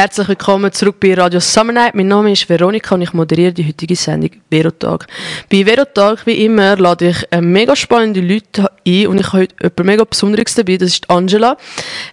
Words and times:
Herzlich 0.00 0.28
willkommen 0.28 0.72
zurück 0.72 0.96
bei 0.98 1.12
Radio 1.12 1.40
Summer 1.40 1.74
Night. 1.74 1.94
Mein 1.94 2.08
Name 2.08 2.32
ist 2.32 2.48
Veronika 2.48 2.94
und 2.94 3.02
ich 3.02 3.12
moderiere 3.12 3.52
die 3.52 3.68
heutige 3.68 3.94
Sendung 3.94 4.30
Verotag. 4.50 5.06
Bei 5.50 5.62
Verotag, 5.62 6.24
wie 6.24 6.42
immer, 6.42 6.74
lade 6.78 7.10
ich 7.10 7.26
äh, 7.30 7.42
mega 7.42 7.76
spannende 7.76 8.22
Leute 8.22 8.70
ein 8.86 9.06
und 9.08 9.20
ich 9.20 9.26
habe 9.26 9.42
heute 9.42 9.54
jemand 9.60 9.84
mega 9.84 10.04
Besonderes 10.04 10.54
dabei, 10.54 10.78
das 10.78 10.92
ist 10.92 11.10
Angela. 11.10 11.58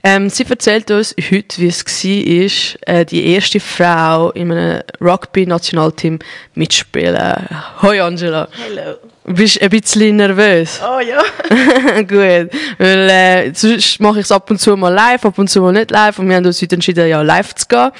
Ähm, 0.04 0.30
sie 0.30 0.46
erzählt 0.50 0.92
uns 0.92 1.16
heute, 1.32 1.62
wie 1.62 1.68
es 1.68 1.86
war, 1.86 2.94
äh, 2.94 3.06
die 3.06 3.26
erste 3.26 3.62
Frau 3.62 4.32
in 4.32 4.52
einem 4.52 4.84
Rugby-Nationalteam 5.00 6.19
mitspielen. 6.56 7.47
Hoi 7.82 8.02
Angela. 8.02 8.50
Hallo. 8.66 8.97
Bist 9.30 9.62
ein 9.62 9.70
bisschen 9.70 10.16
nervös? 10.16 10.80
Oh 10.82 11.02
ja. 11.02 11.22
Gut, 12.04 12.50
weil 12.78 13.10
äh, 13.10 13.54
sonst 13.54 14.00
mache 14.00 14.20
ich 14.20 14.26
es 14.26 14.32
ab 14.32 14.50
und 14.50 14.58
zu 14.58 14.78
mal 14.78 14.94
live, 14.94 15.26
ab 15.26 15.38
und 15.38 15.50
zu 15.50 15.60
mal 15.60 15.74
nicht 15.74 15.92
live 15.92 16.18
und 16.18 16.30
wir 16.30 16.38
haben 16.38 16.46
uns 16.46 16.62
heute 16.62 16.76
entschieden, 16.76 17.10
ja 17.10 17.22
live 17.22 17.54
zu 17.56 17.68
gehen, 17.68 17.92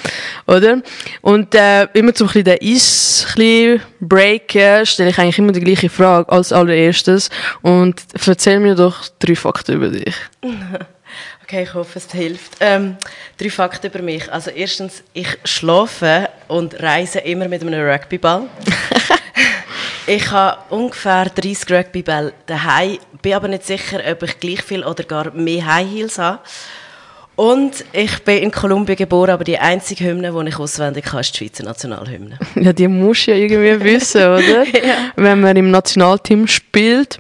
oder? 0.48 0.82
Und 1.22 1.54
äh, 1.54 1.84
immer 1.94 2.14
zum 2.14 2.30
ein 2.30 2.46
den 2.46 2.58
Eis 2.64 3.28
ein 3.38 3.82
breaken, 4.00 4.86
stelle 4.86 5.10
ich 5.10 5.20
eigentlich 5.20 5.38
immer 5.38 5.52
die 5.52 5.60
gleiche 5.60 5.90
Frage 5.90 6.32
als 6.32 6.54
allererstes 6.54 7.30
und 7.62 8.02
erzähl 8.26 8.62
mir 8.62 8.76
doch 8.76 9.10
drei 9.20 9.36
Fakten 9.36 9.76
über 9.76 9.90
dich. 9.90 10.16
Okay, 11.44 11.64
ich 11.64 11.74
hoffe, 11.74 11.98
es 11.98 12.12
hilft. 12.12 12.58
Ähm, 12.60 12.98
drei 13.38 13.50
Fakten 13.50 13.88
über 13.88 14.02
mich. 14.02 14.30
Also 14.30 14.52
erstens, 14.52 15.02
ich 15.14 15.30
schlafe 15.46 16.28
und 16.50 16.84
reise 16.84 17.20
immer 17.20 17.48
mit 17.48 17.62
einem 17.62 17.90
Rugbyball. 17.90 18.50
ich 20.08 20.32
habe 20.32 20.58
ungefähr 20.70 21.26
30 21.26 21.70
Rugbybälle 21.72 22.34
daheim, 22.46 22.98
bin 23.22 23.34
aber 23.34 23.50
nicht 23.50 23.66
sicher, 23.66 24.00
ob 24.10 24.24
ich 24.24 24.40
gleich 24.40 24.64
viel 24.64 24.84
oder 24.84 25.04
gar 25.04 25.32
mehr 25.34 25.66
High 25.66 25.88
Heels 25.90 26.18
habe. 26.18 26.40
Und 27.36 27.86
ich 27.94 28.24
bin 28.24 28.40
in 28.40 28.52
Kolumbien 28.52 28.96
geboren, 28.96 29.30
aber 29.30 29.44
die 29.44 29.60
einzige 29.60 30.06
Hymne, 30.06 30.32
die 30.32 30.50
ich 30.50 30.58
auswendig 30.58 31.06
kann, 31.06 31.20
ist 31.20 31.34
die 31.34 31.38
Schweizer 31.38 31.64
Nationalhymne. 31.64 32.40
Ja, 32.56 32.74
die 32.74 32.88
musst 32.88 33.28
du 33.28 33.32
ja 33.32 33.38
irgendwie 33.38 33.84
wissen, 33.84 34.22
oder? 34.24 34.64
Ja. 34.64 35.12
Wenn 35.16 35.42
man 35.42 35.56
im 35.56 35.70
Nationalteam 35.70 36.48
spielt. 36.48 37.20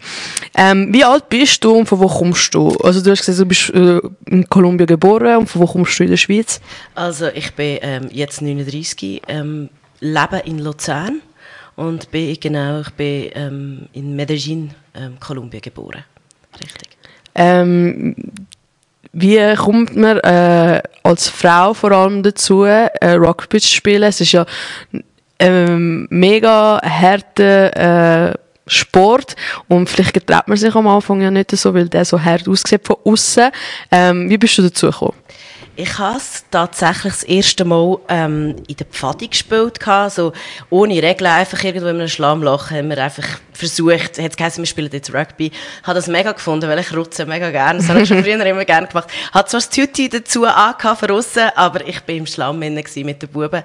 Ähm, 0.55 0.91
wie 0.91 1.03
alt 1.03 1.30
bist 1.30 1.63
du 1.63 1.73
und 1.73 1.85
von 1.85 1.99
wo 1.99 2.08
kommst 2.08 2.55
du? 2.55 2.69
Also 2.77 3.03
du 3.03 3.11
hast 3.11 3.23
gesagt, 3.27 3.39
du 3.39 3.45
bist 3.45 3.69
äh, 3.69 3.99
in 4.25 4.49
Kolumbien 4.49 4.88
geboren 4.88 5.38
und 5.38 5.47
von 5.47 5.61
wo 5.61 5.67
kommst 5.67 5.99
du 5.99 6.05
in 6.05 6.09
der 6.09 6.17
Schweiz? 6.17 6.61
Also 6.95 7.27
ich 7.27 7.53
bin 7.53 7.77
ähm, 7.81 8.09
jetzt 8.11 8.41
39, 8.41 9.21
ähm, 9.27 9.69
lebe 9.99 10.41
in 10.45 10.58
Luzern 10.58 11.21
und 11.78 12.11
bin 12.11 12.38
genau, 12.39 12.81
ich 12.81 12.89
bin 12.92 13.30
ähm, 13.33 13.89
in 13.94 14.16
Medellin, 14.16 14.72
ähm, 14.94 15.17
Kolumbien 15.20 15.61
geboren. 15.61 16.03
Richtig. 16.61 16.89
Ähm, 17.36 18.16
wie 19.14 19.56
kommt 19.56 19.95
man 19.95 20.17
äh, 20.20 20.81
als 21.03 21.30
Frau 21.30 21.73
vor 21.73 21.92
allem 21.92 22.23
dazu, 22.23 22.64
äh, 22.64 22.89
Rugby 23.03 23.61
zu 23.61 23.67
spielen? 23.67 24.03
Es 24.03 24.20
ist 24.20 24.31
ja 24.31 24.45
ähm, 25.39 26.08
mega 26.09 26.81
harter 26.83 28.31
äh, 28.31 28.33
Sport 28.66 29.36
und 29.67 29.88
vielleicht 29.88 30.14
getraut 30.14 30.48
man 30.48 30.58
sich 30.58 30.73
am 30.75 30.88
Anfang 30.88 31.22
ja 31.22 31.31
nicht 31.31 31.52
so, 31.52 31.73
weil 31.73 31.88
der 31.88 32.05
so 32.05 32.20
hart 32.22 32.48
aussieht 32.50 32.81
von 32.83 32.98
außen. 33.05 33.52
Ähm, 33.92 34.30
wie 34.30 34.38
bist 34.38 34.58
du 34.58 34.64
dazu 34.64 34.88
gekommen? 34.88 35.16
Ich 35.80 36.00
habe 36.00 36.20
tatsächlich 36.50 37.14
das 37.14 37.22
erste 37.22 37.64
Mal 37.64 38.00
ähm, 38.09 38.56
in 38.67 38.78
der 38.78 38.88
Pfadi 38.88 39.28
gespielt, 39.28 39.80
gehabt, 39.80 40.14
so 40.14 40.33
ohne 40.72 41.03
Regeln, 41.03 41.30
einfach 41.30 41.64
irgendwo 41.64 41.86
in 41.86 41.97
einem 41.97 42.08
Schlammloch 42.08 42.72
haben 42.72 42.89
wir 42.89 42.97
einfach 42.97 43.28
versucht, 43.53 44.17
hat 44.17 44.39
es 44.39 44.58
wir 44.58 44.66
spielen 44.66 44.89
jetzt 44.92 45.14
Rugby. 45.14 45.52
Habe 45.83 45.94
das 45.94 46.08
mega 46.08 46.31
gefunden, 46.31 46.67
weil 46.67 46.80
ich 46.80 46.95
rutze 46.95 47.27
mega 47.27 47.52
gerne, 47.52 47.77
das 47.77 47.89
habe 47.89 48.02
ich 48.02 48.08
schon 48.08 48.23
früher 48.23 48.43
immer 48.43 48.66
gerne 48.66 48.87
gemacht. 48.87 49.08
Hat 49.32 49.52
zwar 49.52 49.60
das 49.60 49.70
Tüti 49.70 50.10
dazu 50.10 50.45
angehabt 50.45 50.99
von 50.99 51.23
aber 51.55 51.87
ich 51.87 52.02
bin 52.02 52.17
im 52.17 52.26
Schlamm 52.26 52.58
mit 52.58 53.21
den 53.21 53.30
Buben 53.30 53.61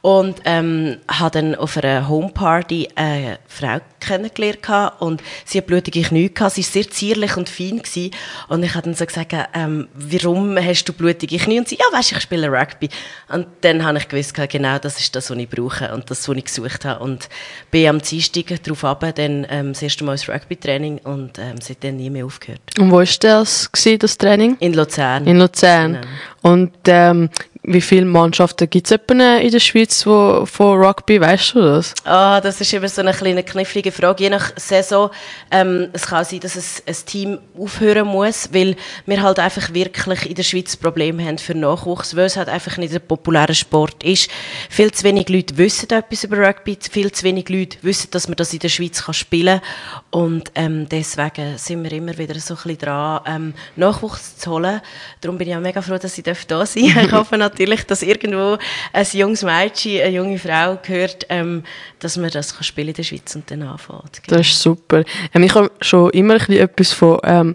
und 0.00 0.42
ähm, 0.44 0.98
habe 1.08 1.30
dann 1.32 1.54
auf 1.54 1.76
einer 1.76 2.08
Homeparty 2.08 2.88
eine 2.94 3.38
Frau 3.48 3.80
kennengelernt 4.00 4.92
und 5.00 5.22
sie 5.44 5.58
hat 5.58 5.66
blutige 5.66 6.02
Knie 6.02 6.32
gehabt. 6.32 6.54
Sie 6.54 6.62
war 6.62 6.70
sehr 6.70 6.90
zierlich 6.90 7.36
und 7.36 7.48
fein 7.48 7.78
gewesen. 7.82 8.12
und 8.48 8.62
ich 8.62 8.74
habe 8.74 8.84
dann 8.84 8.94
so 8.94 9.04
gesagt, 9.04 9.34
ähm, 9.54 9.88
warum 9.94 10.56
hast 10.56 10.84
du 10.84 10.92
blutige 10.92 11.36
Knie? 11.38 11.58
Und 11.58 11.68
sie, 11.68 11.76
ja, 11.76 11.84
weißt, 11.96 12.12
ich 12.12 12.20
spiele 12.20 12.48
Rugby. 12.48 12.88
Und 13.28 13.46
dann 13.62 13.84
habe 13.84 13.98
ich 13.98 14.08
gewusst, 14.08 14.34
genau, 14.48 14.78
das 14.78 15.00
ist 15.00 15.16
das, 15.16 15.30
was 15.30 15.36
ich 15.36 15.48
brauche 15.48 15.92
und 15.92 16.10
das, 16.10 16.28
was 16.28 16.36
ich 16.36 16.44
gesucht 16.44 16.84
habe. 16.84 17.02
Und 17.02 17.28
bin 17.70 17.88
am 17.88 18.00
Dienstag 18.00 18.62
darauf 18.62 18.84
runter, 18.84 19.12
dann 19.12 19.46
ähm, 19.50 19.72
das 19.72 19.82
erste 19.82 20.04
Mal 20.04 20.12
ins 20.12 20.28
Rugby-Training 20.28 20.98
und 20.98 21.38
ähm, 21.38 21.56
seitdem 21.60 21.96
nie 21.96 22.10
mehr 22.10 22.24
aufgehört. 22.24 22.60
Und 22.78 22.90
wo 22.90 23.00
ist 23.00 23.22
das, 23.24 23.70
gewesen, 23.70 23.98
das 23.98 24.16
Training? 24.16 24.56
In 24.60 24.74
Luzern. 24.74 25.26
In 25.26 25.38
Luzern. 25.38 25.94
Genau. 25.94 26.06
Und 26.42 26.72
ähm, 26.86 27.30
wie 27.72 27.80
viele 27.80 28.06
Mannschaften 28.06 28.68
gibt 28.68 28.90
es 28.90 28.98
in 29.08 29.18
der 29.18 29.60
Schweiz 29.60 30.06
wo, 30.06 30.46
von 30.46 30.82
Rugby, 30.82 31.20
weißt 31.20 31.54
du 31.54 31.60
das? 31.60 31.94
Ah, 32.04 32.40
das 32.40 32.60
ist 32.60 32.72
immer 32.72 32.88
so 32.88 33.02
eine 33.02 33.12
kleine 33.12 33.42
knifflige 33.42 33.92
Frage. 33.92 34.24
Je 34.24 34.30
nach 34.30 34.52
Saison, 34.56 35.10
ähm, 35.50 35.88
es 35.92 36.06
kann 36.06 36.24
sein, 36.24 36.40
dass 36.40 36.56
es 36.56 36.82
ein 36.86 36.96
Team 37.06 37.38
aufhören 37.58 38.06
muss, 38.06 38.52
weil 38.52 38.76
wir 39.06 39.22
halt 39.22 39.38
einfach 39.38 39.74
wirklich 39.74 40.28
in 40.28 40.34
der 40.34 40.42
Schweiz 40.42 40.76
Probleme 40.76 41.24
haben 41.24 41.38
für 41.38 41.54
Nachwuchs, 41.54 42.16
weil 42.16 42.26
es 42.26 42.36
halt 42.36 42.48
einfach 42.48 42.78
nicht 42.78 42.94
ein 42.94 43.00
populärer 43.00 43.54
Sport 43.54 44.02
ist. 44.02 44.30
Viel 44.70 44.90
zu 44.92 45.04
wenig 45.04 45.28
Leute 45.28 45.58
wissen 45.58 45.90
etwas 45.90 46.24
über 46.24 46.38
Rugby, 46.38 46.78
viel 46.90 47.12
zu 47.12 47.24
wenig 47.24 47.48
Leute 47.48 47.78
wissen, 47.82 48.10
dass 48.10 48.28
man 48.28 48.36
das 48.36 48.52
in 48.52 48.60
der 48.60 48.68
Schweiz 48.68 49.04
kann 49.04 49.14
spielen 49.14 49.60
kann. 49.60 50.07
Und 50.10 50.50
ähm, 50.54 50.88
deswegen 50.88 51.58
sind 51.58 51.84
wir 51.84 51.92
immer 51.92 52.16
wieder 52.16 52.34
so 52.40 52.54
ein 52.54 52.56
bisschen 52.56 52.78
dran, 52.78 53.20
ähm, 53.26 53.54
Nachwuchs 53.76 54.38
zu 54.38 54.52
holen. 54.52 54.80
Darum 55.20 55.36
bin 55.36 55.48
ich 55.48 55.54
auch 55.54 55.60
mega 55.60 55.82
froh, 55.82 55.98
dass 55.98 56.16
ich 56.16 56.24
da 56.24 56.34
sein 56.34 56.44
darf. 56.48 56.74
Ich 56.74 57.12
hoffe 57.12 57.36
natürlich, 57.36 57.84
dass 57.84 58.02
irgendwo 58.02 58.56
ein 58.92 59.06
junges 59.12 59.42
Mädchen, 59.42 60.00
eine 60.00 60.16
junge 60.16 60.38
Frau 60.38 60.78
gehört, 60.82 61.26
ähm, 61.28 61.62
dass 61.98 62.16
man 62.16 62.30
das 62.30 62.54
kann 62.54 62.64
spielen 62.64 62.88
in 62.88 62.94
der 62.94 63.02
Schweiz 63.02 63.34
und 63.34 63.50
dann 63.50 63.62
anfängt. 63.62 64.22
Das 64.28 64.46
ist 64.46 64.62
super. 64.62 65.04
Ähm, 65.34 65.42
ich 65.42 65.54
habe 65.54 65.70
schon 65.82 66.10
immer 66.10 66.34
ein 66.34 66.38
bisschen 66.38 66.56
etwas 66.56 66.92
von, 66.92 67.18
ähm, 67.24 67.54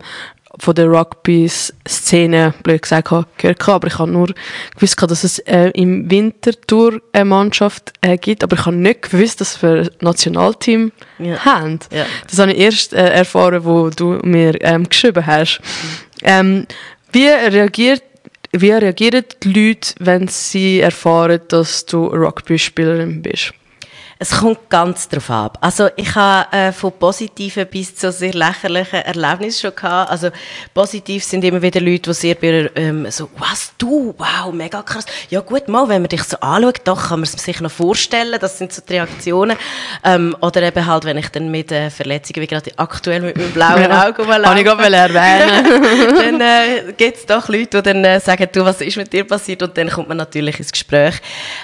von 0.60 0.76
der 0.76 0.88
Rugby-Szene, 0.88 2.54
blöd 2.64 2.82
gesagt, 2.82 3.12
habe, 3.12 3.26
gehört, 3.38 3.60
gehabt, 3.60 3.76
aber 3.76 3.88
ich 3.88 3.98
habe 4.00 4.12
nur 4.12 4.28
gewusst, 4.76 5.02
dass 5.02 5.24
es 5.24 5.40
äh, 5.40 5.70
im 5.74 6.10
Wintertour 6.10 7.02
eine 7.12 7.26
Mannschaft 7.26 7.94
äh, 8.02 8.18
gibt, 8.18 8.44
aber 8.44 8.56
ich 8.56 8.66
habe 8.66 8.76
nicht 8.76 9.04
gewusst, 9.12 9.42
dass 9.42 9.62
wir 9.62 9.70
ein 9.82 9.90
Nationalteam 10.02 10.92
Ja. 11.20 11.44
haben. 11.44 11.80
Ja. 11.92 12.06
Das 12.30 12.40
habe 12.40 12.54
ich 12.54 12.60
erst 12.60 12.94
äh, 12.94 13.10
erfahren, 13.10 13.66
wo 13.66 13.90
du 13.90 14.20
mir 14.24 14.62
ähm, 14.62 14.88
geschrieben 14.88 15.26
hast. 15.26 15.60
Ähm, 16.22 16.68
wie 17.12 17.28
reagiert 17.28 18.04
wie 18.56 18.70
reagieren 18.72 19.24
die 19.42 19.52
Leute, 19.52 19.96
wenn 20.00 20.28
sie 20.28 20.80
erfahren, 20.80 21.42
dass 21.48 21.88
du 21.88 22.06
Rugby-Spielerin 22.06 23.24
bist? 23.24 23.52
Es 24.20 24.32
kommt 24.32 24.70
ganz 24.70 25.10
drauf 25.10 25.30
ab. 25.30 25.58
Also 25.62 25.90
ich 25.96 26.14
habe 26.16 26.56
äh, 26.56 26.72
von 26.72 26.92
positiven 26.94 27.68
bis 27.68 27.96
zu 27.96 28.12
sehr 28.12 28.34
lächerlichen 28.34 29.02
Erlebnissen 29.02 29.62
schon 29.62 29.76
gehabt. 29.76 30.12
Also 30.12 30.30
positiv 30.74 31.24
sind 31.24 31.44
immer 31.44 31.62
wieder 31.62 31.82
Leute, 31.82 32.12
die 32.12 32.14
sehr 32.14 32.78
ähm, 32.78 33.10
so, 33.10 33.30
was 33.38 33.74
du, 33.78 34.14
wow, 34.18 34.54
mega 34.54 34.82
krass. 34.82 35.06
Ja 35.30 35.42
gut, 35.42 35.68
mal, 35.68 35.90
wenn 35.90 36.02
man 36.02 36.10
dich 36.10 36.24
so 36.24 36.38
anschaut, 36.40 36.82
doch 36.86 37.10
kann 37.10 37.20
man 37.20 37.24
es 37.24 37.32
sich 37.32 37.60
noch 37.60 37.72
vorstellen. 37.72 38.38
Das 38.40 38.58
sind 38.58 38.72
so 38.72 38.82
die 38.88 38.94
Reaktionen. 38.94 39.58
Ähm, 40.04 40.36
oder 40.42 40.62
eben 40.62 40.86
halt, 40.86 41.06
wenn 41.06 41.18
ich 41.18 41.30
dann 41.30 41.50
mit 41.50 41.72
äh, 41.72 41.90
Verletzungen, 41.90 42.42
wie 42.42 42.48
gerade 42.48 42.72
aktuell 42.78 43.22
mit 43.22 43.38
meinem 43.38 43.52
blauen 43.52 43.92
Auge 43.92 44.22
rumlaufe. 44.22 44.50
Habe 44.50 44.60
ich 44.60 44.66
gerade 44.66 44.96
erwähnen. 44.96 46.40
dann 46.40 46.42
äh, 46.42 46.94
gibt 46.96 47.18
es 47.18 47.26
doch 47.26 47.48
Leute, 47.50 47.82
die 47.82 47.94
dann 47.94 48.06
äh, 48.06 48.20
sagen, 48.20 48.48
du, 48.52 48.64
was 48.64 48.82
ist 48.82 48.98
mit 48.98 49.12
dir 49.12 49.24
passiert? 49.24 49.64
Und 49.64 49.78
dann 49.78 49.90
kommt 49.90 50.08
man 50.08 50.18
natürlich 50.18 50.60
ins 50.60 50.72
Gespräch. 50.72 51.16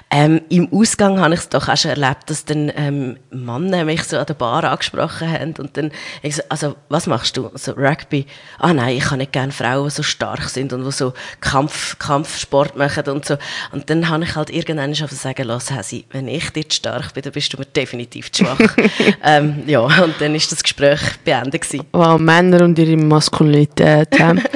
Ähm, 0.09 0.41
Im 0.49 0.71
Ausgang 0.73 1.19
habe 1.19 1.33
ich 1.33 1.41
es 1.41 1.49
doch 1.49 1.67
auch 1.67 1.77
schon 1.77 1.91
erlebt, 1.91 2.29
dass 2.29 2.38
dann 2.45 2.71
ähm, 2.75 3.17
Männer 3.31 3.85
mich 3.85 4.03
so 4.03 4.17
an 4.17 4.25
der 4.25 4.33
Bar 4.33 4.63
angesprochen 4.63 5.31
haben 5.31 5.53
und 5.57 5.77
dann 5.77 5.91
ich 6.21 6.35
so, 6.35 6.41
also 6.49 6.75
was 6.89 7.07
machst 7.07 7.37
du? 7.37 7.49
So 7.55 7.73
Rugby? 7.73 8.25
Ah 8.57 8.73
nein, 8.73 8.97
ich 8.97 9.05
habe 9.05 9.17
nicht 9.17 9.31
gerne 9.31 9.51
Frauen, 9.51 9.85
die 9.85 9.91
so 9.91 10.03
stark 10.03 10.49
sind 10.49 10.73
und 10.73 10.85
die 10.85 10.91
so 10.91 11.13
Kampf, 11.41 11.97
Kampfsport 11.99 12.75
machen 12.75 13.07
und 13.07 13.25
so. 13.25 13.37
Und 13.71 13.89
dann 13.89 14.09
habe 14.09 14.23
ich 14.23 14.35
halt 14.35 14.49
irgendwann 14.49 14.95
schon 14.95 15.07
sagen 15.09 15.47
lassen, 15.47 15.75
Hasi, 15.75 16.05
wenn 16.11 16.27
ich 16.27 16.49
dir 16.51 16.67
zu 16.67 16.77
stark 16.77 17.13
bin, 17.13 17.23
dann 17.23 17.33
bist 17.33 17.53
du 17.53 17.57
mir 17.57 17.65
definitiv 17.65 18.31
zu 18.31 18.45
schwach. 18.45 18.59
ähm, 19.23 19.63
ja, 19.67 19.81
und 19.81 20.15
dann 20.19 20.35
ist 20.35 20.51
das 20.51 20.63
Gespräch 20.63 20.99
beendet 21.23 21.61
gewesen. 21.61 21.85
Wow, 21.91 22.19
Männer 22.19 22.63
und 22.63 22.77
ihre 22.79 22.97
Maskulinität. 22.97 24.09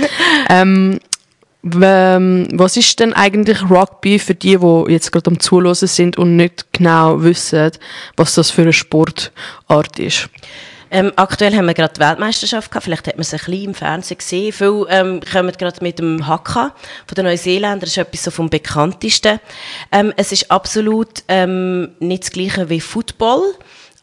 ähm, 0.50 1.00
ähm, 1.82 2.48
was 2.52 2.78
ist 2.78 3.00
denn 3.00 3.14
eigentlich 3.14 3.70
Rugby 3.70 4.20
für 4.20 4.36
die, 4.36 4.58
die 4.58 4.92
jetzt 4.92 5.12
gerade 5.12 5.32
am 5.32 5.40
Zuhören 5.40 5.76
sind 5.76 6.18
und 6.18 6.36
nicht 6.36 6.68
genau 6.74 7.24
wissen, 7.24 7.72
was 8.18 8.36
das 8.36 8.52
für 8.52 8.64
eine 8.64 8.74
Sportart 8.74 10.00
ist? 10.00 10.30
Ähm, 10.92 11.12
aktuell 11.16 11.56
haben 11.56 11.66
wir 11.66 11.74
gerade 11.74 11.96
die 11.96 12.02
Weltmeisterschaft 12.02 12.70
gehabt. 12.70 12.84
Vielleicht 12.84 13.08
hat 13.08 13.16
man 13.16 13.22
es 13.22 13.34
ein 13.34 13.40
bisschen 13.40 13.64
im 13.64 13.74
Fernsehen 13.74 14.18
gesehen. 14.20 14.54
Viele 14.54 14.86
ähm, 14.90 15.22
kommen 15.22 15.52
gerade 15.52 15.82
mit 15.82 15.98
dem 15.98 16.28
Haka 16.28 16.76
von 17.08 17.16
den 17.16 17.26
Neuseeländern. 17.26 17.80
Das 17.80 17.90
ist 17.90 17.98
etwas 17.98 18.24
so 18.24 18.30
vom 18.30 18.48
bekanntesten. 18.48 19.40
Ähm, 19.92 20.14
es 20.18 20.32
ist 20.32 20.52
absolut 20.52 21.24
ähm, 21.30 21.90
nicht 22.00 22.24
das 22.24 22.32
Gleiche 22.32 22.70
wie 22.70 22.80
Football. 22.80 23.56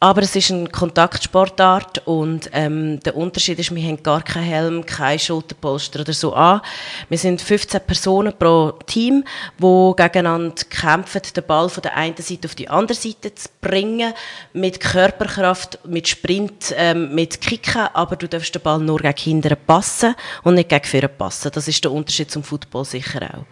Aber 0.02 0.23
es 0.23 0.35
ist 0.35 0.50
eine 0.50 0.67
Kontaktsportart 0.67 2.06
und 2.06 2.49
ähm, 2.55 3.00
der 3.00 3.14
Unterschied 3.14 3.58
ist, 3.58 3.75
wir 3.75 3.87
haben 3.87 4.02
gar 4.02 4.23
keinen 4.23 4.44
Helm, 4.44 4.87
kein 4.87 5.19
Schulterpolster 5.19 6.00
oder 6.00 6.14
so 6.14 6.32
an. 6.32 6.62
Wir 7.11 7.19
sind 7.19 7.43
15 7.43 7.82
Personen 7.82 8.32
pro 8.32 8.73
Team, 8.87 9.25
die 9.58 9.93
gegeneinander 9.97 10.55
kämpfen, 10.70 11.20
den 11.37 11.44
Ball 11.44 11.69
von 11.69 11.82
der 11.82 11.99
einen 11.99 12.17
Seite 12.17 12.49
auf 12.49 12.55
die 12.55 12.70
andere 12.70 12.97
Seite 12.97 13.35
zu 13.35 13.50
bringen, 13.61 14.14
mit 14.55 14.81
Körperkraft, 14.81 15.79
mit 15.87 16.08
Sprint, 16.08 16.75
ähm, 16.79 17.14
mit 17.14 17.43
Kicken, 17.43 17.88
aber 17.93 18.17
du 18.17 18.26
darfst 18.26 18.55
den 18.55 18.62
Ball 18.62 18.79
nur 18.79 19.00
gegen 19.00 19.14
Kinder 19.14 19.55
passen 19.55 20.14
und 20.44 20.55
nicht 20.55 20.70
gegen 20.70 20.85
Führer 20.87 21.08
passen. 21.08 21.50
Das 21.52 21.69
ist 21.69 21.85
der 21.85 21.93
Unterschied 21.93 22.31
zum 22.31 22.43
Football 22.43 22.87
sicher 22.87 23.20
auch. 23.35 23.44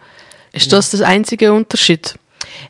Ist 0.51 0.73
das 0.73 0.89
der 0.89 1.07
einzige 1.07 1.53
Unterschied? 1.53 2.15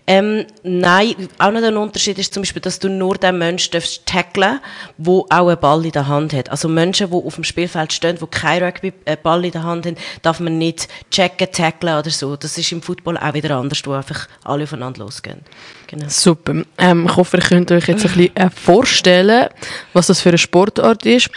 Ähm, 0.08 0.46
nein, 0.64 1.16
auch 1.38 1.52
noch 1.52 1.62
ein 1.62 1.78
Unterschied 1.78 2.18
ist 2.18 2.34
zum 2.34 2.44
Beispiel, 2.44 2.62
dass 2.62 2.80
du 2.80 2.90
nur 2.90 3.16
den 3.16 3.38
Menschen 3.38 3.72
darfst 3.72 4.06
tackeln 4.06 4.60
der 4.98 5.14
auch 5.14 5.48
einen 5.48 5.60
Ball 5.60 5.86
in 5.86 5.92
der 5.92 6.08
Hand 6.08 6.34
hat. 6.34 6.50
Also 6.50 6.68
Menschen, 6.68 7.10
die 7.10 7.16
auf 7.16 7.36
dem 7.36 7.44
Spielfeld 7.44 7.94
stehen, 7.94 8.18
die 8.20 8.28
keinen 8.28 8.64
Rugby-Ball 8.64 9.46
in 9.46 9.52
der 9.52 9.64
Hand 9.64 9.86
haben, 9.86 9.96
darf 10.22 10.40
man 10.40 10.58
nicht 10.58 10.88
checken, 11.12 11.52
tackeln 11.52 11.98
oder 11.98 12.10
so. 12.10 12.36
Das 12.36 12.58
ist 12.58 12.72
im 12.72 12.82
Football 12.82 13.18
auch 13.18 13.34
wieder 13.34 13.56
anders, 13.56 13.82
wo 13.86 13.94
einfach 13.94 14.28
alle 14.44 14.64
aufeinander 14.64 15.04
losgehen. 15.04 15.42
Genau. 15.88 16.06
Super. 16.08 16.64
Ähm, 16.78 17.08
ich 17.08 17.16
hoffe, 17.16 17.38
ihr 17.38 17.44
könnt 17.44 17.72
euch 17.72 17.88
jetzt 17.88 18.06
ein 18.06 18.12
bisschen 18.12 18.36
äh, 18.36 18.50
vorstellen, 18.50 19.50
was 19.94 20.08
das 20.08 20.22
für 20.22 20.30
eine 20.30 20.38
Sportart 20.38 21.06
ist. 21.06 21.30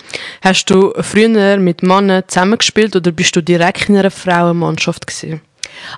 Hast 0.43 0.67
du 0.67 0.93
früher 1.00 1.56
mit 1.56 1.83
Männern 1.83 2.23
zusammengespielt 2.27 2.94
oder 2.94 3.12
bist 3.12 3.35
du 3.35 3.43
direkt 3.43 3.89
in 3.89 3.97
einer 3.97 4.11
Frauenmannschaft 4.11 5.06
gewesen? 5.06 5.41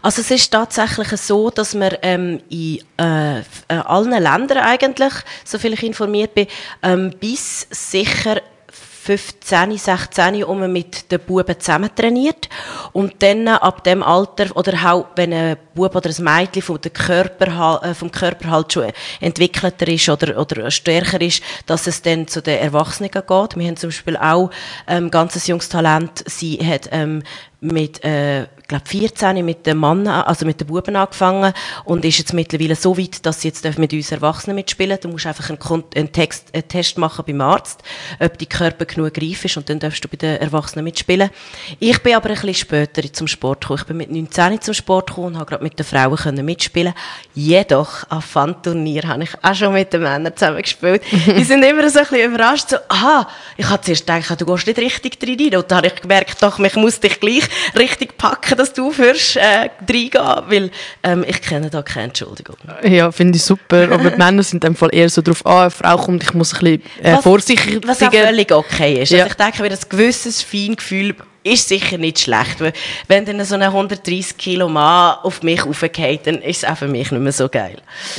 Also 0.03 0.21
es 0.21 0.31
ist 0.31 0.51
tatsächlich 0.51 1.09
so, 1.21 1.51
dass 1.51 1.75
wir 1.75 1.99
ähm, 2.03 2.41
in 2.49 2.81
äh, 2.97 3.43
allen 3.69 4.11
Ländern 4.11 4.59
eigentlich, 4.59 5.13
so 5.45 5.59
viel 5.59 5.75
ich 5.75 5.83
informiert 5.83 6.35
bin, 6.35 6.47
ähm, 6.83 7.13
bis 7.19 7.67
sicher 7.71 8.41
15, 9.05 9.77
16 9.77 10.45
um 10.45 10.73
mit 10.73 11.13
den 11.13 11.21
Buben 11.21 11.61
zusammen 11.61 11.91
trainiert. 11.95 12.49
Und 12.93 13.23
dann 13.23 13.49
ab 13.49 13.85
dem 13.85 14.03
Alter, 14.03 14.57
oder 14.57 14.73
auch 14.91 15.07
wenn 15.17 15.33
ein 15.35 15.57
Bub 15.75 15.95
oder 15.95 16.11
ein 16.11 16.25
Mädchen 16.25 16.63
vom, 16.63 16.81
Körper, 16.81 17.83
äh, 17.83 17.95
vom 17.95 18.11
Körper 18.11 18.51
halt 18.51 18.73
schon 18.73 18.93
entwickelter 19.21 19.89
ist 19.89 20.09
oder, 20.09 20.39
oder 20.39 20.71
stärker 20.71 21.21
ist, 21.21 21.43
dass 21.67 21.87
es 21.87 22.03
dann 22.03 22.27
zu 22.29 22.43
den 22.43 22.59
Erwachsenen 22.59 23.11
geht. 23.11 23.27
Wir 23.27 23.67
haben 23.67 23.77
zum 23.77 23.89
Beispiel 23.89 24.17
auch 24.17 24.51
ähm, 24.87 25.11
ganzes 25.11 25.47
junges 25.47 25.69
Talent. 25.69 26.25
Sie 26.27 26.59
hat 26.59 26.89
ähm, 26.93 27.23
mit, 27.65 28.05
äh, 28.05 28.47
glaube 28.69 28.85
14 28.87 29.45
mit 29.45 29.67
den 29.67 29.79
Mann, 29.79 30.07
also 30.07 30.45
mit 30.45 30.61
den 30.61 30.67
Buben 30.67 30.97
angefangen 30.97 31.53
und 31.85 32.05
ist 32.05 32.19
jetzt 32.19 32.35
mittlerweile 32.35 32.77
so 32.77 32.97
weit, 32.99 33.25
dass 33.25 33.41
sie 33.41 33.49
jetzt 33.49 33.65
mit 33.79 33.93
uns 33.93 34.13
Erwachsenen 34.13 34.57
mitspielen. 34.57 34.99
Du 35.01 35.09
musst 35.09 35.27
einfach 35.27 35.49
einen, 35.49 35.85
einen, 35.97 36.13
Text, 36.13 36.55
einen 36.55 36.69
Test 36.69 36.99
machen 36.99 37.25
beim 37.27 37.41
Arzt, 37.41 37.83
ob 38.21 38.39
dein 38.39 38.49
Körper 38.49 38.85
genug 38.85 39.13
reif 39.17 39.45
ist 39.45 39.57
und 39.57 39.69
dann 39.71 39.81
darfst 39.81 40.05
du 40.05 40.09
bei 40.09 40.17
den 40.17 40.41
Erwachsenen 40.41 40.85
mitspielen. 40.85 41.31
Ich 41.79 42.03
bin 42.03 42.15
aber 42.15 42.29
ein 42.29 42.35
bisschen 42.35 42.55
später 42.55 43.03
zum 43.13 43.27
Sport 43.27 43.63
gekommen. 43.63 43.81
Ich 43.81 43.87
bin 43.87 43.97
mit 43.97 44.11
19 44.11 44.61
zum 44.61 44.75
Sport 44.75 45.09
gekommen 45.09 45.29
und 45.29 45.37
habe 45.37 45.47
gerade 45.47 45.64
mit 45.65 45.79
den 45.79 45.85
Frauen 45.85 46.17
können 46.17 46.45
mitspielen. 46.45 46.95
Jedoch 47.35 48.09
an 48.09 48.23
Fun-Turnier 48.23 49.03
habe 49.09 49.25
ich 49.25 49.31
auch 49.43 49.55
schon 49.55 49.73
mit 49.73 49.93
den 49.93 50.03
Männern 50.03 50.37
zusammen 50.37 50.63
gespielt. 50.63 51.03
die 51.11 51.45
sind 51.45 51.65
immer 51.65 51.89
so 51.91 51.99
ein 51.99 52.07
bisschen 52.07 52.33
überrascht, 52.33 52.69
so, 52.71 52.77
aha, 52.89 53.29
ich 53.57 53.69
habe 53.69 53.83
zuerst 53.83 54.07
gedacht, 54.07 54.41
du 54.41 54.47
gehst 54.47 54.67
nicht 54.67 54.79
richtig 54.79 55.19
rein. 55.23 55.57
Und 55.57 55.71
dann 55.71 55.79
habe 55.79 55.89
ich 55.89 56.01
gemerkt, 56.01 56.41
doch, 56.41 56.59
ich 56.61 56.77
muss 56.77 57.01
dich 57.01 57.19
gleich 57.19 57.45
richtig 57.77 58.17
packen, 58.17 58.57
dass 58.57 58.73
du 58.73 58.89
aufhörst, 58.89 59.37
äh, 59.37 59.71
reingehen, 59.81 60.43
weil 60.49 60.71
ähm, 61.03 61.25
ich 61.27 61.41
kenne 61.43 61.71
da 61.71 61.83
keine 61.83 62.07
Entschuldigung. 62.07 62.57
Ja, 62.83 63.11
finde 63.11 63.37
ich 63.37 63.43
super. 63.43 63.89
Aber 63.91 64.11
die 64.11 64.17
Männer 64.17 64.43
sind 64.43 64.63
in 64.63 64.73
dem 64.73 64.77
Fall 64.77 64.91
eher 64.93 65.09
so 65.09 65.23
drauf, 65.23 65.45
ah, 65.45 65.63
eine 65.63 65.71
Frau 65.71 65.97
kommt, 65.97 66.23
ich 66.23 66.35
muss 66.35 66.55
ein 66.55 66.61
bisschen 66.61 66.83
äh, 67.03 67.23
vorsichtig 67.23 67.81
Was 67.87 68.03
auch 68.03 68.13
völlig 68.13 68.53
okay 68.53 69.03
ist. 69.03 69.11
Ja. 69.11 69.25
Also 69.25 69.31
ich 69.31 69.35
denke, 69.35 69.63
wenn 69.63 69.71
das 69.71 69.89
gewisses 69.89 70.43
Feingefühl 70.43 71.17
ist 71.45 71.69
sicher 71.69 71.99
nicht 71.99 72.19
schlecht. 72.19 72.61
Weil 72.61 72.73
wenn 73.07 73.25
dann 73.25 73.45
so 73.45 73.55
ein 73.55 73.63
130 73.63 74.37
Kilo 74.37 74.69
Mann 74.69 75.19
auf 75.23 75.43
mich 75.43 75.65
raufgeht, 75.65 76.27
dann 76.27 76.43
ist 76.43 76.65
es 76.65 76.69
auch 76.69 76.77
für 76.77 76.89
mich 76.89 77.13
nicht 77.13 77.21
mehr 77.21 77.33
so 77.33 77.49
geil. 77.49 77.77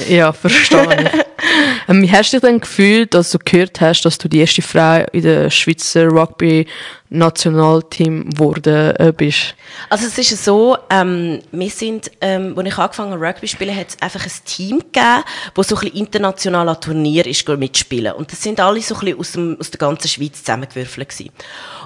Ja, 0.07 0.31
verstehe 0.31 1.11
ich. 1.13 1.25
ähm, 1.89 2.01
wie 2.01 2.11
hast 2.11 2.31
du 2.31 2.37
dich 2.37 2.47
denn 2.47 2.59
gefühlt, 2.59 3.15
als 3.15 3.31
du 3.31 3.39
gehört 3.39 3.81
hast, 3.81 4.03
dass 4.03 4.17
du 4.17 4.29
die 4.29 4.39
erste 4.39 4.61
Frau 4.61 5.03
in 5.11 5.23
der 5.23 5.49
Schweizer 5.49 6.07
Rugby 6.07 6.67
Nationalteam 7.17 8.29
geworden 8.29 8.95
äh, 8.97 9.13
bist? 9.15 9.55
Also 9.89 10.07
es 10.07 10.17
ist 10.17 10.43
so, 10.43 10.77
ähm, 10.89 11.41
wir 11.51 11.69
sind, 11.69 12.11
ähm, 12.21 12.57
als 12.57 12.67
ich 12.67 12.77
angefangen 12.77 13.11
habe 13.13 13.25
Rugby 13.27 13.47
zu 13.47 13.55
spielen, 13.55 13.75
hat 13.75 13.89
es 13.89 14.01
einfach 14.01 14.23
ein 14.25 14.31
Team 14.45 14.79
gegeben, 14.79 15.23
das 15.53 15.67
so 15.67 15.75
ein 15.75 15.81
bisschen 15.81 15.97
international 15.97 16.69
an 16.69 16.81
Turnier 16.81 17.25
ist 17.25 17.47
mitspielen. 17.47 18.13
Und 18.13 18.31
das 18.31 18.41
sind 18.41 18.59
alle 18.59 18.81
so 18.81 18.95
ein 18.95 19.01
bisschen 19.01 19.19
aus, 19.19 19.31
dem, 19.33 19.57
aus 19.59 19.71
der 19.71 19.79
ganzen 19.79 20.07
Schweiz 20.07 20.39
zusammengewürfelt 20.39 21.09
gewesen. 21.09 21.31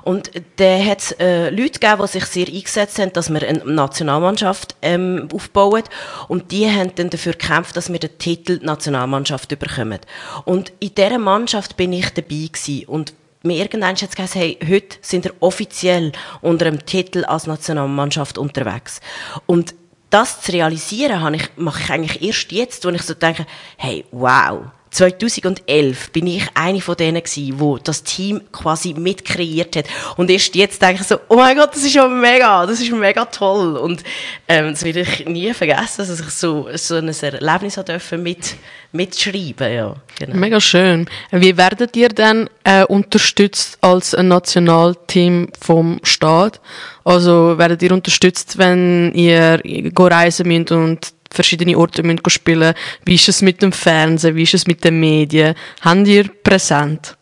Und 0.03 0.31
da 0.57 0.83
hat 0.83 0.99
es 0.99 1.11
äh, 1.13 1.49
Leute 1.49 1.79
gegeben, 1.79 2.01
die 2.01 2.07
sich 2.07 2.25
sehr 2.25 2.47
eingesetzt 2.47 2.99
haben, 2.99 3.13
dass 3.13 3.29
wir 3.29 3.47
eine 3.47 3.59
Nationalmannschaft 3.65 4.75
ähm, 4.81 5.27
aufbauen. 5.33 5.83
Und 6.27 6.51
die 6.51 6.69
haben 6.69 6.93
dann 6.95 7.09
dafür 7.09 7.33
gekämpft, 7.33 7.75
dass 7.75 7.91
wir 7.91 7.99
den 7.99 8.17
Titel 8.17 8.59
Nationalmannschaft 8.61 9.49
bekommen. 9.59 9.99
Und 10.45 10.71
in 10.79 10.95
dieser 10.95 11.17
Mannschaft 11.17 11.77
bin 11.77 11.93
ich 11.93 12.09
dabei 12.13 12.49
gewesen. 12.51 12.85
Und 12.87 13.13
mir 13.43 13.57
irgendwann 13.57 13.95
hat 13.95 14.09
es 14.17 14.35
hey, 14.35 14.57
heute 14.67 14.97
sind 15.01 15.23
wir 15.23 15.33
offiziell 15.39 16.11
unter 16.41 16.65
dem 16.65 16.85
Titel 16.85 17.23
als 17.25 17.47
Nationalmannschaft 17.47 18.37
unterwegs. 18.37 18.99
Und 19.45 19.75
das 20.09 20.41
zu 20.41 20.51
realisieren, 20.51 21.21
mache 21.55 21.83
ich 21.83 21.89
eigentlich 21.89 22.21
erst 22.21 22.51
jetzt, 22.51 22.85
wo 22.85 22.89
ich 22.89 23.03
so 23.03 23.13
denke, 23.13 23.45
hey, 23.77 24.05
wow, 24.11 24.65
2011 24.91 26.11
bin 26.11 26.27
ich 26.27 26.43
eine 26.55 26.81
von 26.81 26.95
denen 26.95 27.21
gewesen, 27.21 27.59
wo 27.59 27.77
das 27.77 28.03
Team 28.03 28.41
quasi 28.51 28.93
mitkreiert 28.93 29.75
hat. 29.75 29.85
Und 30.17 30.29
erst 30.29 30.55
jetzt 30.55 30.81
denke 30.81 31.01
ich 31.01 31.07
so, 31.07 31.19
oh 31.27 31.35
mein 31.35 31.57
Gott, 31.57 31.75
das 31.75 31.83
ist 31.83 31.93
ja 31.93 32.07
mega, 32.07 32.65
das 32.65 32.81
ist 32.81 32.91
mega 32.91 33.25
toll. 33.25 33.77
Und 33.77 34.03
ähm, 34.47 34.71
das 34.71 34.83
werde 34.83 35.01
ich 35.01 35.25
nie 35.25 35.53
vergessen, 35.53 36.07
dass 36.07 36.19
ich 36.19 36.29
so, 36.29 36.67
so 36.73 36.95
ein 36.95 37.07
Erlebnis 37.07 37.75
durfte 37.75 38.17
mit, 38.17 38.55
mitschreiben. 38.91 39.73
Ja, 39.73 39.95
genau. 40.17 40.35
Mega 40.35 40.59
schön. 40.59 41.07
Wie 41.31 41.55
werdet 41.57 41.95
ihr 41.95 42.09
denn 42.09 42.49
äh, 42.63 42.83
unterstützt 42.83 43.77
als 43.81 44.15
ein 44.15 44.27
Nationalteam 44.27 45.49
vom 45.59 45.99
Staat? 46.03 46.59
Also 47.03 47.57
werdet 47.57 47.81
ihr 47.83 47.91
unterstützt, 47.91 48.57
wenn 48.57 49.13
ihr 49.13 49.61
reisen 49.97 50.47
müsst 50.47 50.71
und 50.71 51.18
verschiedene 51.31 51.77
Orte 51.77 52.03
müssen 52.03 52.29
spielen 52.29 52.73
Wie 53.05 53.15
ist 53.15 53.29
es 53.29 53.41
mit 53.41 53.61
dem 53.61 53.71
Fernsehen? 53.71 54.35
Wie 54.35 54.43
ist 54.43 54.53
es 54.53 54.67
mit 54.67 54.83
den 54.83 54.99
Medien? 54.99 55.55
Habt 55.81 56.07
ihr 56.07 56.27
präsent? 56.43 57.17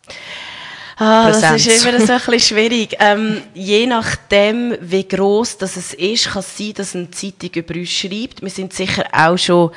Ah, 0.98 1.30
das 1.30 1.66
ist 1.66 1.84
immer 1.84 2.00
so 2.00 2.12
ein 2.12 2.18
bisschen 2.18 2.40
schwierig. 2.40 2.96
Ähm, 3.08 3.42
je 3.54 3.86
nachdem, 3.86 4.76
wie 4.80 5.06
gross 5.06 5.56
das 5.56 5.76
es 5.76 5.94
ist, 5.94 6.30
kann 6.30 6.40
es 6.40 6.58
sein, 6.58 6.74
dass 6.74 6.96
eine 6.96 7.10
Zeitung 7.10 7.50
über 7.54 7.74
uns 7.74 7.90
schreibt. 7.90 8.42
Wir 8.42 8.50
sind 8.50 8.72
sicher 8.72 9.04
auch 9.12 9.38
schon 9.38 9.70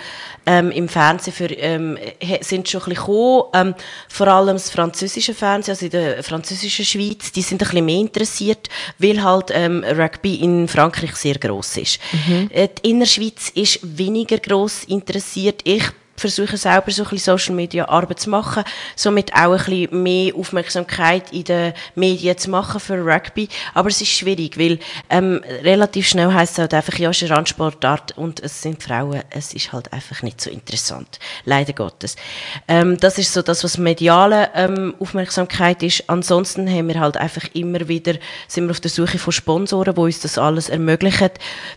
ähm, 0.45 0.71
im 0.71 0.89
Fernsehen 0.89 1.33
für, 1.33 1.51
ähm, 1.51 1.97
sind 2.41 2.67
schon 2.67 2.81
ein 2.81 2.89
bisschen 2.89 3.05
gekommen. 3.05 3.43
Ähm, 3.53 3.75
vor 4.09 4.27
allem 4.27 4.55
das 4.55 4.71
französische 4.71 5.33
Fernsehen, 5.33 5.73
also 5.73 5.85
in 5.85 5.91
der 5.91 6.23
französischen 6.23 6.83
Schweiz, 6.83 7.31
die 7.31 7.41
sind 7.41 7.61
ein 7.61 7.69
bisschen 7.69 7.85
mehr 7.85 7.99
interessiert, 7.99 8.69
weil 8.97 9.21
halt 9.21 9.51
ähm, 9.53 9.83
Rugby 9.83 10.35
in 10.35 10.67
Frankreich 10.67 11.15
sehr 11.15 11.35
gross 11.35 11.77
ist. 11.77 11.99
Mhm. 12.11 12.49
Äh, 12.51 12.69
die 12.83 12.89
Innerschweiz 12.89 13.49
ist 13.53 13.79
weniger 13.83 14.39
gross 14.39 14.83
interessiert. 14.85 15.61
Ich 15.63 15.83
versuche 16.21 16.57
selber 16.57 16.91
so 16.91 17.03
ein 17.03 17.09
bisschen 17.09 17.37
Social 17.37 17.55
Media 17.55 17.87
Arbeit 17.89 18.19
zu 18.19 18.29
machen, 18.29 18.63
somit 18.95 19.33
auch 19.33 19.51
ein 19.51 19.57
bisschen 19.57 20.03
mehr 20.03 20.35
Aufmerksamkeit 20.35 21.33
in 21.33 21.43
den 21.43 21.73
Medien 21.95 22.37
zu 22.37 22.49
machen 22.49 22.79
für 22.79 23.03
Rugby. 23.03 23.49
Aber 23.73 23.89
es 23.89 24.01
ist 24.01 24.11
schwierig, 24.11 24.57
weil 24.57 24.79
ähm, 25.09 25.41
relativ 25.63 26.07
schnell 26.07 26.33
heisst 26.33 26.53
es 26.53 26.59
halt 26.59 26.73
einfach, 26.73 26.97
ja, 26.97 27.09
es 27.09 27.21
ist 27.21 27.29
eine 27.29 27.37
Randsportart 27.37 28.17
und 28.17 28.39
es 28.39 28.61
sind 28.61 28.81
Frauen, 28.81 29.21
es 29.31 29.53
ist 29.53 29.73
halt 29.73 29.91
einfach 29.91 30.21
nicht 30.21 30.39
so 30.39 30.49
interessant. 30.49 31.19
Leider 31.45 31.73
Gottes. 31.73 32.15
Ähm, 32.67 32.97
das 32.97 33.17
ist 33.17 33.33
so 33.33 33.41
das, 33.41 33.63
was 33.63 33.77
mediale 33.77 34.49
ähm, 34.55 34.95
Aufmerksamkeit 34.99 35.83
ist. 35.83 36.09
Ansonsten 36.09 36.69
haben 36.69 36.87
wir 36.87 36.99
halt 36.99 37.17
einfach 37.17 37.43
immer 37.53 37.87
wieder, 37.87 38.13
sind 38.47 38.65
wir 38.65 38.71
auf 38.71 38.79
der 38.79 38.91
Suche 38.91 39.17
von 39.17 39.33
Sponsoren, 39.33 39.95
die 39.95 40.01
uns 40.01 40.19
das 40.19 40.37
alles 40.37 40.69
ermöglichen. 40.69 41.29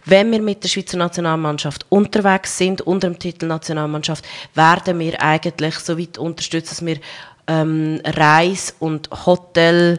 Wenn 0.04 0.30
wir 0.30 0.40
mit 0.40 0.62
der 0.62 0.68
Schweizer 0.68 0.98
Nationalmannschaft 0.98 1.86
unterwegs 1.88 2.58
sind, 2.58 2.82
unter 2.82 3.08
dem 3.08 3.18
Titel 3.18 3.46
Nationalmannschaft, 3.46 4.24
werden 4.54 4.98
wir 4.98 5.20
eigentlich 5.22 5.76
so 5.76 5.98
weit 5.98 6.18
unterstützt, 6.18 6.70
dass 6.72 6.86
wir 6.86 6.98
ähm, 7.46 8.00
Reis 8.04 8.74
und 8.78 9.10
Hotel 9.26 9.98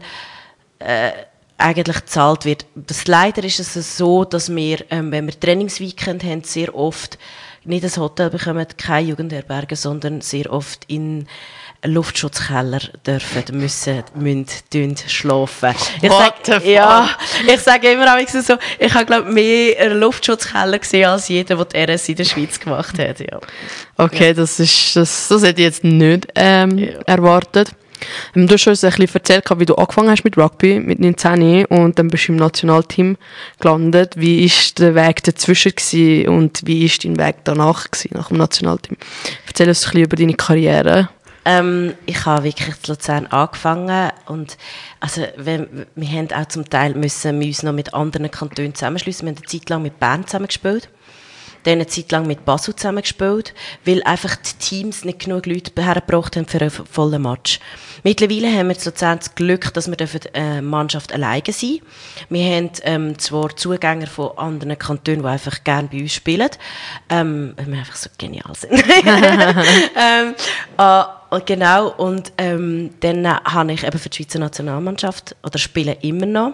äh, 0.80 1.12
eigentlich 1.58 2.02
gezahlt 2.02 2.46
wird. 2.46 2.66
Das 2.76 3.08
leider 3.08 3.44
ist 3.44 3.60
es 3.60 3.98
so, 3.98 4.26
dass 4.26 4.54
wir, 4.54 4.80
ähm, 4.90 5.12
wenn 5.12 5.26
wir 5.26 5.40
Trainingsweekend 5.40 6.24
haben, 6.24 6.44
sehr 6.44 6.76
oft 6.76 7.18
nicht 7.64 7.84
ein 7.84 8.02
Hotel 8.02 8.30
bekommen, 8.30 8.66
keine 8.78 9.08
Jugendherberge, 9.08 9.76
sondern 9.76 10.22
sehr 10.22 10.52
oft 10.52 10.86
in 10.88 11.28
Luftschutzkeller 11.88 12.80
dürfen, 13.06 13.44
müssen, 13.58 14.04
müssen, 14.16 14.98
schlafen. 15.08 15.74
Ich 16.02 16.12
sage, 16.12 16.72
ja, 16.72 17.10
ich 17.48 17.60
sage 17.62 17.92
immer 17.92 18.06
so, 18.28 18.56
ich 18.80 18.94
habe, 18.94 19.06
glaube 19.06 19.32
mehr 19.32 19.94
Luftschutzkeller 19.94 20.80
gesehen 20.80 21.10
als 21.10 21.28
jeder, 21.28 21.56
der 21.56 21.66
die 21.66 21.92
RS 21.92 22.10
in 22.10 22.16
der 22.16 22.26
Schweiz 22.26 22.60
gemacht 22.60 22.98
hat, 23.00 23.20
ja. 23.20 23.40
Okay, 23.98 24.34
das 24.34 24.60
ist, 24.60 24.96
das, 24.96 25.28
das 25.28 25.44
hätte 25.44 25.62
ich 25.62 25.68
jetzt 25.68 25.84
nicht, 25.84 26.28
ähm, 26.36 26.78
ja. 26.78 27.00
erwartet. 27.06 27.72
Ähm, 28.36 28.48
du 28.48 28.54
hast 28.54 28.68
uns 28.68 28.84
ein 28.84 28.92
bisschen 28.92 29.16
erzählt, 29.16 29.46
wie 29.58 29.66
du 29.66 29.76
angefangen 29.76 30.10
hast 30.10 30.24
mit 30.24 30.38
Rugby, 30.38 30.80
mit 30.80 31.00
19 31.00 31.66
und 31.66 31.98
dann 31.98 32.08
bist 32.08 32.28
du 32.28 32.34
im 32.34 32.38
Nationalteam 32.38 33.18
gelandet. 33.60 34.14
Wie 34.18 34.50
war 34.50 34.74
der 34.78 34.96
Weg 34.96 35.24
dazwischen 35.24 35.74
gewesen 35.76 36.30
und 36.30 36.62
wie 36.66 36.90
war 36.90 36.98
dein 37.04 37.18
Weg 37.18 37.36
danach 37.44 37.90
gewesen, 37.90 38.12
nach 38.14 38.30
dem 38.30 38.38
Nationalteam? 38.38 38.98
Erzähl 39.48 39.68
uns 39.68 39.86
ein 39.86 39.92
bisschen 39.92 40.04
über 40.04 40.16
deine 40.16 40.34
Karriere. 40.34 41.10
Ähm, 41.46 41.94
ich 42.06 42.26
habe 42.26 42.44
wirklich 42.44 42.70
in 42.70 42.76
Luzern 42.88 43.28
angefangen 43.28 44.12
und 44.28 44.58
also, 45.00 45.22
wir, 45.38 45.68
wir 45.96 46.08
haben 46.08 46.32
auch 46.32 46.48
zum 46.48 46.68
Teil 46.68 46.96
müssen 46.96 47.40
wir 47.40 47.48
uns 47.48 47.62
noch 47.62 47.72
mit 47.72 47.94
anderen 47.94 48.32
Kantonen 48.32 48.74
zusammenschließen. 48.74 49.26
Wir 49.26 49.32
haben 49.32 49.38
eine 49.38 49.48
Zeit 49.48 49.70
lang 49.70 49.84
mit 49.84 50.00
Bern 50.00 50.26
zusammengespielt 50.26 50.90
dann 51.66 51.74
eine 51.74 51.88
Zeit 51.88 52.12
lang 52.12 52.28
mit 52.28 52.46
Basel 52.46 52.76
zusammengespielt, 52.76 53.54
weil 53.86 54.04
einfach 54.04 54.36
die 54.36 54.54
Teams 54.60 55.04
nicht 55.04 55.20
genug 55.20 55.46
Leute 55.46 55.72
hergebracht 55.82 56.36
haben 56.36 56.46
für 56.46 56.62
einen 56.62 56.70
vollen 56.70 57.22
Match. 57.22 57.60
Mittlerweile 58.04 58.48
haben 58.48 58.70
wir 58.70 58.76
in 58.76 58.84
Luzern 58.84 59.18
das 59.18 59.34
Glück, 59.34 59.74
dass 59.74 59.88
wir 59.90 59.98
eine 60.34 60.62
Mannschaft 60.62 61.12
alleine 61.12 61.44
sein 61.50 61.80
Wir 62.30 62.56
haben 62.56 62.72
ähm, 62.84 63.20
zwar 63.20 63.56
Zugänger 63.56 64.08
von 64.08 64.38
anderen 64.38 64.78
Kantonen, 64.78 65.24
die 65.24 65.28
einfach 65.28 65.64
gerne 65.64 65.90
bei 65.92 66.02
uns 66.02 66.14
spielen, 66.14 66.50
ähm, 67.10 67.54
weil 67.58 67.68
wir 67.68 67.80
einfach 67.80 67.96
so 67.96 68.10
genial 68.18 68.54
sind. 68.56 68.74
ähm, 69.96 70.36
äh, 70.78 71.04
genau, 71.44 71.90
und 71.90 72.32
ähm, 72.38 72.92
dann 73.00 73.28
habe 73.28 73.74
ich 73.74 73.84
eben 73.84 73.98
für 73.98 74.10
die 74.10 74.18
Schweizer 74.18 74.40
Nationalmannschaft, 74.40 75.36
oder 75.44 75.58
spiele 75.58 75.98
immer 76.02 76.26
noch, 76.26 76.54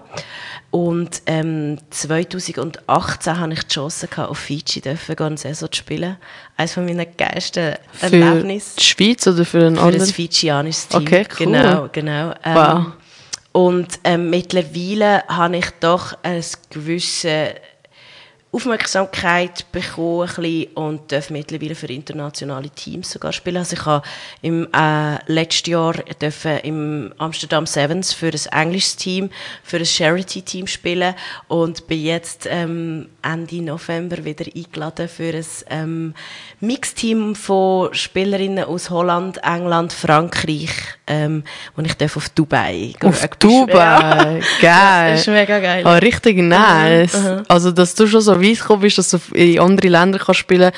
und 0.71 1.21
ähm, 1.25 1.77
2018 1.89 3.39
hatte 3.39 3.53
ich 3.53 3.63
die 3.63 3.73
Chance, 3.73 4.07
auf 4.17 4.37
Fiji 4.37 4.79
dürfen 4.81 5.15
gehen, 5.17 5.27
eine 5.27 5.37
Saison 5.37 5.69
zu 5.69 5.79
spielen. 5.79 6.15
Eines 6.55 6.73
von 6.73 6.85
meinen 6.85 7.05
geilsten 7.17 7.75
Erlebnissen. 7.99 8.71
Für 8.71 8.79
die 8.79 8.83
Schweiz 8.83 9.27
oder 9.27 9.43
für 9.43 9.57
einen 9.59 9.77
anderen? 9.77 9.99
Für 9.99 10.05
ein 10.05 10.13
fijianisches 10.13 10.87
Team. 10.87 11.01
Okay, 11.01 11.27
cool. 11.39 11.45
Genau, 11.45 11.89
genau. 11.91 12.33
Ähm, 12.43 12.55
wow. 12.55 12.85
Und 13.51 13.99
ähm, 14.05 14.29
mittlerweile 14.29 15.23
habe 15.27 15.57
ich 15.57 15.69
doch 15.81 16.17
ein 16.23 16.41
gewisses 16.69 17.49
Aufmerksamkeit 18.53 19.71
bekommen 19.71 20.67
und 20.75 21.11
darf 21.11 21.29
mittlerweile 21.29 21.73
für 21.73 21.87
internationale 21.87 22.69
Teams 22.69 23.11
sogar 23.11 23.31
spielen. 23.31 23.57
Also 23.57 23.77
ich 23.77 23.85
habe 23.85 24.05
im 24.41 24.67
äh, 24.73 25.31
letzten 25.31 25.71
Jahr 25.71 25.93
dürfen 26.21 26.57
im 26.59 27.13
Amsterdam 27.17 27.65
Sevens 27.65 28.11
für 28.11 28.27
ein 28.27 28.63
englisches 28.63 28.97
Team, 28.97 29.29
für 29.63 29.77
ein 29.77 29.85
Charity-Team 29.85 30.67
spielen 30.67 31.15
und 31.47 31.87
bin 31.87 32.03
jetzt 32.03 32.45
ähm, 32.49 33.07
Ende 33.21 33.61
November 33.61 34.25
wieder 34.25 34.45
eingeladen 34.53 35.07
für 35.07 35.33
ein 35.33 35.45
ähm, 35.69 36.13
Mixteam 36.59 37.35
von 37.35 37.93
Spielerinnen 37.93 38.65
aus 38.65 38.89
Holland, 38.89 39.39
England, 39.43 39.93
Frankreich, 39.93 40.71
ähm, 41.11 41.43
und 41.75 41.85
ich 41.85 41.93
darf 41.95 42.15
auf 42.15 42.29
Dubai 42.29 42.93
gehen. 42.99 43.09
Auf 43.09 43.27
Dubai, 43.37 44.41
geil. 44.61 45.11
Das 45.11 45.21
ist 45.21 45.27
mega 45.27 45.59
geil. 45.59 45.83
Oh, 45.85 45.97
richtig 45.97 46.37
nice. 46.37 47.15
Uh 47.15 47.17
-huh. 47.17 47.43
Also, 47.49 47.71
dass 47.71 47.93
du 47.95 48.07
schon 48.07 48.21
so 48.21 48.40
weit 48.41 48.59
gekommen 48.59 48.81
bist, 48.81 48.97
dass 48.97 49.09
du 49.09 49.19
in 49.33 49.59
andere 49.59 49.89
Länder 49.89 50.19
kannst 50.19 50.39
spielen 50.39 50.71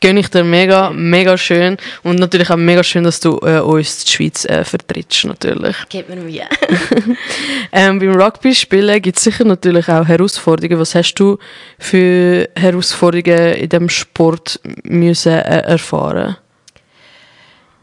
gönne 0.00 0.20
ich 0.20 0.28
dir 0.28 0.44
mega, 0.44 0.90
mega 0.90 1.36
schön. 1.36 1.76
Und 2.02 2.18
natürlich 2.18 2.50
auch 2.50 2.56
mega 2.56 2.82
schön, 2.82 3.04
dass 3.04 3.20
du 3.20 3.38
äh, 3.42 3.60
uns 3.60 4.04
die 4.04 4.12
Schweiz 4.12 4.44
äh, 4.46 4.64
vertrittst, 4.64 5.26
natürlich. 5.26 5.76
Gib 5.88 6.08
mir 6.08 6.16
Mühe. 6.16 6.46
ähm, 7.72 7.98
beim 7.98 8.20
Rugby-Spielen 8.20 9.00
gibt 9.02 9.18
es 9.18 9.24
sicher 9.24 9.44
natürlich 9.44 9.88
auch 9.88 10.06
Herausforderungen. 10.06 10.80
Was 10.80 10.94
hast 10.94 11.14
du 11.14 11.38
für 11.78 12.48
Herausforderungen 12.56 13.54
in 13.54 13.68
diesem 13.68 13.88
Sport 13.88 14.60
müssen 14.84 15.32
äh, 15.32 15.60
erfahren 15.60 16.36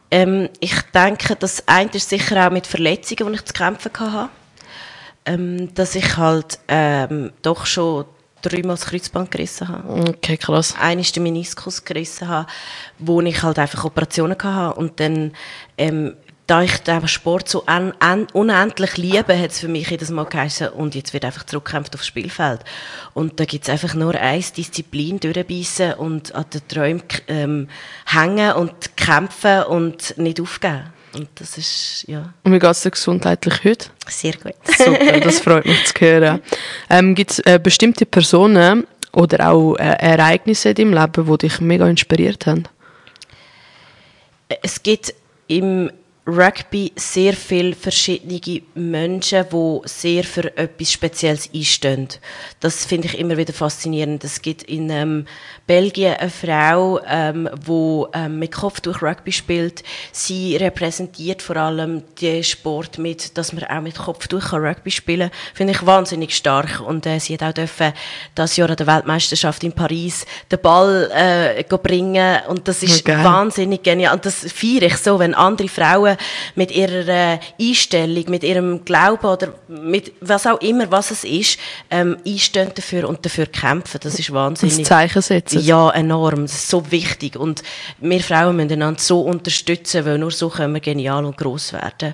ähm, 0.09 0.47
ich 0.61 0.73
denke, 0.93 1.35
das 1.35 1.67
eine 1.67 1.89
ist 1.91 2.07
sicher 2.07 2.47
auch 2.47 2.49
mit 2.49 2.65
Verletzungen, 2.65 3.33
die 3.33 3.39
ich 3.39 3.43
zu 3.43 3.51
kämpfen 3.51 3.91
hatte. 3.99 4.29
Ähm, 5.25 5.73
dass 5.73 5.95
ich 5.95 6.15
halt 6.15 6.59
ähm, 6.69 7.33
doch 7.41 7.65
schon 7.65 8.05
dreimal 8.41 8.75
das 8.75 8.85
Kreuzband 8.85 9.31
gerissen 9.31 9.67
habe. 9.67 10.09
Okay, 10.09 10.37
krass. 10.37 10.75
Einmal 10.79 11.05
den 11.05 11.23
Meniskus 11.23 11.83
gerissen 11.83 12.27
habe, 12.27 12.47
wo 12.99 13.21
ich 13.21 13.41
halt 13.43 13.59
einfach 13.59 13.85
Operationen 13.85 14.37
hatte 14.41 14.79
und 14.79 14.99
dann 14.99 15.33
ähm, 15.77 16.15
da 16.47 16.61
ich 16.61 16.77
den 16.77 17.07
Sport 17.09 17.49
so 17.49 17.65
un 17.67 17.93
un 18.01 18.25
unendlich 18.31 18.95
liebe, 18.95 19.37
hat 19.37 19.51
es 19.51 19.59
für 19.59 19.67
mich 19.67 19.89
jedes 19.89 20.09
Mal 20.09 20.25
geheißen, 20.25 20.69
und 20.69 20.95
jetzt 20.95 21.13
wird 21.13 21.25
einfach 21.25 21.45
zurückgekämpft 21.45 21.93
aufs 21.93 22.07
Spielfeld. 22.07 22.61
Und 23.13 23.39
da 23.39 23.45
gibt 23.45 23.65
es 23.65 23.69
einfach 23.69 23.93
nur 23.93 24.15
eins, 24.15 24.53
Disziplin 24.53 25.19
durchbeissen 25.19 25.95
und 25.95 26.33
an 26.33 26.45
den 26.53 26.67
Träumen 26.69 27.03
ähm, 27.27 27.67
hängen 28.05 28.53
und 28.53 28.95
kämpfen 28.95 29.63
und 29.63 30.17
nicht 30.17 30.39
aufgeben. 30.39 30.93
Und 31.17 31.29
das 31.35 31.57
ist, 31.57 32.05
ja. 32.07 32.33
Und 32.43 32.53
wie 32.53 32.59
geht 32.59 32.69
es 32.69 32.81
dir 32.81 32.91
gesundheitlich 32.91 33.63
heute? 33.63 33.89
Sehr 34.07 34.33
gut. 34.33 34.53
Super, 34.77 35.19
das 35.19 35.39
freut 35.43 35.65
mich 35.65 35.85
zu 35.85 35.93
hören. 35.99 36.41
Ähm, 36.89 37.15
gibt 37.15 37.31
es 37.31 37.39
äh, 37.39 37.59
bestimmte 37.61 38.05
Personen 38.05 38.85
oder 39.13 39.49
auch 39.49 39.75
äh, 39.75 39.95
Ereignisse 39.99 40.69
in 40.69 40.75
deinem 40.75 40.93
Leben, 40.93 41.25
die 41.25 41.37
dich 41.47 41.59
mega 41.59 41.87
inspiriert 41.87 42.45
haben? 42.45 42.65
Es 44.61 44.83
gibt 44.83 45.13
im 45.47 45.91
Rugby 46.27 46.91
sehr 46.97 47.33
viele 47.33 47.73
verschiedene 47.73 48.61
Menschen, 48.75 49.45
die 49.49 49.79
sehr 49.85 50.25
für 50.25 50.57
etwas 50.57 50.91
Spezielles 50.91 51.49
einstehen. 51.55 52.09
Das 52.59 52.85
finde 52.85 53.07
ich 53.07 53.17
immer 53.17 53.37
wieder 53.37 53.53
faszinierend. 53.53 54.25
Es 54.25 54.41
gibt 54.41 54.63
in 54.63 54.89
ähm, 54.89 55.25
Belgien 55.67 56.15
eine 56.15 56.29
Frau, 56.29 56.99
ähm, 57.07 57.49
die 57.65 58.03
ähm, 58.13 58.39
mit 58.39 58.51
Kopftuch 58.51 59.01
Rugby 59.01 59.31
spielt. 59.31 59.83
Sie 60.11 60.57
repräsentiert 60.57 61.41
vor 61.41 61.55
allem 61.55 62.03
den 62.19 62.43
Sport 62.43 62.97
mit, 62.97 63.37
dass 63.37 63.53
man 63.53 63.63
auch 63.63 63.81
mit 63.81 63.97
Kopftuch 63.97 64.51
Rugby 64.51 64.91
spielen 64.91 65.29
kann. 65.29 65.39
Finde 65.53 65.73
ich 65.73 65.85
wahnsinnig 65.85 66.35
stark. 66.35 66.81
Und 66.81 67.05
äh, 67.05 67.19
sie 67.19 67.35
hat 67.35 67.43
auch 67.43 67.53
dürfen 67.53 67.93
das 68.35 68.57
Jahr 68.57 68.69
an 68.69 68.75
der 68.75 68.87
Weltmeisterschaft 68.87 69.63
in 69.63 69.71
Paris 69.71 70.25
den 70.51 70.59
Ball 70.59 71.09
äh, 71.13 71.63
bringen. 71.63 72.41
Und 72.49 72.67
das 72.67 72.83
ist 72.83 73.07
okay. 73.07 73.23
wahnsinnig 73.23 73.81
genial. 73.81 74.13
Und 74.13 74.25
das 74.25 74.45
feiere 74.51 74.83
ich 74.83 74.97
so, 74.97 75.19
wenn 75.19 75.33
andere 75.33 75.69
Frauen 75.69 76.16
mit 76.55 76.71
ihrer 76.71 77.07
äh, 77.07 77.39
Einstellung, 77.59 78.25
mit 78.29 78.43
ihrem 78.43 78.85
Glauben 78.85 79.25
oder 79.25 79.53
mit 79.67 80.13
was 80.21 80.45
auch 80.47 80.59
immer, 80.61 80.89
was 80.91 81.11
es 81.11 81.23
ist, 81.23 81.59
ähm, 81.89 82.17
einstehen 82.25 82.71
dafür 82.73 83.07
und 83.07 83.25
dafür 83.25 83.45
kämpfen. 83.47 83.99
Das 84.01 84.19
ist 84.19 84.33
wahnsinnig. 84.33 84.77
Das 84.77 84.87
Zeichen 84.87 85.21
setzen. 85.21 85.61
Ja, 85.61 85.89
enorm. 85.91 86.43
Das 86.43 86.53
ist 86.53 86.69
so 86.69 86.91
wichtig. 86.91 87.37
Und 87.37 87.63
wir 87.99 88.19
Frauen 88.21 88.55
müssen 88.55 88.71
einander 88.71 88.99
so 88.99 89.21
unterstützen, 89.21 90.05
weil 90.05 90.17
nur 90.17 90.31
so 90.31 90.49
können 90.49 90.73
wir 90.73 90.81
genial 90.81 91.25
und 91.25 91.37
gross 91.37 91.73
werden. 91.73 92.13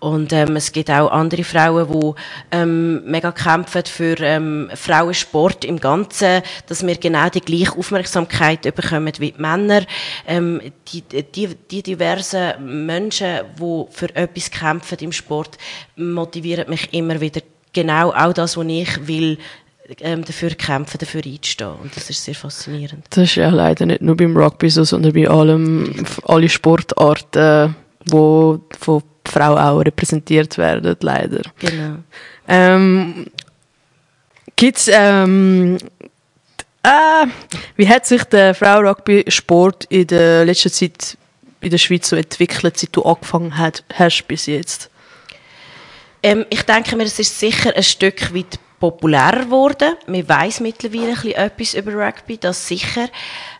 Und 0.00 0.32
ähm, 0.32 0.56
es 0.56 0.72
gibt 0.72 0.90
auch 0.90 1.10
andere 1.10 1.44
Frauen, 1.44 1.88
die 1.90 2.56
ähm, 2.56 3.04
mega 3.04 3.32
kämpfen 3.32 3.84
für 3.86 4.18
ähm, 4.20 4.70
Frauensport 4.74 5.64
im 5.64 5.78
Ganzen, 5.78 6.42
dass 6.66 6.86
wir 6.86 6.96
genau 6.96 7.28
die 7.28 7.40
gleiche 7.40 7.76
Aufmerksamkeit 7.76 8.62
bekommen 8.74 9.12
wie 9.18 9.32
die 9.32 9.40
Männer. 9.40 9.82
Ähm, 10.26 10.60
die, 10.92 11.02
die, 11.02 11.48
die 11.70 11.82
diversen 11.82 12.86
Menschen, 12.86 13.40
die 13.58 13.84
für 13.90 14.14
etwas 14.14 14.50
kämpfen 14.50 14.98
im 15.00 15.12
Sport, 15.12 15.58
motivieren 15.96 16.68
mich 16.68 16.92
immer 16.92 17.20
wieder 17.20 17.40
genau 17.72 18.10
auch 18.12 18.32
das, 18.32 18.56
was 18.56 18.66
ich 18.66 19.06
will, 19.06 19.38
ähm, 20.00 20.24
dafür 20.24 20.50
kämpfen, 20.50 20.98
dafür 20.98 21.22
einzustehen. 21.24 21.74
Und 21.82 21.96
das 21.96 22.08
ist 22.08 22.24
sehr 22.24 22.34
faszinierend. 22.34 23.04
Das 23.10 23.24
ist 23.24 23.34
ja 23.34 23.50
leider 23.50 23.86
nicht 23.86 24.02
nur 24.02 24.16
beim 24.16 24.36
Rugby 24.36 24.70
so, 24.70 24.84
sondern 24.84 25.12
bei 25.12 25.28
allem, 25.28 26.04
alle 26.24 26.48
Sportarten, 26.48 27.74
wo 28.06 28.60
von 28.78 29.02
Frauen 29.24 29.58
auch 29.58 29.80
repräsentiert 29.80 30.58
werden, 30.58 30.96
leider. 31.00 31.42
Genau. 31.58 31.96
Ähm, 32.48 33.26
gibt's, 34.56 34.90
ähm, 34.92 35.78
äh, 36.82 37.26
wie 37.76 37.88
hat 37.88 38.06
sich 38.06 38.24
der 38.24 38.54
Frau-Rugby-Sport 38.54 39.84
in 39.88 40.06
der 40.08 40.44
letzten 40.44 40.70
Zeit 40.70 41.16
in 41.62 41.70
der 41.70 41.78
Schweiz 41.78 42.08
so 42.08 42.16
entwickelt, 42.16 42.78
seit 42.78 42.94
du 42.94 43.02
angefangen 43.02 43.56
hast 43.56 44.28
bis 44.28 44.46
jetzt? 44.46 44.90
Ähm, 46.22 46.46
ich 46.50 46.62
denke 46.62 46.96
mir, 46.96 47.04
es 47.04 47.18
ist 47.18 47.38
sicher 47.38 47.74
ein 47.74 47.82
Stück 47.82 48.34
weit 48.34 48.58
populärer 48.82 49.44
geworden. 49.44 49.94
Man 50.08 50.28
weiß 50.28 50.58
mittlerweile 50.58 51.12
ein 51.12 51.32
etwas 51.32 51.74
über 51.74 51.94
Rugby, 51.94 52.36
das 52.36 52.66
sicher. 52.66 53.08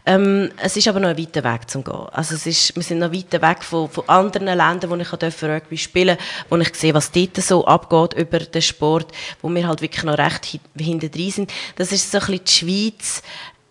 Ähm, 0.04 0.50
es 0.60 0.76
ist 0.76 0.88
aber 0.88 0.98
noch 0.98 1.10
ein 1.10 1.18
weiter 1.18 1.44
Weg 1.44 1.70
zum 1.70 1.84
gehen. 1.84 1.94
Also 2.10 2.34
es 2.34 2.44
ist, 2.44 2.74
wir 2.74 2.82
sind 2.82 2.98
noch 2.98 3.12
weiter 3.12 3.40
weg 3.40 3.62
von, 3.62 3.88
von 3.88 4.08
anderen 4.08 4.46
Ländern, 4.46 4.90
wo 4.90 4.96
ich 4.96 5.12
Rugby 5.12 5.78
spielen 5.78 6.16
durfte, 6.16 6.44
wo 6.50 6.56
ich 6.56 6.74
sehe, 6.74 6.92
was 6.92 7.12
dort 7.12 7.36
so 7.36 7.64
abgeht 7.64 8.14
über 8.14 8.40
den 8.40 8.62
Sport, 8.62 9.12
wo 9.42 9.48
wir 9.48 9.68
halt 9.68 9.80
wirklich 9.80 10.02
noch 10.02 10.18
recht 10.18 10.58
hinter 10.76 11.08
drin 11.08 11.30
sind. 11.30 11.52
Das 11.76 11.92
ist 11.92 12.10
so 12.10 12.18
ein 12.18 12.26
bisschen 12.26 12.44
die 12.44 12.90
Schweiz 12.90 13.22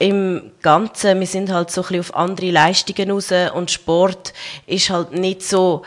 im 0.01 0.51
Ganzen, 0.61 1.19
wir 1.19 1.27
sind 1.27 1.51
halt 1.51 1.69
so 1.69 1.81
ein 1.81 1.87
bisschen 1.87 1.99
auf 1.99 2.15
andere 2.15 2.49
Leistungen 2.49 3.11
raus 3.11 3.31
und 3.53 3.69
Sport 3.69 4.33
ist 4.65 4.89
halt 4.89 5.11
nicht 5.13 5.43
so 5.43 5.83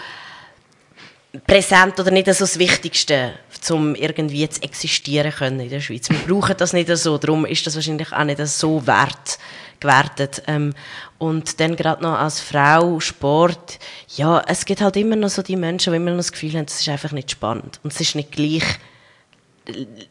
präsent 1.46 1.98
oder 1.98 2.12
nicht 2.12 2.26
so 2.26 2.44
das 2.44 2.58
Wichtigste, 2.58 3.32
um 3.70 3.96
irgendwie 3.96 4.48
zu 4.48 4.62
existieren 4.62 5.32
können 5.32 5.58
in 5.58 5.68
der 5.68 5.80
Schweiz. 5.80 6.08
Wir 6.08 6.18
brauchen 6.18 6.56
das 6.56 6.72
nicht 6.72 6.88
so, 6.96 7.18
darum 7.18 7.44
ist 7.44 7.66
das 7.66 7.74
wahrscheinlich 7.74 8.12
auch 8.12 8.24
nicht 8.24 8.46
so 8.46 8.86
wert 8.86 9.38
gewertet. 9.80 10.42
Ähm, 10.46 10.74
und 11.18 11.58
dann 11.58 11.74
gerade 11.74 12.02
noch 12.02 12.18
als 12.18 12.40
Frau, 12.40 13.00
Sport, 13.00 13.80
ja, 14.16 14.42
es 14.46 14.64
gibt 14.64 14.80
halt 14.80 14.96
immer 14.96 15.16
noch 15.16 15.30
so 15.30 15.42
die 15.42 15.56
Menschen, 15.56 15.92
die 15.92 15.96
immer 15.96 16.10
noch 16.10 16.18
das 16.18 16.32
Gefühl 16.32 16.52
haben, 16.52 16.66
es 16.68 16.80
ist 16.80 16.88
einfach 16.88 17.12
nicht 17.12 17.32
spannend 17.32 17.80
und 17.82 17.92
es 17.92 18.00
ist 18.00 18.14
nicht 18.14 18.30
gleich 18.30 18.64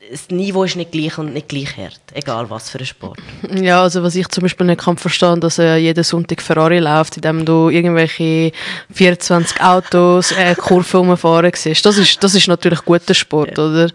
das 0.09 0.29
Niveau 0.29 0.63
ist 0.63 0.75
nicht 0.75 0.91
gleich 0.91 1.17
und 1.19 1.33
nicht 1.33 1.47
gleich 1.47 1.77
hart, 1.77 2.01
egal 2.13 2.49
was 2.49 2.69
für 2.69 2.79
ein 2.79 2.85
Sport. 2.85 3.19
Ja, 3.61 3.83
also 3.83 4.01
was 4.01 4.15
ich 4.15 4.27
zum 4.29 4.41
Beispiel 4.41 4.65
nicht 4.65 4.81
kann 4.81 4.97
verstehen, 4.97 5.39
dass 5.39 5.59
äh, 5.59 5.77
jeden 5.77 6.03
Sonntag 6.03 6.41
Ferrari 6.41 6.79
läuft, 6.79 7.17
indem 7.17 7.45
du 7.45 7.69
irgendwelche 7.69 8.51
24 8.91 9.61
Autos 9.61 10.31
äh, 10.31 10.55
Kurven 10.55 11.09
umfahren 11.11 11.51
siehst. 11.53 11.85
Das 11.85 11.97
ist, 11.97 12.23
das 12.23 12.33
ist 12.33 12.47
natürlich 12.47 12.83
guter 12.83 13.13
Sport, 13.13 13.57
ja. 13.57 13.65
oder? 13.65 13.89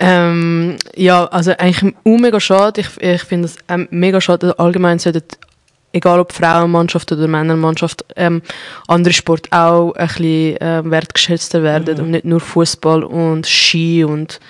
Ähm, 0.00 0.76
ja, 0.96 1.26
also 1.26 1.52
eigentlich 1.52 1.94
mega 2.04 2.40
schade. 2.40 2.80
Ich, 2.80 3.00
ich 3.00 3.22
finde 3.22 3.46
es 3.46 3.56
ähm, 3.68 3.86
mega 3.90 4.20
schade, 4.20 4.58
allgemein 4.58 4.98
sollten 4.98 5.22
egal 5.92 6.20
ob 6.20 6.32
Frauenmannschaft 6.32 7.10
oder 7.12 7.26
Männermannschaft, 7.28 8.04
ähm, 8.16 8.42
andere 8.88 9.14
Sport 9.14 9.50
auch 9.52 9.92
ein 9.92 10.06
bisschen 10.06 10.56
äh, 10.58 10.82
wertgeschätzter 10.84 11.62
werden 11.62 11.96
mhm. 11.96 12.04
und 12.04 12.10
nicht 12.10 12.24
nur 12.24 12.40
Fußball 12.40 13.04
und 13.04 13.46
Ski 13.46 14.04
und 14.04 14.40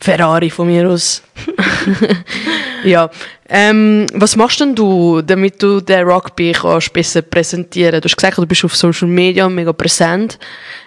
Ferrari 0.00 0.50
von 0.50 0.66
mir 0.68 0.88
aus. 0.88 1.22
ja. 2.84 3.10
Ähm, 3.48 4.06
was 4.12 4.36
machst 4.36 4.60
denn 4.60 4.74
du, 4.74 5.22
damit 5.22 5.62
du 5.62 5.80
den 5.80 6.06
Rugby 6.06 6.52
kannst 6.52 6.92
besser 6.92 7.22
präsentieren? 7.22 8.00
Du 8.00 8.06
hast 8.06 8.16
gesagt, 8.16 8.38
du 8.38 8.46
bist 8.46 8.64
auf 8.64 8.76
Social 8.76 9.08
Media 9.08 9.48
mega 9.48 9.72
präsent 9.72 10.38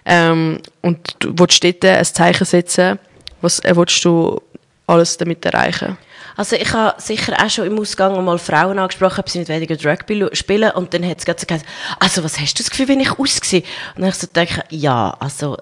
ähm, 0.05 0.59
und 0.81 1.15
du 1.19 1.33
willst 1.37 1.63
dort 1.63 1.83
ein 1.85 2.05
Zeichen 2.05 2.45
setzen. 2.45 2.99
Was 3.41 3.59
äh, 3.59 3.75
willst 3.75 4.05
du 4.05 4.41
alles 4.87 5.17
damit 5.17 5.45
erreichen? 5.45 5.97
Also 6.37 6.55
ich 6.55 6.71
habe 6.73 6.99
sicher 7.01 7.33
auch 7.43 7.49
schon 7.49 7.67
im 7.67 7.79
Ausgang 7.79 8.23
mal 8.23 8.37
Frauen 8.37 8.79
angesprochen, 8.79 9.19
ob 9.19 9.29
sie 9.29 9.39
nicht 9.39 9.49
weniger 9.49 9.75
Rugby 9.83 10.27
spielen 10.33 10.71
und 10.71 10.93
dann 10.93 11.05
hat 11.07 11.19
sie 11.19 11.25
gesagt, 11.25 11.65
also 11.99 12.23
was 12.23 12.39
hast 12.39 12.57
du 12.57 12.63
das 12.63 12.69
Gefühl, 12.69 12.87
wenn 12.87 12.99
ich 12.99 13.11
ausgesehen? 13.19 13.63
Und 13.95 14.01
dann 14.01 14.05
habe 14.05 14.15
ich 14.15 14.21
so 14.21 14.27
gedacht, 14.27 14.65
ja, 14.69 15.15
also 15.19 15.57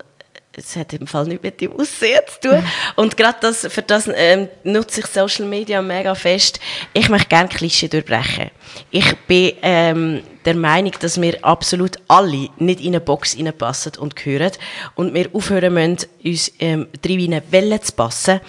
es 0.59 0.75
hat 0.75 0.93
im 0.93 1.07
Fall 1.07 1.25
nichts 1.25 1.43
mit 1.43 1.61
dem 1.61 1.73
Aussehen 1.73 2.21
zu 2.27 2.49
tun. 2.49 2.63
Und 2.95 3.17
gerade 3.17 3.37
das, 3.41 3.67
für 3.69 3.81
das 3.81 4.09
ähm, 4.13 4.49
nutze 4.63 5.01
ich 5.01 5.07
Social 5.07 5.45
Media 5.45 5.81
mega 5.81 6.15
fest. 6.15 6.59
Ich 6.93 7.09
möchte 7.09 7.29
gerne 7.29 7.49
Klischee 7.49 7.87
durchbrechen. 7.87 8.51
Ich 8.91 9.15
bin 9.27 9.53
ähm, 9.61 10.21
der 10.45 10.55
Meinung, 10.55 10.93
dass 10.99 11.21
wir 11.21 11.43
absolut 11.43 11.97
alle 12.07 12.49
nicht 12.57 12.81
in 12.81 12.87
eine 12.87 13.01
Box 13.01 13.37
reinpassen 13.37 13.93
und 13.99 14.15
gehören 14.15 14.51
und 14.95 15.13
wir 15.13 15.29
aufhören 15.33 15.73
müssen, 15.73 16.07
uns 16.23 16.51
ähm, 16.59 16.87
drin 17.01 17.41
Wellen 17.51 17.81
zu 17.81 17.91
passen. 17.93 18.39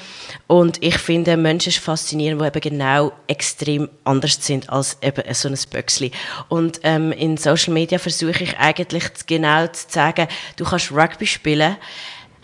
Und 0.46 0.82
ich 0.82 0.99
finde 0.99 1.37
Menschen 1.37 1.72
faszinieren, 1.72 2.38
die 2.38 2.46
eben 2.46 2.60
genau 2.60 3.12
extrem 3.26 3.88
anders 4.04 4.38
sind 4.40 4.70
als 4.70 4.96
eben 5.02 5.22
so 5.34 5.49
ein 5.49 5.58
Böxli. 5.70 6.10
Und 6.49 6.80
ähm, 6.84 7.12
in 7.12 7.37
Social 7.37 7.75
Media 7.75 7.99
versuche 7.99 8.44
ich 8.44 8.58
eigentlich 8.58 9.04
genau 9.26 9.66
zu 9.66 9.87
sagen, 9.88 10.26
du 10.56 10.64
kannst 10.64 10.92
Rugby 10.92 11.26
spielen, 11.26 11.76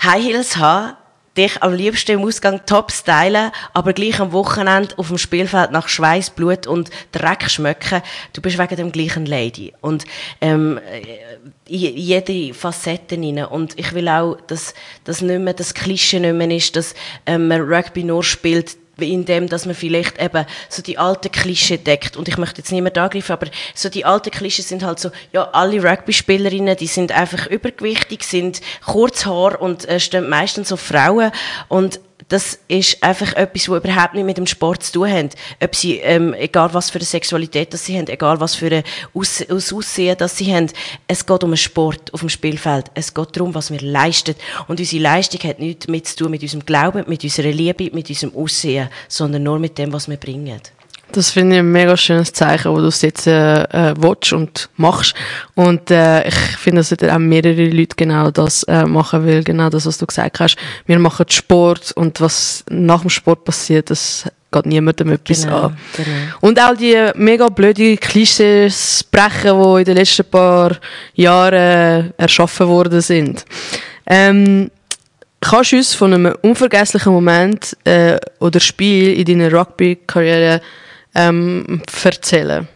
High 0.03 0.25
Heels 0.25 0.57
haben, 0.57 0.97
dich 1.37 1.63
am 1.63 1.75
liebsten 1.75 2.13
im 2.13 2.25
Ausgang 2.25 2.61
top 2.67 2.91
stylen, 2.93 3.51
aber 3.73 3.93
gleich 3.93 4.21
am 4.21 4.33
Wochenende 4.33 4.97
auf 4.99 5.09
dem 5.09 5.19
Spielfeld 5.19 5.71
nach 5.71 5.89
Schweiß, 5.89 6.31
Blut 6.31 6.67
und 6.67 6.91
Dreck 7.13 7.51
schmecken. 7.51 8.03
Du 8.33 8.41
bist 8.41 8.59
wegen 8.59 8.77
dem 8.77 8.93
gleichen 8.93 9.27
Lady. 9.27 9.73
Und 9.81 10.05
ähm, 10.41 10.81
jede 11.67 12.55
Facette 12.55 13.17
rein. 13.17 13.45
Und 13.45 13.79
ich 13.79 13.93
will 13.93 14.09
auch, 14.09 14.37
dass 14.47 14.75
das 15.05 15.21
nicht 15.21 15.41
mehr 15.41 15.55
das 15.55 15.75
Klischee 15.75 16.21
nicht 16.21 16.35
mehr 16.35 16.51
ist, 16.51 16.77
dass 16.77 16.95
ähm, 17.27 17.49
man 17.49 17.61
Rugby 17.61 18.05
nur 18.05 18.23
spielt, 18.23 18.77
indem 18.99 19.49
dass 19.49 19.67
man 19.67 19.75
vielleicht 19.75 20.21
eben 20.21 20.47
so 20.69 20.83
die 20.83 20.99
alten 20.99 21.31
Klischee 21.31 21.79
deckt. 21.79 22.17
Und 22.17 22.29
ich 22.29 22.39
möchte 22.39 22.59
jetzt 22.59 22.73
nicht 22.73 22.83
mehr 22.83 22.97
angreifen, 22.97 23.33
aber 23.33 23.49
so 23.75 23.89
die 23.89 24.05
alten 24.05 24.31
Klischee 24.31 24.63
sind 24.63 24.83
halt 24.83 24.99
so, 24.99 25.11
ja, 25.33 25.51
alle 25.53 25.83
Rugby-Spielerinnen, 25.83 26.77
die 26.77 26.87
sind 26.87 27.13
einfach 27.13 27.47
übergewichtig, 27.47 28.25
sind 28.25 28.61
Kurzhaar 28.85 29.61
und 29.61 29.89
äh, 29.89 30.01
stehen 30.01 30.29
meistens 30.29 30.69
so 30.69 30.77
Frauen. 30.77 31.31
Und 31.69 32.01
das 32.29 32.59
ist 32.67 33.03
einfach 33.03 33.35
etwas, 33.35 33.69
was 33.69 33.79
überhaupt 33.79 34.15
nicht 34.15 34.25
mit 34.25 34.37
dem 34.37 34.47
Sport 34.47 34.83
zu 34.83 34.93
tun 34.93 35.11
hat. 35.11 35.37
Ob 35.63 35.75
sie, 35.77 35.99
ähm, 35.99 36.35
egal 36.35 36.75
was 36.75 36.91
für 36.91 36.99
eine 36.99 37.05
Sexualität 37.05 37.73
das 37.73 37.85
sie 37.85 37.97
haben, 37.97 38.09
egal 38.09 38.41
was 38.41 38.57
für 38.57 38.71
ein 38.71 38.83
Aus 39.15 39.45
Aussehen 39.49 40.17
das 40.19 40.37
sie 40.37 40.53
haben, 40.53 40.69
es 41.07 41.25
geht 41.25 41.45
um 41.45 41.51
einen 41.51 41.57
Sport 41.57 42.13
auf 42.13 42.21
dem 42.21 42.29
Spielfeld. 42.29 42.91
Es 42.95 43.15
geht 43.15 43.37
darum, 43.37 43.55
was 43.55 43.71
wir 43.71 43.81
leisten. 43.81 44.35
Und 44.67 44.81
unsere 44.81 45.03
Leistung 45.03 45.49
hat 45.49 45.61
nichts 45.61 45.87
mit 45.87 46.07
zu 46.09 46.17
tun 46.17 46.31
mit 46.33 46.43
unserem 46.43 46.67
Glauben, 46.67 47.05
mit 47.07 47.23
unserer 47.23 47.53
Liebe, 47.53 47.91
mit 47.93 48.09
unserem 48.09 48.35
Aussehen, 48.35 48.89
sondern 49.09 49.45
nur 49.45 49.59
mit 49.61 49.79
dem, 49.79 49.93
was 49.93 50.09
wir 50.09 50.17
bringen. 50.17 50.61
Das 51.13 51.31
finde 51.31 51.57
ich 51.57 51.61
ein 51.61 51.73
mega 51.73 51.97
schönes 51.97 52.33
Zeichen, 52.33 52.73
wo 52.73 52.79
du 52.79 52.87
es 52.87 53.01
jetzt 53.03 53.27
äh, 53.27 53.63
äh, 53.63 53.95
willst 53.97 54.33
und 54.33 54.69
machst. 54.77 55.15
Und 55.55 55.91
äh, 55.91 56.27
ich 56.27 56.35
finde, 56.35 56.83
dass 56.83 56.93
auch 56.93 57.19
mehrere 57.19 57.67
Leute 57.69 57.97
genau 57.97 58.31
das 58.31 58.65
äh, 58.65 58.85
machen 58.85 59.25
will, 59.25 59.43
genau 59.45 59.71
das, 59.71 59.87
was 59.87 59.99
du 59.99 60.07
gesagt 60.07 60.41
hast. 60.41 60.57
Wir 60.87 60.99
machen 60.99 61.27
Sport 61.29 61.93
und 61.93 62.21
was 62.21 62.65
nach 62.69 63.01
dem 63.01 63.11
Sport 63.11 63.45
passiert, 63.45 63.91
das 63.91 64.25
geht 64.53 64.67
niemandem 64.67 65.13
etwas 65.13 65.43
genau, 65.43 65.63
an. 65.67 65.77
Genau. 65.97 66.09
Und 66.41 66.61
auch 66.61 66.77
die 66.77 67.11
mega 67.15 67.49
blöde 67.49 67.97
Klischees 67.97 69.05
brechen, 69.11 69.61
die 69.61 69.79
in 69.79 69.85
den 69.85 69.97
letzten 69.97 70.25
paar 70.25 70.77
Jahren 71.15 71.55
äh, 71.55 72.05
erschaffen 72.17 72.67
worden 72.69 73.01
sind. 73.01 73.45
Ähm, 74.07 74.71
kannst 75.41 75.73
du 75.73 75.77
uns 75.77 75.95
von 75.95 76.15
einem 76.15 76.35
unvergesslichen 76.43 77.13
Moment 77.13 77.77
äh, 77.85 78.19
oder 78.41 78.61
Spiel 78.61 79.13
in 79.19 79.25
deiner 79.25 79.53
Rugby-Karriere 79.53 80.61
ähm, 81.17 81.83
erzählen? 82.05 82.69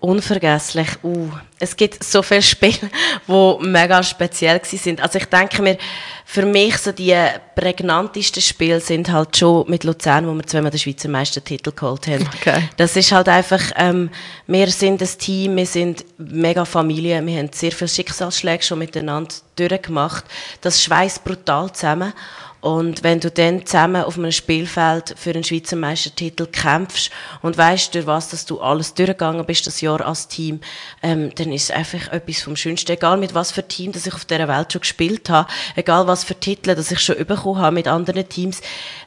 Unvergesslich. 0.00 0.88
Uh, 1.02 1.28
es 1.58 1.76
gibt 1.76 2.02
so 2.02 2.22
viele 2.22 2.40
Spiele, 2.40 2.90
die 3.28 3.56
mega 3.68 4.02
speziell 4.02 4.58
sind. 4.64 4.98
Also 5.02 5.18
ich 5.18 5.26
denke 5.26 5.60
mir, 5.60 5.76
für 6.24 6.46
mich 6.46 6.78
so 6.78 6.90
die 6.90 7.14
prägnantesten 7.54 8.40
Spiele 8.40 8.80
sind 8.80 9.12
halt 9.12 9.36
schon 9.36 9.68
mit 9.68 9.84
Luzern, 9.84 10.26
wo 10.26 10.32
wir 10.32 10.46
zweimal 10.46 10.70
den 10.70 10.80
Schweizer 10.80 11.10
Meistertitel 11.10 11.72
geholt 11.72 12.06
haben. 12.06 12.26
Okay. 12.34 12.62
Das 12.78 12.96
ist 12.96 13.12
halt 13.12 13.28
einfach, 13.28 13.60
ähm, 13.76 14.08
wir 14.46 14.68
sind 14.68 15.02
ein 15.02 15.08
Team, 15.18 15.56
wir 15.56 15.66
sind 15.66 16.04
mega 16.16 16.64
Familie, 16.64 17.24
wir 17.26 17.38
haben 17.38 17.50
sehr 17.52 17.72
viele 17.72 17.88
Schicksalsschläge 17.88 18.62
schon 18.62 18.78
miteinander 18.78 19.34
durchgemacht. 19.56 20.24
Das 20.62 20.82
schweißt 20.82 21.24
brutal 21.24 21.72
zusammen. 21.72 22.14
Und 22.60 23.02
wenn 23.02 23.20
du 23.20 23.30
dann 23.30 23.64
zusammen 23.64 24.04
auf 24.04 24.18
einem 24.18 24.32
Spielfeld 24.32 25.14
für 25.16 25.30
einen 25.30 25.44
Schweizer 25.44 25.76
Meistertitel 25.76 26.46
kämpfst 26.46 27.10
und 27.40 27.56
weißt, 27.56 27.94
durch 27.94 28.06
was 28.06 28.28
dass 28.28 28.44
du 28.44 28.60
alles 28.60 28.92
durchgegangen 28.92 29.46
bist, 29.46 29.66
das 29.66 29.80
Jahr 29.80 30.04
als 30.06 30.28
Team, 30.28 30.60
ähm, 31.02 31.34
dann 31.34 31.52
ist 31.52 31.64
es 31.64 31.70
einfach 31.70 32.08
etwas 32.12 32.42
vom 32.42 32.56
Schönsten. 32.56 32.92
Egal 32.92 33.16
mit 33.16 33.34
was 33.34 33.50
für 33.52 33.66
Team, 33.66 33.92
das 33.92 34.06
ich 34.06 34.14
auf 34.14 34.26
dieser 34.26 34.46
Welt 34.46 34.72
schon 34.72 34.82
gespielt 34.82 35.30
habe, 35.30 35.48
egal 35.74 36.06
was 36.06 36.24
für 36.24 36.38
Titel, 36.38 36.74
das 36.74 36.90
ich 36.90 37.00
schon 37.00 37.16
bekommen 37.24 37.58
habe 37.58 37.74
mit 37.74 37.88
anderen 37.88 38.28
Teams, 38.28 38.60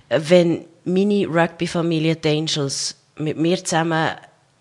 wenn 0.10 0.66
meine 0.84 1.28
Rugby-Familie 1.28 2.18
The 2.22 2.30
Angels 2.30 2.96
mit 3.18 3.38
mir 3.38 3.64
zusammen 3.64 4.10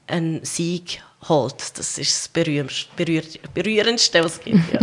einen 0.07 0.45
Sieg 0.45 1.03
holt, 1.29 1.79
das 1.79 1.99
ist 1.99 2.15
das 2.15 2.29
berührendste 2.29 4.25
was 4.25 4.35
es 4.35 4.41
gibt. 4.41 4.73
Ja. 4.73 4.81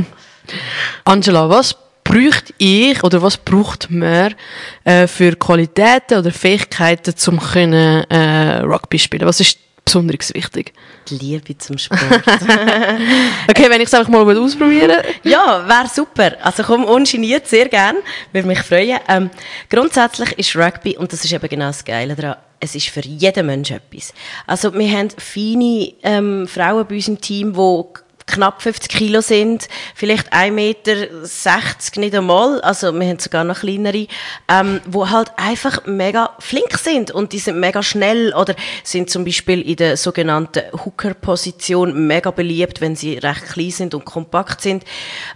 Angela, 1.06 1.48
was 1.50 1.76
bräuchte 2.10 2.54
ich 2.58 3.04
oder 3.04 3.22
was 3.22 3.38
braucht 3.38 3.92
man 3.92 4.34
äh, 4.84 5.06
für 5.06 5.36
Qualitäten 5.36 6.18
oder 6.18 6.32
Fähigkeiten, 6.32 7.14
um 7.28 7.40
können, 7.40 8.04
äh, 8.10 8.62
Rugby 8.62 8.98
spielen? 8.98 9.28
Was 9.28 9.40
ist 9.40 9.60
besonders 9.86 10.34
wichtig? 10.34 10.74
Die 11.08 11.18
Liebe 11.18 11.56
zum 11.58 11.78
Sport. 11.78 12.02
okay, 13.50 13.70
wenn 13.70 13.82
ich 13.82 13.88
es 13.88 13.94
einfach 13.94 14.10
mal 14.10 14.38
ausprobieren 14.38 15.02
Ja, 15.24 15.68
wäre 15.68 15.88
super. 15.88 16.36
Also 16.42 16.64
komm, 16.64 16.84
ungeniert, 16.86 17.48
sehr 17.48 17.70
gerne. 17.70 18.00
Würde 18.34 18.48
mich 18.48 18.60
freuen. 18.60 19.00
Ähm, 19.08 19.30
grundsätzlich 19.70 20.32
ist 20.40 20.56
Rugby, 20.56 20.98
und 20.98 21.14
das 21.14 21.24
ist 21.24 21.32
eben 21.32 21.48
genau 21.48 21.68
das 21.68 21.86
Geile 21.86 22.16
daran, 22.16 22.38
es 22.60 22.74
ist 22.74 22.90
für 22.90 23.02
jeden 23.02 23.46
Mensch 23.46 23.70
etwas. 23.70 24.14
Also 24.48 24.74
wir 24.74 24.92
haben 24.92 25.10
feine 25.12 25.94
ähm, 26.02 26.48
Frauen 26.48 26.86
bei 26.88 26.96
uns 26.96 27.08
im 27.08 27.22
Team, 27.22 27.54
die 27.54 28.00
knapp 28.30 28.62
50 28.62 28.90
Kilo 28.90 29.22
sind, 29.22 29.68
vielleicht 29.96 30.34
1,60 30.34 30.52
Meter 30.52 30.96
nicht 31.98 32.16
einmal, 32.16 32.62
also 32.62 32.94
wir 32.94 33.08
haben 33.08 33.20
sogar 33.20 33.44
noch 33.44 33.60
kleinere, 33.60 34.08
ähm, 34.48 34.82
wo 34.86 35.10
halt 35.10 35.32
einfach 35.38 35.86
mega 35.86 36.36
flink 36.40 36.78
sind. 36.78 37.12
Und 37.12 37.34
die 37.34 37.40
sind 37.40 37.60
mega 37.60 37.84
schnell 37.84 38.34
oder 38.34 38.56
sind 38.84 39.10
zum 39.10 39.26
Beispiel 39.26 39.62
in 39.62 39.76
der 39.76 39.98
sogenannten 39.98 40.64
Hooker-Position 40.74 42.08
mega 42.08 42.32
beliebt, 42.32 42.82
wenn 42.82 42.96
sie 42.96 43.18
recht 43.18 43.46
klein 43.46 43.72
sind 43.72 43.94
und 43.94 44.06
kompakt 44.06 44.62
sind. 44.62 44.84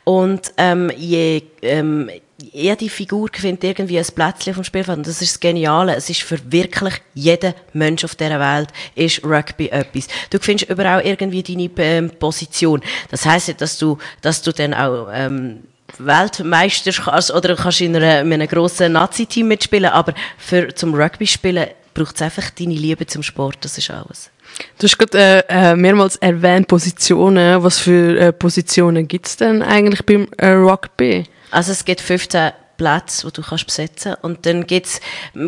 Und 0.04 0.54
ähm, 0.58 0.92
je 0.96 1.44
ähm, 1.62 2.10
jede 2.52 2.90
Figur 2.90 3.30
findet 3.34 3.64
irgendwie 3.64 3.98
ein 3.98 4.06
Plätzchen 4.06 4.54
dem 4.54 4.64
Spielfeld. 4.64 4.98
Und 4.98 5.08
das 5.08 5.22
ist 5.22 5.34
das 5.34 5.40
Geniale. 5.40 5.96
Es 5.96 6.10
ist 6.10 6.22
für 6.22 6.40
wirklich 6.52 6.96
jeden 7.14 7.54
Mensch 7.74 8.04
auf 8.04 8.16
dieser 8.16 8.40
Welt 8.40 8.70
ist 8.96 9.24
Rugby 9.24 9.70
etwas. 9.70 10.08
Du 10.30 10.40
findest 10.40 10.70
überall 10.70 11.02
irgendwie 11.02 11.44
deine 11.44 11.70
ähm, 11.78 12.12
Position. 12.12 12.82
Das 13.10 13.26
heisst 13.26 13.48
nicht, 13.48 13.62
dass 13.62 13.78
du, 13.78 13.98
dass 14.22 14.42
du 14.42 14.52
dann 14.52 14.74
auch, 14.74 15.08
ähm, 15.12 15.64
Weltmeister 15.98 16.92
kannst, 17.04 17.32
oder 17.32 17.56
kannst 17.56 17.82
in, 17.82 17.96
einer, 17.96 18.22
in 18.22 18.34
einem 18.34 18.48
grossen 18.48 18.94
Nazi-Team 18.94 19.48
mitspielen, 19.48 19.92
aber 19.92 20.14
für, 20.38 20.74
zum 20.74 20.94
Rugby 20.94 21.28
spielen 21.28 21.68
braucht 21.94 22.16
es 22.16 22.22
einfach 22.24 22.50
deine 22.50 22.74
Liebe 22.74 23.06
zum 23.06 23.22
Sport, 23.22 23.58
das 23.62 23.78
ist 23.78 23.92
alles. 23.92 24.32
Du 24.78 24.88
hast 24.88 24.98
gerade 24.98 25.46
äh, 25.50 25.72
äh, 25.72 25.76
mehrmals 25.76 26.16
erwähnt 26.18 26.68
Positionen. 26.68 27.64
Was 27.64 27.80
für 27.80 28.18
äh, 28.18 28.34
Positionen 28.34 29.08
gibt 29.08 29.28
es 29.28 29.38
denn 29.38 29.62
eigentlich 29.62 30.06
beim 30.06 30.28
äh, 30.38 30.52
Rugby? 30.52 31.26
Also 31.52 31.72
es 31.72 31.86
gibt 31.86 32.02
15 32.02 32.52
Plätze, 32.78 33.28
die 33.28 33.34
du 33.34 33.42
kannst 33.42 33.66
besetzen 33.66 34.16
Und 34.22 34.46
dann 34.46 34.66
gibt's 34.66 35.00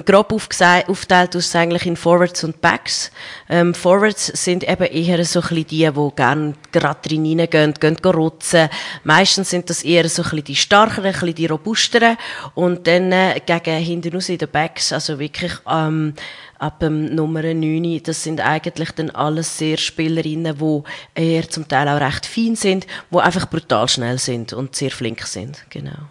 grob 0.06 0.32
aufteilt 0.32 1.36
aus 1.36 1.56
eigentlich 1.56 1.86
in 1.86 1.96
Forwards 1.96 2.44
und 2.44 2.62
Backs. 2.62 3.12
Ähm, 3.50 3.74
Forwards 3.74 4.28
sind 4.28 4.64
eben 4.68 4.86
eher 4.86 5.24
so 5.26 5.40
ein 5.40 5.48
bisschen 5.48 5.68
die, 5.68 5.92
die 5.92 6.16
gerne 6.16 6.54
gerade 6.72 7.00
drin 7.08 7.26
reingehen, 7.26 7.74
gehen 7.74 7.98
rutzen. 8.06 8.70
Meistens 9.04 9.50
sind 9.50 9.70
das 9.70 9.84
eher 9.84 10.08
so 10.08 10.22
ein 10.22 10.30
bisschen 10.30 10.44
die 10.46 10.56
starkeren, 10.56 11.06
ein 11.06 11.12
bisschen 11.12 11.36
die 11.36 11.48
robusteren. 11.48 12.18
Und 12.54 12.88
dann 12.88 13.12
äh, 13.12 13.42
gegen 13.46 13.84
hinten 13.84 14.14
raus 14.14 14.30
in 14.30 14.38
den 14.38 14.50
Backs, 14.50 14.94
also 14.94 15.20
wirklich 15.20 15.54
ähm, 15.70 16.14
ab 16.60 16.80
dem 16.80 17.14
Nummer 17.14 17.42
9, 17.42 18.02
das 18.04 18.24
sind 18.24 18.42
eigentlich 18.42 18.92
dann 18.92 19.10
alles 19.12 19.58
sehr 19.58 19.78
Spielerinnen, 19.78 20.58
die 20.58 20.82
eher 21.22 21.50
zum 21.50 21.68
Teil 21.68 21.88
auch 21.88 22.00
recht 22.00 22.26
fein 22.26 22.56
sind, 22.56 22.88
die 23.12 23.18
einfach 23.18 23.50
brutal 23.50 23.88
schnell 23.88 24.18
sind 24.18 24.54
und 24.54 24.76
sehr 24.76 24.92
flink 24.92 25.22
sind, 25.26 25.66
genau. 25.70 26.10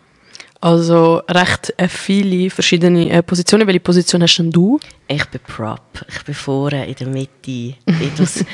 Also 0.65 1.21
recht 1.29 1.75
äh, 1.77 1.89
viele 1.89 2.49
verschiedene 2.49 3.11
äh, 3.11 3.23
Positionen. 3.23 3.67
Welche 3.67 3.81
Position 3.81 4.23
hast 4.23 4.39
denn 4.39 4.51
du? 4.51 4.81
Ich 5.07 5.27
bin 5.27 5.43
Prop. 5.47 5.83
Ich 6.09 6.25
bin 6.25 6.35
vorne 6.35 6.87
in 6.87 6.95
der 6.95 7.07
Mitte. 7.07 7.75
Dort, 8.17 8.47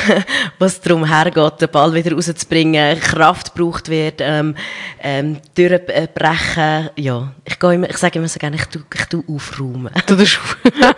was 0.58 0.80
darum 0.80 1.04
hergeht, 1.04 1.60
den 1.60 1.68
Ball 1.68 1.92
wieder 1.92 2.12
rauszubringen, 2.12 2.98
Kraft 2.98 3.54
gebraucht 3.54 3.90
wird, 3.90 4.20
ähm, 4.20 4.54
ähm, 5.02 5.36
durchbrechen. 5.54 6.88
Ja, 6.96 7.34
ich, 7.44 7.58
gehe 7.58 7.74
immer, 7.74 7.90
ich 7.90 7.98
sage 7.98 8.18
immer 8.18 8.28
so 8.28 8.38
gerne, 8.38 8.56
ich 8.56 8.64
tue, 8.64 8.82
ich 8.94 9.04
tue 9.04 9.22
aufräumen. 9.28 9.90
Du 10.06 10.16
tust 10.16 10.40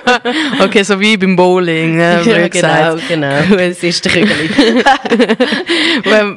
Okay, 0.61 0.85
so 0.85 1.01
wie 1.01 1.17
beim 1.17 1.35
Bowling. 1.35 1.99
Äh, 1.99 2.23
ja, 2.31 2.47
genau, 2.47 2.97
genau. 3.09 3.57
Es 3.59 3.83
ist 3.83 4.05
der 4.05 4.13
Kügel. 4.13 4.85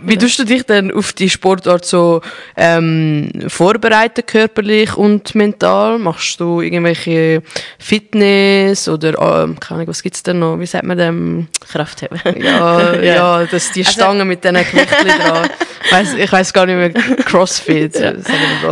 wie 0.03 0.17
tust 0.17 0.39
du 0.39 0.43
dich 0.43 0.63
denn 0.63 0.91
auf 0.91 1.13
die 1.13 1.29
Sportart 1.29 1.85
so 1.85 2.21
ähm, 2.57 3.29
vorbereiten, 3.47 4.22
körperlich 4.25 4.95
und 4.95 5.35
mental? 5.35 5.99
Machst 5.99 6.39
du 6.39 6.61
irgendwelche 6.61 7.41
Fitness 7.79 8.87
oder, 8.87 9.09
ähm, 9.43 9.59
keine 9.59 9.79
Ahnung, 9.79 9.87
was 9.87 10.03
gibt's 10.03 10.23
denn 10.23 10.39
noch? 10.39 10.59
Wie 10.59 10.65
sagt 10.65 10.85
man 10.85 10.97
dem? 10.97 11.47
Kraftheben. 11.71 12.19
Ja, 12.43 12.93
ja, 12.95 13.01
ja 13.01 13.45
das, 13.45 13.71
die 13.71 13.85
also, 13.85 13.91
Stangen 13.91 14.27
mit 14.27 14.43
diesen 14.43 14.55
Gewichten 14.57 15.07
dran. 15.07 15.49
Weiss, 15.89 16.13
ich 16.13 16.31
weiß 16.31 16.53
gar 16.53 16.65
nicht 16.65 16.75
mehr, 16.75 17.15
Crossfit. 17.23 17.95
Ja. 17.99 18.13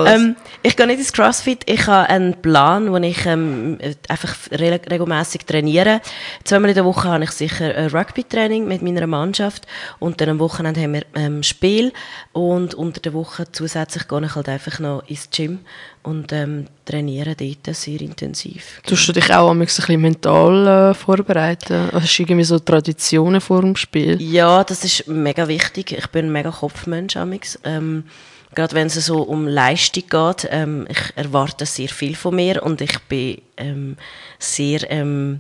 Ähm, 0.06 0.36
ich 0.64 0.78
gehe 0.78 0.86
nicht 0.86 1.00
ins 1.00 1.12
Crossfit. 1.12 1.64
Ich 1.66 1.88
habe 1.88 2.08
einen 2.08 2.40
Plan, 2.42 2.92
wo 2.92 2.98
ich 2.98 3.26
ähm, 3.26 3.80
einfach 4.08 4.36
re 4.52 4.80
regelmäßig 4.90 5.46
trainiere. 5.46 6.02
Zweimal 6.44 6.70
in 6.70 6.76
der 6.76 6.86
Woche 6.86 7.10
habe 7.10 7.24
ich 7.24 7.32
sicher 7.32 7.76
ein 7.76 7.88
Rugby-Training 7.88 8.68
mit 8.68 8.84
meiner 8.84 9.08
Mannschaft 9.08 9.66
und 9.98 10.22
dann 10.22 10.30
am 10.30 10.40
Wochenende 10.40 10.82
haben 10.82 10.94
wir 10.94 11.06
ähm, 11.16 11.42
Spiel 11.42 11.92
und 12.32 12.76
unter 12.76 13.02
der 13.02 13.14
Woche 13.14 13.52
zusätzlich 13.52 14.08
gehe 14.08 14.24
ich 14.24 14.36
halt 14.36 14.50
einfach 14.50 14.80
noch 14.80 15.04
ins 15.08 15.30
Gym 15.32 15.41
und 16.04 16.34
ähm, 16.34 16.66
trainiere 16.86 17.36
dort 17.36 17.76
sehr 17.76 18.02
intensiv. 18.02 18.82
Tust 18.86 19.08
du 19.08 19.14
dich 19.14 19.34
auch 19.34 19.52
ein 19.52 19.60
bisschen 19.60 20.02
mental 20.02 20.92
äh, 20.92 20.94
vorbereiten? 20.94 21.90
Hast 21.92 22.18
du 22.18 22.24
irgendwie 22.24 22.44
so 22.44 22.60
Traditionen 22.60 23.42
vor 23.42 23.62
dem 23.62 23.76
Spiel? 23.76 24.22
Ja, 24.22 24.64
das 24.64 24.84
ist 24.84 25.08
mega 25.08 25.48
wichtig. 25.48 25.92
Ich 25.92 26.08
bin 26.08 26.26
ein 26.26 26.32
mega 26.32 26.52
Kopfmensch. 26.52 27.16
Ähm, 27.64 28.04
gerade 28.56 28.76
wenn 28.76 28.88
es 28.88 28.94
so 29.06 29.22
um 29.22 29.48
Leistung 29.48 30.04
geht. 30.10 30.48
Ähm, 30.52 30.86
ich 30.90 31.14
erwarte 31.16 31.66
sehr 31.66 31.90
viel 31.90 32.16
von 32.16 32.36
mir 32.36 32.64
und 32.64 32.82
ich 32.82 33.00
bin 33.02 33.42
ähm, 33.58 33.98
sehr 34.40 34.90
ähm, 34.92 35.40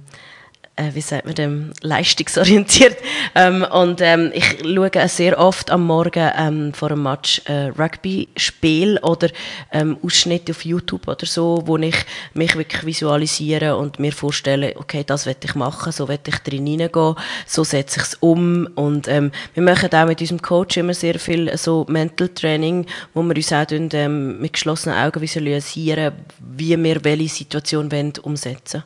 äh, 0.75 0.93
wie 0.93 1.01
sagt 1.01 1.25
man 1.25 1.35
dem, 1.35 1.73
leistungsorientiert. 1.81 2.97
Ähm, 3.33 3.65
und 3.71 4.01
ähm, 4.01 4.31
ich 4.33 4.57
schaue 4.61 5.07
sehr 5.07 5.39
oft 5.39 5.71
am 5.71 5.85
Morgen 5.85 6.29
ähm, 6.37 6.73
vor 6.73 6.91
einem 6.91 7.03
Match 7.03 7.41
äh, 7.45 7.67
Rugby-Spiel 7.67 8.97
oder 9.03 9.29
ähm, 9.71 9.97
Ausschnitte 10.03 10.51
auf 10.51 10.65
YouTube 10.65 11.07
oder 11.07 11.25
so, 11.25 11.61
wo 11.65 11.77
ich 11.77 11.95
mich 12.33 12.57
wirklich 12.57 12.85
visualisiere 12.85 13.77
und 13.77 13.99
mir 13.99 14.11
vorstelle, 14.11 14.73
okay, 14.75 15.05
das 15.05 15.25
werde 15.25 15.39
ich 15.45 15.55
machen, 15.55 15.93
so 15.93 16.09
werde 16.09 16.29
ich 16.29 16.39
drin 16.39 16.65
hineingehen, 16.65 17.15
so 17.45 17.63
setze 17.63 18.01
ich 18.01 18.07
es 18.07 18.15
um. 18.15 18.67
Und 18.75 19.07
ähm, 19.07 19.31
wir 19.53 19.63
machen 19.63 19.89
auch 19.93 20.07
mit 20.07 20.19
unserem 20.19 20.41
Coach 20.41 20.75
immer 20.75 20.93
sehr 20.93 21.17
viel 21.17 21.55
so 21.57 21.85
Mental 21.87 22.27
Training, 22.27 22.85
wo 23.13 23.23
wir 23.23 23.35
uns 23.35 23.53
auch 23.53 23.65
ähm, 23.71 24.41
mit 24.41 24.53
geschlossenen 24.53 24.97
Augen 24.97 25.21
visualisieren, 25.21 26.15
wie 26.39 26.77
wir 26.83 27.03
welche 27.05 27.29
Situation 27.29 27.89
wollen, 27.93 28.11
umsetzen 28.23 28.83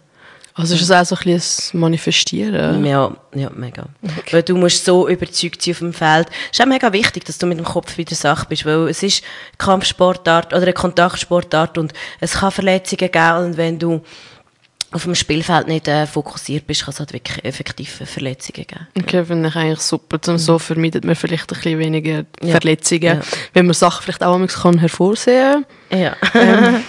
also 0.57 0.73
ist 0.73 0.83
es 0.83 0.91
auch 0.91 1.03
so 1.03 1.15
ein 1.15 1.33
bisschen 1.33 1.79
Manifestieren? 1.81 2.85
Ja, 2.85 3.13
ja, 3.35 3.49
mega. 3.49 3.87
Okay. 4.01 4.31
Weil 4.31 4.43
du 4.43 4.55
musst 4.55 4.85
so 4.85 5.07
überzeugt 5.09 5.61
sein 5.61 5.73
auf 5.73 5.79
dem 5.79 5.93
Feld. 5.93 6.29
Es 6.49 6.57
ist 6.57 6.61
auch 6.61 6.69
mega 6.69 6.93
wichtig, 6.93 7.25
dass 7.25 7.37
du 7.37 7.45
mit 7.45 7.57
dem 7.57 7.65
Kopf 7.65 7.97
bei 7.97 8.03
der 8.03 8.15
Sache 8.15 8.45
bist, 8.47 8.65
weil 8.65 8.87
es 8.87 9.03
ist 9.03 9.21
Kampfsportart 9.57 10.53
oder 10.53 10.61
eine 10.61 10.71
Kontaktsportart 10.71 11.77
und 11.77 11.93
es 12.21 12.35
kann 12.35 12.51
Verletzungen 12.51 13.11
geben 13.11 13.45
und 13.45 13.57
wenn 13.57 13.77
du 13.77 14.01
auf 14.95 15.03
dem 15.03 15.13
Spielfeld 15.13 15.67
nicht 15.67 15.89
äh, 15.89 16.07
fokussiert 16.07 16.65
bist, 16.65 16.85
kann 16.85 16.93
es 16.93 16.99
halt 16.99 17.11
wirklich 17.11 17.43
effektive 17.43 18.05
Verletzungen 18.05 18.65
geben. 18.65 18.87
Okay, 18.97 19.25
finde 19.25 19.49
ich 19.49 19.55
eigentlich 19.55 19.81
super. 19.81 20.17
Und 20.31 20.39
so 20.39 20.57
vermeidet 20.57 21.03
man 21.03 21.15
vielleicht 21.15 21.51
ein 21.51 21.57
bisschen 21.57 21.79
weniger 21.79 22.25
ja. 22.41 22.51
Verletzungen, 22.51 23.03
ja. 23.03 23.21
wenn 23.53 23.65
man 23.65 23.73
Sachen 23.73 24.03
vielleicht 24.03 24.23
auch 24.23 24.47
kann 24.47 24.79
hervorsehen 24.79 25.65
kann. 25.89 25.99
Ja. 25.99 26.15
ähm, 26.33 26.81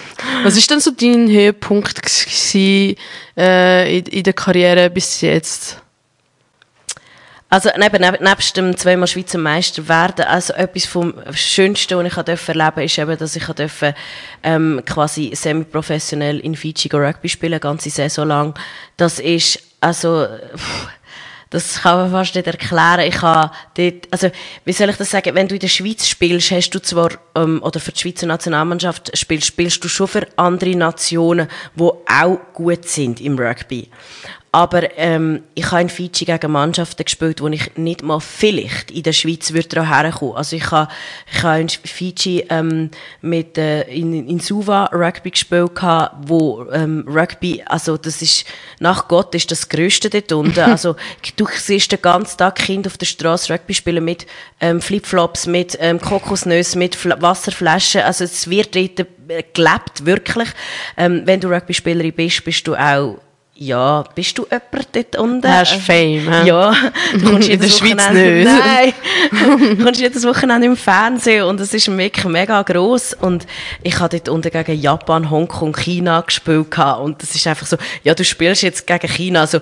was 0.45 0.57
ist 0.57 0.71
denn 0.71 0.79
so 0.79 0.93
dein 0.93 1.29
Höhepunkt 1.29 2.01
gewesen, 2.01 2.95
äh, 3.37 3.99
in, 3.99 4.07
in 4.07 4.23
der 4.23 4.35
Karriere 4.35 4.89
bis 4.89 5.21
jetzt? 5.21 5.83
Also 7.49 7.71
neben, 7.79 8.01
neben, 8.01 8.25
nebst 8.25 8.57
dem 8.57 8.77
zweimal 8.77 9.07
Schweizer 9.07 9.39
Meister 9.39 9.87
werden, 9.89 10.25
also 10.25 10.53
etwas 10.55 10.85
vom 10.87 11.15
Schönsten, 11.33 11.97
was 11.97 12.07
ich 12.07 12.17
erleben 12.17 12.75
durfte, 12.75 12.83
ist 12.83 12.99
eben, 12.99 13.19
dass 13.19 13.37
ich 13.37 13.47
durfte, 13.47 13.95
ähm, 14.43 14.83
quasi 14.85 15.31
semi-professionell 15.33 16.41
in 16.41 16.57
Fiji 16.57 16.91
Rugby 16.93 17.29
spielen, 17.29 17.61
ganze 17.61 17.91
Saison 17.91 18.27
lang. 18.27 18.55
Das 18.97 19.21
ist, 19.21 19.61
also, 19.81 20.27
pff, 20.57 20.89
das 21.51 21.83
kann 21.83 21.99
man 21.99 22.11
fast 22.11 22.35
nicht 22.35 22.49
erklären. 22.49 23.01
Ich 23.07 23.23
habe 23.23 23.53
dort, 23.77 24.09
also, 24.11 24.31
wie 24.65 24.73
soll 24.73 24.91
ich 24.91 24.97
das 24.97 25.11
sagen? 25.11 25.35
Wenn 25.37 25.47
du 25.47 25.55
in 25.55 25.61
der 25.61 25.69
Schweiz 25.69 26.09
spielst, 26.09 26.51
hast 26.51 26.71
du 26.71 26.83
zwar, 26.83 27.11
ähm, 27.37 27.63
oder 27.63 27.79
für 27.79 27.93
die 27.93 28.01
Schweizer 28.01 28.27
Nationalmannschaft 28.27 29.17
spielst, 29.17 29.47
spielst 29.47 29.83
du 29.85 29.89
schon 29.89 30.09
für 30.09 30.27
andere 30.35 30.75
Nationen, 30.75 31.49
die 31.77 31.83
auch 31.83 32.39
gut 32.53 32.89
sind 32.89 33.21
im 33.21 33.39
Rugby. 33.39 33.89
Aber 34.57 34.97
ähm, 34.97 35.43
ich 35.55 35.71
habe 35.71 35.83
in 35.83 35.91
Fiji 35.91 36.25
gegen 36.25 36.51
Mannschaften 36.51 37.05
gespielt, 37.05 37.43
wo 37.43 37.49
ich 37.49 37.77
nicht 37.77 38.03
mal 38.03 38.21
vielleicht 38.21 38.91
in 38.91 39.03
der 39.03 39.13
Schweiz 39.13 39.53
würde 39.53 39.87
herkommen. 39.87 40.35
Also 40.35 40.57
ich 40.57 40.71
habe, 40.71 40.91
ich 41.31 41.43
habe 41.43 41.61
in 41.61 41.69
Fiji 41.69 42.47
ähm, 42.49 42.91
mit, 43.21 43.59
äh, 43.59 43.83
in, 43.83 44.15
in 44.27 44.41
Suva 44.41 44.87
Rugby 44.95 45.33
gespielt, 45.33 45.73
wo 46.23 46.65
ähm, 46.73 47.05
Rugby, 47.07 47.65
also 47.67 47.99
das 47.99 48.23
ist, 48.23 48.47
nach 48.81 49.09
Gott 49.09 49.35
ist 49.35 49.51
das 49.51 49.69
Größte 49.69 50.09
dort 50.09 50.33
unten. 50.33 50.61
also 50.71 50.97
du 51.37 51.47
siehst 51.55 51.93
den 51.93 52.01
ganzen 52.01 52.39
Tag 52.39 52.55
Kinder 52.55 52.89
auf 52.89 52.97
der 52.97 53.05
Straße 53.05 53.53
Rugby 53.53 53.75
spielen 53.75 54.07
mit 54.07 54.27
ähm, 54.63 54.81
Flipflops, 54.81 55.47
mit 55.47 55.77
ähm, 55.83 56.01
Kokosnüssen, 56.01 56.79
mit 56.79 56.95
Fl 56.95 57.21
Wasserflaschen. 57.21 58.01
Also 58.01 58.25
es 58.25 58.49
wird 58.49 58.75
dort 58.75 59.01
äh, 59.29 59.43
gelebt, 59.53 60.07
wirklich. 60.07 60.49
Ähm, 60.97 61.25
wenn 61.27 61.41
du 61.41 61.49
Rugby-Spielerin 61.49 62.15
bist, 62.15 62.43
bist 62.43 62.67
du 62.67 62.75
auch 62.75 63.19
ja, 63.59 64.05
bist 64.15 64.37
du 64.37 64.45
jemand 64.45 64.89
dort 64.95 65.17
unten? 65.17 65.49
Hast 65.51 65.73
Fame, 65.77 66.31
he? 66.31 66.49
Ja. 66.49 66.75
Du 67.15 67.31
kommst 67.31 67.49
in 67.49 67.61
der 67.61 67.69
Schweiz 67.69 68.11
nicht. 68.11 68.45
Nein. 68.45 68.93
du 69.31 69.83
kommst 69.83 70.01
jedes 70.01 70.25
Wochenende 70.25 70.67
im 70.67 70.77
Fernsehen 70.77 71.45
und 71.45 71.59
es 71.61 71.73
ist 71.73 71.89
wirklich 71.97 72.27
mega 72.27 72.63
gross 72.63 73.15
und 73.15 73.47
ich 73.83 73.99
habe 73.99 74.19
dort 74.19 74.29
unten 74.29 74.51
gegen 74.51 74.81
Japan, 74.81 75.31
Hongkong, 75.31 75.75
China 75.75 76.21
gespielt 76.21 76.77
und 77.01 77.23
das 77.23 77.35
ist 77.35 77.47
einfach 77.47 77.67
so, 77.67 77.77
ja, 78.03 78.15
du 78.15 78.25
spielst 78.25 78.63
jetzt 78.63 78.87
gegen 78.87 79.09
China, 79.09 79.41
also, 79.41 79.59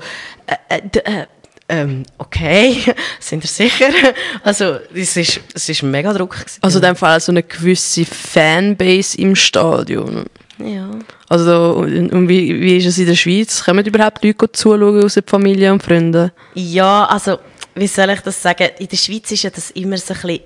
äh, 0.46 0.56
äh, 0.68 0.98
äh 0.98 1.26
ähm, 1.66 2.02
okay, 2.18 2.76
sind 3.20 3.42
ihr 3.42 3.48
sicher? 3.48 3.88
Also, 4.42 4.80
es 4.94 5.16
ist, 5.16 5.40
es 5.54 5.66
ist 5.66 5.82
mega 5.82 6.12
Druck. 6.12 6.32
Gewesen. 6.32 6.58
Also, 6.60 6.78
in 6.78 6.82
dem 6.82 6.94
Fall 6.96 7.18
so 7.20 7.32
eine 7.32 7.42
gewisse 7.42 8.04
Fanbase 8.04 9.16
im 9.16 9.34
Stadion. 9.34 10.26
Ja. 10.58 10.90
Also, 11.28 11.76
und 11.76 12.28
wie, 12.28 12.60
wie 12.60 12.76
ist 12.76 12.86
es 12.86 12.98
in 12.98 13.06
der 13.06 13.16
Schweiz? 13.16 13.64
Kommen 13.64 13.84
überhaupt 13.84 14.24
Leute 14.24 14.50
zuschauen 14.52 15.04
aus 15.04 15.14
der 15.14 15.24
Familie 15.26 15.72
und 15.72 15.82
Freunden? 15.82 16.30
Ja, 16.54 17.06
also, 17.06 17.38
wie 17.74 17.86
soll 17.86 18.10
ich 18.10 18.20
das 18.20 18.40
sagen? 18.40 18.68
In 18.78 18.88
der 18.88 18.96
Schweiz 18.96 19.30
ist 19.32 19.42
ja 19.42 19.50
das 19.50 19.70
immer 19.72 19.98
so 19.98 20.14
ein 20.14 20.20
bisschen 20.20 20.40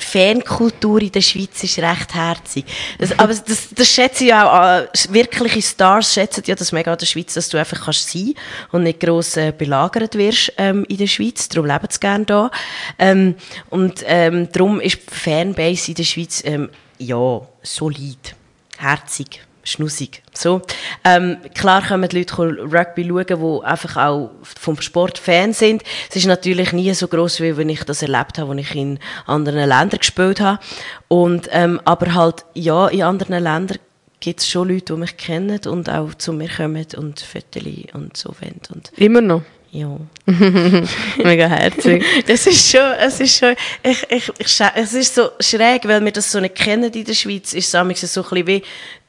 die 0.00 0.04
Fankultur 0.04 1.02
in 1.02 1.12
der 1.12 1.20
Schweiz 1.20 1.62
ist 1.62 1.78
recht 1.78 2.14
herzig. 2.14 2.64
Das, 2.98 3.18
aber 3.18 3.34
das, 3.34 3.68
das 3.74 3.88
schätze 3.88 4.24
ich 4.24 4.34
auch 4.34 4.52
an. 4.52 4.88
Wirkliche 5.10 5.62
Stars 5.62 6.14
schätzen 6.14 6.42
ja 6.46 6.54
das 6.54 6.72
mega 6.72 6.92
an 6.92 6.98
der 6.98 7.06
Schweiz, 7.06 7.34
dass 7.34 7.48
du 7.48 7.58
einfach 7.58 7.84
kannst 7.84 8.10
sein 8.10 8.34
und 8.72 8.84
nicht 8.84 9.00
gross 9.00 9.36
äh, 9.36 9.52
belagert 9.56 10.16
wirst 10.16 10.52
ähm, 10.58 10.84
in 10.88 10.96
der 10.96 11.06
Schweiz. 11.06 11.48
Darum 11.48 11.66
leben 11.66 11.86
sie 11.90 12.00
gerne 12.00 12.24
da. 12.24 12.50
Ähm, 12.98 13.34
und 13.68 14.02
ähm, 14.06 14.48
darum 14.52 14.80
ist 14.80 15.00
die 15.10 15.14
Fanbase 15.14 15.90
in 15.90 15.94
der 15.96 16.04
Schweiz 16.04 16.42
ähm, 16.44 16.70
ja 16.98 17.40
solid, 17.62 18.34
herzig 18.80 19.42
schnussig. 19.62 20.22
So. 20.32 20.62
Ähm, 21.04 21.38
klar 21.54 21.86
kommen 21.86 22.08
die 22.08 22.18
Leute 22.18 22.36
Rugby 22.36 23.06
schauen, 23.06 23.60
die 23.60 23.66
einfach 23.66 23.96
auch 23.96 24.30
vom 24.42 24.80
Sport 24.80 25.18
Fan 25.18 25.52
sind. 25.52 25.82
Es 26.08 26.16
ist 26.16 26.26
natürlich 26.26 26.72
nie 26.72 26.92
so 26.94 27.08
groß 27.08 27.40
wie 27.40 27.56
wenn 27.56 27.68
ich 27.68 27.84
das 27.84 28.02
erlebt 28.02 28.38
habe, 28.38 28.50
als 28.50 28.60
ich 28.60 28.74
in 28.74 28.98
anderen 29.26 29.68
Ländern 29.68 29.98
gespielt 29.98 30.40
habe. 30.40 30.60
Und, 31.08 31.48
ähm, 31.52 31.80
aber 31.84 32.14
halt, 32.14 32.44
ja, 32.54 32.88
in 32.88 33.02
anderen 33.02 33.42
Ländern 33.42 33.78
gibt 34.20 34.40
es 34.40 34.48
schon 34.48 34.68
Leute, 34.68 34.94
die 34.94 35.00
mich 35.00 35.16
kennen 35.16 35.60
und 35.66 35.88
auch 35.88 36.14
zu 36.14 36.32
mir 36.32 36.48
kommen 36.48 36.86
und 36.96 37.20
Fotos 37.20 37.62
und 37.94 38.16
so 38.16 38.34
wollen. 38.40 38.60
Immer 38.96 39.20
noch? 39.20 39.42
Ja. 39.72 39.96
Mega 40.26 41.46
herzig. 41.46 42.04
Das 42.26 42.46
ist 42.46 42.70
schon, 42.70 42.92
es 42.98 43.20
ist 43.20 43.38
schon, 43.38 43.54
ich, 43.82 44.02
ich, 44.10 44.32
ich, 44.38 44.60
es 44.74 44.94
ist 44.94 45.14
so 45.14 45.30
schräg, 45.38 45.86
weil 45.86 46.04
wir 46.04 46.10
das 46.10 46.32
so 46.32 46.40
nicht 46.40 46.56
kennen 46.56 46.92
in 46.92 47.04
der 47.04 47.14
Schweiz, 47.14 47.52
ist 47.52 47.66
es 47.66 47.70
so 47.70 47.78
ein 47.78 47.88
bisschen 47.88 48.46
wie, 48.46 48.62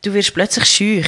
du 0.04 0.14
wirst 0.14 0.34
plötzlich 0.34 0.66
schüch. 0.66 1.08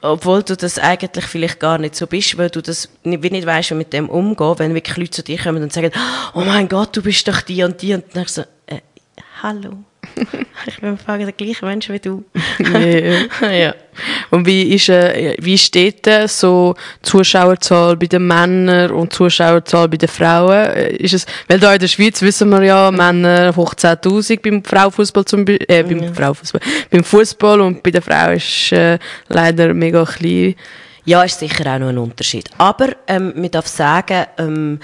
Obwohl 0.00 0.42
du 0.44 0.56
das 0.56 0.78
eigentlich 0.78 1.24
vielleicht 1.24 1.58
gar 1.58 1.78
nicht 1.78 1.96
so 1.96 2.06
bist, 2.06 2.38
weil 2.38 2.50
du 2.50 2.60
das 2.60 2.88
nicht, 3.02 3.22
nicht 3.22 3.46
weißt, 3.46 3.70
wie 3.72 3.74
mit 3.74 3.92
dem 3.92 4.08
umgehen, 4.08 4.54
wenn 4.58 4.74
wirklich 4.74 4.96
Leute 4.96 5.10
zu 5.10 5.22
dir 5.22 5.38
kommen 5.38 5.62
und 5.62 5.72
sagen, 5.72 5.90
oh 6.34 6.40
mein 6.40 6.68
Gott, 6.68 6.96
du 6.96 7.02
bist 7.02 7.26
doch 7.26 7.40
die 7.40 7.64
und 7.64 7.80
die, 7.82 7.94
und 7.94 8.04
dann 8.14 8.26
so, 8.26 8.42
äh, 8.66 8.80
hallo. 9.42 9.84
Ich 10.66 10.80
bin 10.80 10.98
fragen 10.98 11.24
der 11.24 11.32
gleiche 11.32 11.64
Mensch 11.64 11.88
wie 11.88 11.98
du. 11.98 12.24
yeah. 12.60 13.50
ja. 13.50 13.74
Und 14.30 14.46
wie 14.46 14.74
ist, 14.74 14.88
äh, 14.88 15.34
wie 15.40 15.58
steht 15.58 16.06
äh, 16.06 16.28
so 16.28 16.74
Zuschauerzahl 17.02 17.96
bei 17.96 18.06
den 18.06 18.26
Männern 18.26 18.90
und 18.90 19.12
Zuschauerzahl 19.12 19.88
bei 19.88 19.96
den 19.96 20.08
Frauen? 20.08 20.66
Äh, 20.66 20.96
ist 20.96 21.14
es, 21.14 21.26
weil 21.48 21.58
da 21.58 21.74
in 21.74 21.80
der 21.80 21.88
Schweiz 21.88 22.22
wissen 22.22 22.48
wir 22.50 22.62
ja, 22.62 22.90
Männer 22.90 23.54
hoch 23.56 23.74
10.000 23.74 24.40
beim 24.42 24.62
Frauenfußball 24.62 25.24
zum 25.24 25.44
äh, 25.46 25.82
beim 25.82 26.02
ja. 26.02 26.12
Frauenfußball, 26.12 26.60
beim 26.90 27.04
Fußball 27.04 27.60
und 27.60 27.82
bei 27.82 27.90
den 27.90 28.02
Frauen 28.02 28.36
ist 28.36 28.72
äh, 28.72 28.98
leider 29.28 29.74
mega 29.74 30.04
klein. 30.04 30.54
Ja, 31.04 31.22
ist 31.22 31.38
sicher 31.38 31.74
auch 31.74 31.78
noch 31.78 31.88
ein 31.88 31.98
Unterschied. 31.98 32.50
Aber 32.58 32.90
ähm, 33.06 33.32
man 33.34 33.50
darf 33.50 33.66
sagen, 33.66 34.26
ähm, 34.36 34.78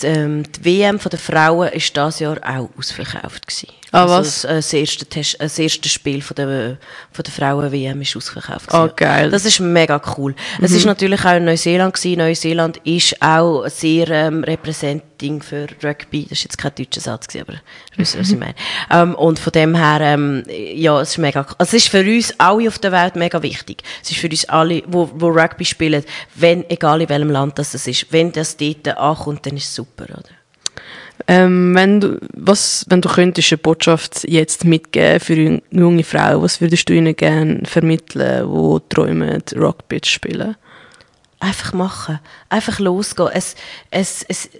die, 0.00 0.06
ähm, 0.06 0.44
die 0.44 0.64
WM 0.64 0.98
der 0.98 1.18
Frauen 1.18 1.58
war 1.58 1.70
dieses 1.70 2.20
Jahr 2.20 2.38
auch 2.42 2.70
ausverkauft. 2.78 3.46
Gewesen. 3.46 3.81
Ah, 3.92 4.02
also 4.02 4.14
was? 4.14 4.42
Das, 4.42 4.50
das, 4.50 4.72
erste 4.72 5.04
Test, 5.04 5.36
das 5.38 5.58
erste 5.58 5.88
Spiel 5.88 6.22
von 6.22 6.34
der, 6.34 6.78
von 7.12 7.22
der 7.22 7.32
Frauen-WM 7.32 8.00
ist 8.00 8.16
ausverkauft. 8.16 8.72
Oh, 8.72 8.88
geil. 8.96 9.30
Das 9.30 9.44
ist 9.44 9.60
mega 9.60 10.00
cool. 10.16 10.32
Mhm. 10.58 10.64
Es 10.64 10.72
ist 10.72 10.86
natürlich 10.86 11.24
auch 11.24 11.36
in 11.36 11.44
Neuseeland 11.44 11.94
gewesen. 11.94 12.18
Neuseeland 12.18 12.78
ist 12.84 13.20
auch 13.22 13.68
sehr 13.68 14.08
ähm, 14.08 14.44
repräsentativ 14.44 15.12
für 15.40 15.66
Rugby. 15.84 16.22
Das 16.22 16.38
ist 16.38 16.44
jetzt 16.44 16.58
kein 16.58 16.72
deutscher 16.74 17.00
Satz 17.00 17.28
gewesen, 17.28 17.46
aber 17.48 17.60
du 17.94 18.00
weißt, 18.00 18.18
was 18.18 18.30
ich 18.30 18.38
meine. 18.38 18.54
Ähm, 18.90 19.14
und 19.14 19.38
von 19.38 19.52
dem 19.52 19.74
her, 19.74 20.00
ähm, 20.00 20.42
ja, 20.48 21.00
es 21.00 21.10
ist 21.10 21.18
mega, 21.18 21.40
also 21.40 21.56
es 21.60 21.72
ist 21.74 21.88
für 21.88 22.00
uns 22.00 22.34
alle 22.38 22.68
auf 22.68 22.78
der 22.78 22.92
Welt 22.92 23.16
mega 23.16 23.42
wichtig. 23.42 23.82
Es 24.02 24.10
ist 24.10 24.18
für 24.18 24.28
uns 24.28 24.44
alle, 24.46 24.82
wo, 24.86 25.10
wo 25.14 25.28
Rugby 25.28 25.64
spielen, 25.64 26.04
wenn, 26.34 26.68
egal 26.68 27.00
in 27.00 27.08
welchem 27.08 27.30
Land 27.30 27.58
das 27.58 27.74
ist, 27.74 28.12
wenn 28.12 28.32
das 28.32 28.56
dort 28.56 28.88
ankommt, 28.88 29.46
dann 29.46 29.56
ist 29.56 29.68
es 29.68 29.74
super, 29.74 30.04
oder? 30.04 30.24
Ähm, 31.28 31.74
wenn 31.74 32.00
du, 32.00 32.18
was, 32.34 32.84
wenn 32.88 33.00
du 33.00 33.08
könntest 33.08 33.52
eine 33.52 33.58
Botschaft 33.58 34.24
jetzt 34.28 34.64
mitgeben 34.64 35.20
für 35.20 35.60
junge 35.70 36.04
Frauen, 36.04 36.42
was 36.42 36.60
würdest 36.60 36.88
du 36.88 36.94
ihnen 36.94 37.14
gerne 37.14 37.62
vermitteln, 37.64 38.48
die 38.50 38.94
träumen, 38.94 39.42
zu 39.46 39.74
spielen? 40.04 40.56
Einfach 41.40 41.72
machen. 41.72 42.20
Einfach 42.48 42.78
losgehen. 42.78 43.30
Es, 43.32 43.56
es, 43.90 44.24
es, 44.28 44.50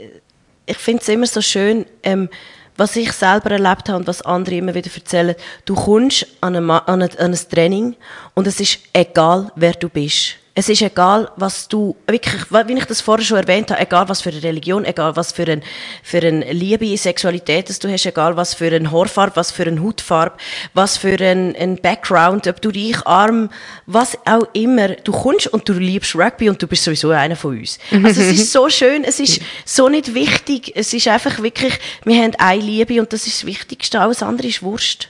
ich 0.66 0.78
finde 0.78 1.02
es 1.02 1.08
immer 1.08 1.26
so 1.26 1.40
schön, 1.40 1.86
ähm, 2.02 2.28
was 2.76 2.96
ich 2.96 3.12
selber 3.12 3.52
erlebt 3.52 3.88
habe 3.88 3.98
und 3.98 4.06
was 4.06 4.22
andere 4.22 4.56
immer 4.56 4.74
wieder 4.74 4.90
erzählen. 4.92 5.34
Du 5.64 5.74
kommst 5.74 6.26
an 6.40 6.56
ein, 6.56 6.70
an 6.70 7.02
ein, 7.02 7.18
an 7.18 7.32
ein 7.32 7.38
Training 7.50 7.96
und 8.34 8.46
es 8.46 8.60
ist 8.60 8.78
egal, 8.92 9.52
wer 9.56 9.72
du 9.72 9.88
bist 9.88 10.36
es 10.54 10.68
ist 10.68 10.82
egal, 10.82 11.30
was 11.36 11.66
du, 11.68 11.96
wirklich, 12.06 12.42
wie 12.50 12.72
ich 12.74 12.84
das 12.84 13.00
vorher 13.00 13.24
schon 13.24 13.38
erwähnt 13.38 13.70
habe, 13.70 13.80
egal 13.80 14.08
was 14.10 14.20
für 14.20 14.28
eine 14.28 14.42
Religion, 14.42 14.84
egal 14.84 15.16
was 15.16 15.32
für, 15.32 15.44
ein, 15.44 15.62
für 16.02 16.18
eine 16.18 16.52
Liebe 16.52 16.94
Sexualität 16.96 17.70
dass 17.70 17.78
du 17.78 17.90
hast, 17.90 18.04
egal 18.04 18.36
was 18.36 18.52
für 18.52 18.70
eine 18.70 18.92
Haarfarbe, 18.92 19.36
was 19.36 19.50
für 19.50 19.64
eine 19.64 19.82
Hautfarbe, 19.82 20.36
was 20.74 20.98
für 20.98 21.18
ein, 21.18 21.56
ein 21.56 21.76
Background, 21.76 22.46
ob 22.48 22.60
du 22.60 22.68
reich, 22.68 23.06
arm, 23.06 23.48
was 23.86 24.18
auch 24.26 24.46
immer, 24.52 24.88
du 24.88 25.12
kommst 25.12 25.46
und 25.46 25.66
du 25.68 25.72
liebst 25.72 26.14
Rugby 26.14 26.50
und 26.50 26.62
du 26.62 26.66
bist 26.66 26.84
sowieso 26.84 27.10
einer 27.10 27.36
von 27.36 27.58
uns. 27.58 27.78
Also 27.90 28.20
es 28.20 28.32
ist 28.32 28.52
so 28.52 28.68
schön, 28.68 29.04
es 29.04 29.20
ist 29.20 29.40
so 29.64 29.88
nicht 29.88 30.12
wichtig, 30.12 30.72
es 30.74 30.92
ist 30.92 31.08
einfach 31.08 31.42
wirklich, 31.42 31.78
wir 32.04 32.22
haben 32.22 32.34
eine 32.36 32.62
Liebe 32.62 33.00
und 33.00 33.10
das 33.14 33.26
ist 33.26 33.38
das 33.38 33.46
Wichtigste, 33.46 34.00
alles 34.00 34.22
andere 34.22 34.48
ist 34.48 34.62
Wurst. 34.62 35.08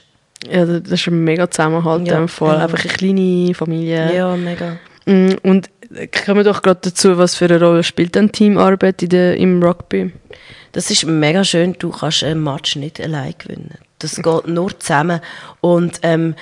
Ja, 0.49 0.65
das 0.65 1.01
ist 1.01 1.07
ein 1.07 1.23
mega 1.23 1.49
Zusammenhalt 1.49 2.07
ja, 2.07 2.27
Fall, 2.27 2.61
einfach 2.61 2.83
eine 2.83 2.93
kleine 2.93 3.53
Familie. 3.53 4.13
Ja, 4.15 4.35
mega. 4.37 4.77
Mm, 5.05 5.33
und 5.43 5.69
kommen 6.25 6.37
wir 6.37 6.43
doch 6.43 6.61
gerade 6.61 6.79
dazu, 6.81 7.17
was 7.17 7.35
für 7.35 7.45
eine 7.45 7.59
Rolle 7.59 7.83
spielt 7.83 8.15
denn 8.15 8.31
Teamarbeit 8.31 9.03
in 9.03 9.09
der, 9.09 9.37
im 9.37 9.61
Rugby? 9.61 10.11
Das 10.71 10.89
ist 10.89 11.05
mega 11.05 11.43
schön, 11.43 11.75
du 11.77 11.91
kannst 11.91 12.23
einen 12.23 12.43
Match 12.43 12.75
nicht 12.75 12.99
allein 12.99 13.35
gewinnen. 13.37 13.77
Das 13.99 14.15
geht 14.15 14.47
nur 14.47 14.77
zusammen. 14.79 15.21
Und 15.61 15.99
ähm, 16.01 16.35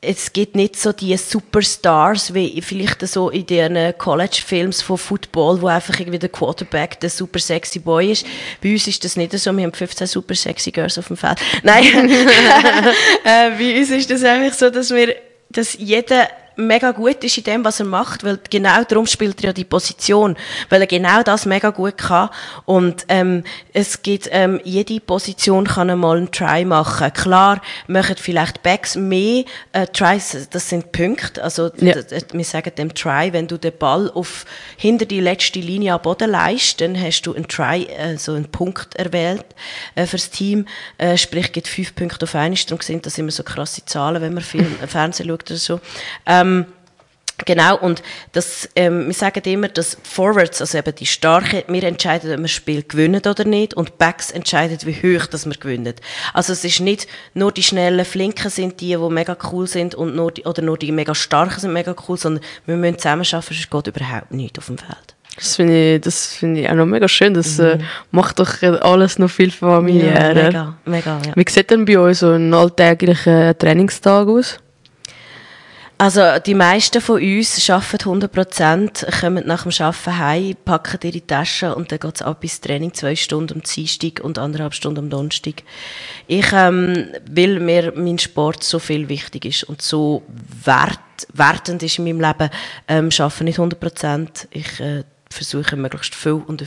es 0.00 0.32
gibt 0.32 0.56
nicht 0.56 0.76
so 0.76 0.92
die 0.92 1.16
Superstars 1.16 2.34
wie 2.34 2.60
vielleicht 2.60 3.06
so 3.06 3.30
in 3.30 3.46
den 3.46 3.96
College-Films 3.96 4.82
von 4.82 4.98
Football, 4.98 5.62
wo 5.62 5.68
einfach 5.68 5.98
irgendwie 5.98 6.18
der 6.18 6.28
Quarterback 6.28 6.98
der 7.00 7.10
super 7.10 7.38
sexy 7.38 7.78
Boy 7.78 8.12
ist. 8.12 8.26
Bei 8.60 8.72
uns 8.72 8.86
ist 8.86 9.04
das 9.04 9.16
nicht 9.16 9.32
so. 9.38 9.52
Wir 9.52 9.64
haben 9.64 9.72
15 9.72 10.06
super 10.06 10.34
sexy 10.34 10.72
Girls 10.72 10.98
auf 10.98 11.06
dem 11.06 11.16
Feld. 11.16 11.40
Nein, 11.62 11.84
äh, 13.24 13.50
bei 13.50 13.78
uns 13.78 13.90
ist 13.90 14.10
das 14.10 14.24
einfach 14.24 14.56
so, 14.56 14.70
dass 14.70 14.90
wir, 14.90 15.14
dass 15.50 15.74
jeder 15.74 16.28
mega 16.56 16.90
gut 16.90 17.24
ist 17.24 17.38
in 17.38 17.44
dem, 17.44 17.64
was 17.64 17.80
er 17.80 17.86
macht, 17.86 18.24
weil 18.24 18.38
genau 18.50 18.82
darum 18.84 19.06
spielt 19.06 19.40
er 19.40 19.48
ja 19.48 19.52
die 19.52 19.64
Position, 19.64 20.36
weil 20.68 20.82
er 20.82 20.86
genau 20.86 21.22
das 21.22 21.46
mega 21.46 21.70
gut 21.70 21.98
kann. 21.98 22.28
Und 22.64 23.04
ähm, 23.08 23.44
es 23.72 24.02
gibt 24.02 24.28
ähm, 24.30 24.60
jede 24.64 25.00
Position 25.00 25.66
kann 25.66 25.90
einmal 25.90 26.16
einen 26.16 26.30
Try 26.30 26.64
machen. 26.64 27.12
Klar 27.12 27.60
machen 27.86 28.16
vielleicht 28.18 28.62
Backs 28.62 28.96
mehr 28.96 29.44
äh, 29.72 29.86
Tries, 29.86 30.48
das 30.50 30.68
sind 30.68 30.92
Punkte. 30.92 31.42
Also 31.42 31.70
ja. 31.78 31.94
wir 32.32 32.44
sagen 32.44 32.72
dem 32.76 32.94
Try, 32.94 33.32
wenn 33.32 33.46
du 33.46 33.56
den 33.56 33.76
Ball 33.76 34.10
auf 34.10 34.44
hinter 34.76 35.06
die 35.06 35.20
letzte 35.20 35.60
Linie 35.60 35.94
am 35.94 36.02
Boden 36.02 36.30
leist, 36.30 36.80
dann 36.80 37.00
hast 37.00 37.22
du 37.22 37.34
einen 37.34 37.48
Try, 37.48 37.84
äh, 37.84 38.16
so 38.16 38.32
einen 38.32 38.50
Punkt 38.50 38.94
erwählt 38.96 39.46
äh, 39.94 40.06
fürs 40.06 40.30
Team. 40.30 40.66
Äh, 40.98 41.16
sprich, 41.16 41.52
gibt 41.52 41.68
fünf 41.68 41.94
Punkte 41.94 42.24
auf 42.24 42.34
einen. 42.34 42.56
Darum 42.66 42.82
sind 42.82 43.06
das 43.06 43.18
immer 43.18 43.30
so 43.30 43.42
krasse 43.42 43.84
Zahlen, 43.84 44.20
wenn 44.20 44.34
man 44.34 44.42
Film, 44.42 44.76
Fernsehen 44.86 45.28
schaut 45.28 45.50
oder 45.50 45.58
so. 45.58 45.80
Äh, 46.26 46.42
ähm, 46.60 46.66
Genau, 47.44 47.76
und 47.76 48.02
das, 48.32 48.68
ähm, 48.76 49.06
wir 49.06 49.14
sagen 49.14 49.42
immer, 49.44 49.68
dass 49.68 49.96
Forwards, 50.02 50.60
also 50.60 50.78
eben 50.78 50.94
die 50.94 51.06
Starke, 51.06 51.64
wir 51.66 51.82
entscheiden, 51.84 52.30
ob 52.30 52.36
wir 52.36 52.42
das 52.42 52.50
Spiel 52.52 52.82
gewinnen 52.82 53.22
oder 53.26 53.44
nicht, 53.44 53.74
und 53.74 53.98
Backs 53.98 54.30
entscheiden, 54.30 54.78
wie 54.84 54.94
hoch 54.94 55.26
dass 55.26 55.46
wir 55.46 55.54
gewinnen. 55.54 55.94
Also 56.34 56.52
es 56.52 56.64
ist 56.64 56.80
nicht 56.80 57.08
nur 57.34 57.52
die 57.52 57.62
schnellen 57.62 58.04
Flinken 58.04 58.50
sind 58.50 58.80
die, 58.80 58.96
die 58.96 59.08
mega 59.10 59.36
cool 59.50 59.66
sind, 59.66 59.94
und 59.94 60.14
nur 60.14 60.32
die, 60.32 60.44
oder 60.44 60.62
nur 60.62 60.78
die 60.78 60.92
mega 60.92 61.14
Starken 61.14 61.58
sind 61.58 61.72
mega 61.72 61.94
cool, 62.08 62.16
sondern 62.16 62.44
wir 62.66 62.76
müssen 62.76 62.98
zusammen 62.98 63.26
arbeiten, 63.26 63.54
sonst 63.54 63.70
geht 63.70 63.86
überhaupt 63.86 64.32
nichts 64.32 64.58
auf 64.58 64.66
dem 64.66 64.78
Feld. 64.78 65.14
Das 65.34 65.56
finde 65.56 65.94
ich, 65.94 66.00
das 66.02 66.26
finde 66.34 66.60
ich 66.60 66.68
auch 66.68 66.74
noch 66.74 66.84
mega 66.84 67.08
schön. 67.08 67.32
Das 67.32 67.58
äh, 67.58 67.76
mhm. 67.76 67.80
äh, 67.80 67.84
macht 68.10 68.38
doch 68.38 68.62
alles 68.62 69.18
noch 69.18 69.30
viel 69.30 69.50
familiärer. 69.50 70.52
Ja, 70.52 70.74
mega, 70.84 71.16
mega, 71.16 71.20
ja. 71.26 71.32
Wie 71.34 71.44
sieht 71.50 71.70
denn 71.70 71.86
bei 71.86 71.98
euch 71.98 72.18
so 72.18 72.32
ein 72.32 72.52
alltäglicher 72.52 73.56
Trainingstag 73.56 74.28
aus? 74.28 74.58
Also 76.02 76.40
die 76.44 76.56
meisten 76.56 77.00
von 77.00 77.22
uns 77.22 77.70
arbeiten 77.70 78.08
100 78.08 78.32
Prozent, 78.32 79.06
kommen 79.20 79.46
nach 79.46 79.62
dem 79.62 79.86
Arbeiten 79.86 80.18
heim, 80.18 80.56
packen 80.64 80.98
ihre 81.04 81.24
Taschen 81.24 81.74
und 81.74 81.92
dann 81.92 82.00
geht 82.00 82.16
es 82.16 82.22
ab 82.22 82.40
bis 82.40 82.60
Training, 82.60 82.92
zwei 82.92 83.14
Stunden 83.14 83.54
am 83.54 83.62
Dienstag 83.62 84.18
und 84.18 84.36
anderthalb 84.36 84.74
Stunden 84.74 84.98
am 84.98 85.10
Donnerstag. 85.10 85.62
Ich, 86.26 86.52
ähm, 86.52 87.06
weil 87.30 87.60
mir 87.60 87.92
mein 87.94 88.18
Sport 88.18 88.64
so 88.64 88.80
viel 88.80 89.08
wichtig 89.08 89.44
ist 89.44 89.62
und 89.62 89.80
so 89.80 90.24
wert, 90.64 90.98
wertend 91.34 91.84
ist 91.84 92.00
in 92.00 92.04
meinem 92.06 92.20
Leben, 92.20 92.50
ähm, 92.88 93.10
arbeite 93.16 93.44
nicht 93.44 93.60
100 93.60 93.78
Prozent. 93.78 94.48
Ich 94.50 94.80
äh, 94.80 95.04
versuche 95.30 95.76
möglichst 95.76 96.16
viel 96.16 96.42
und 96.44 96.66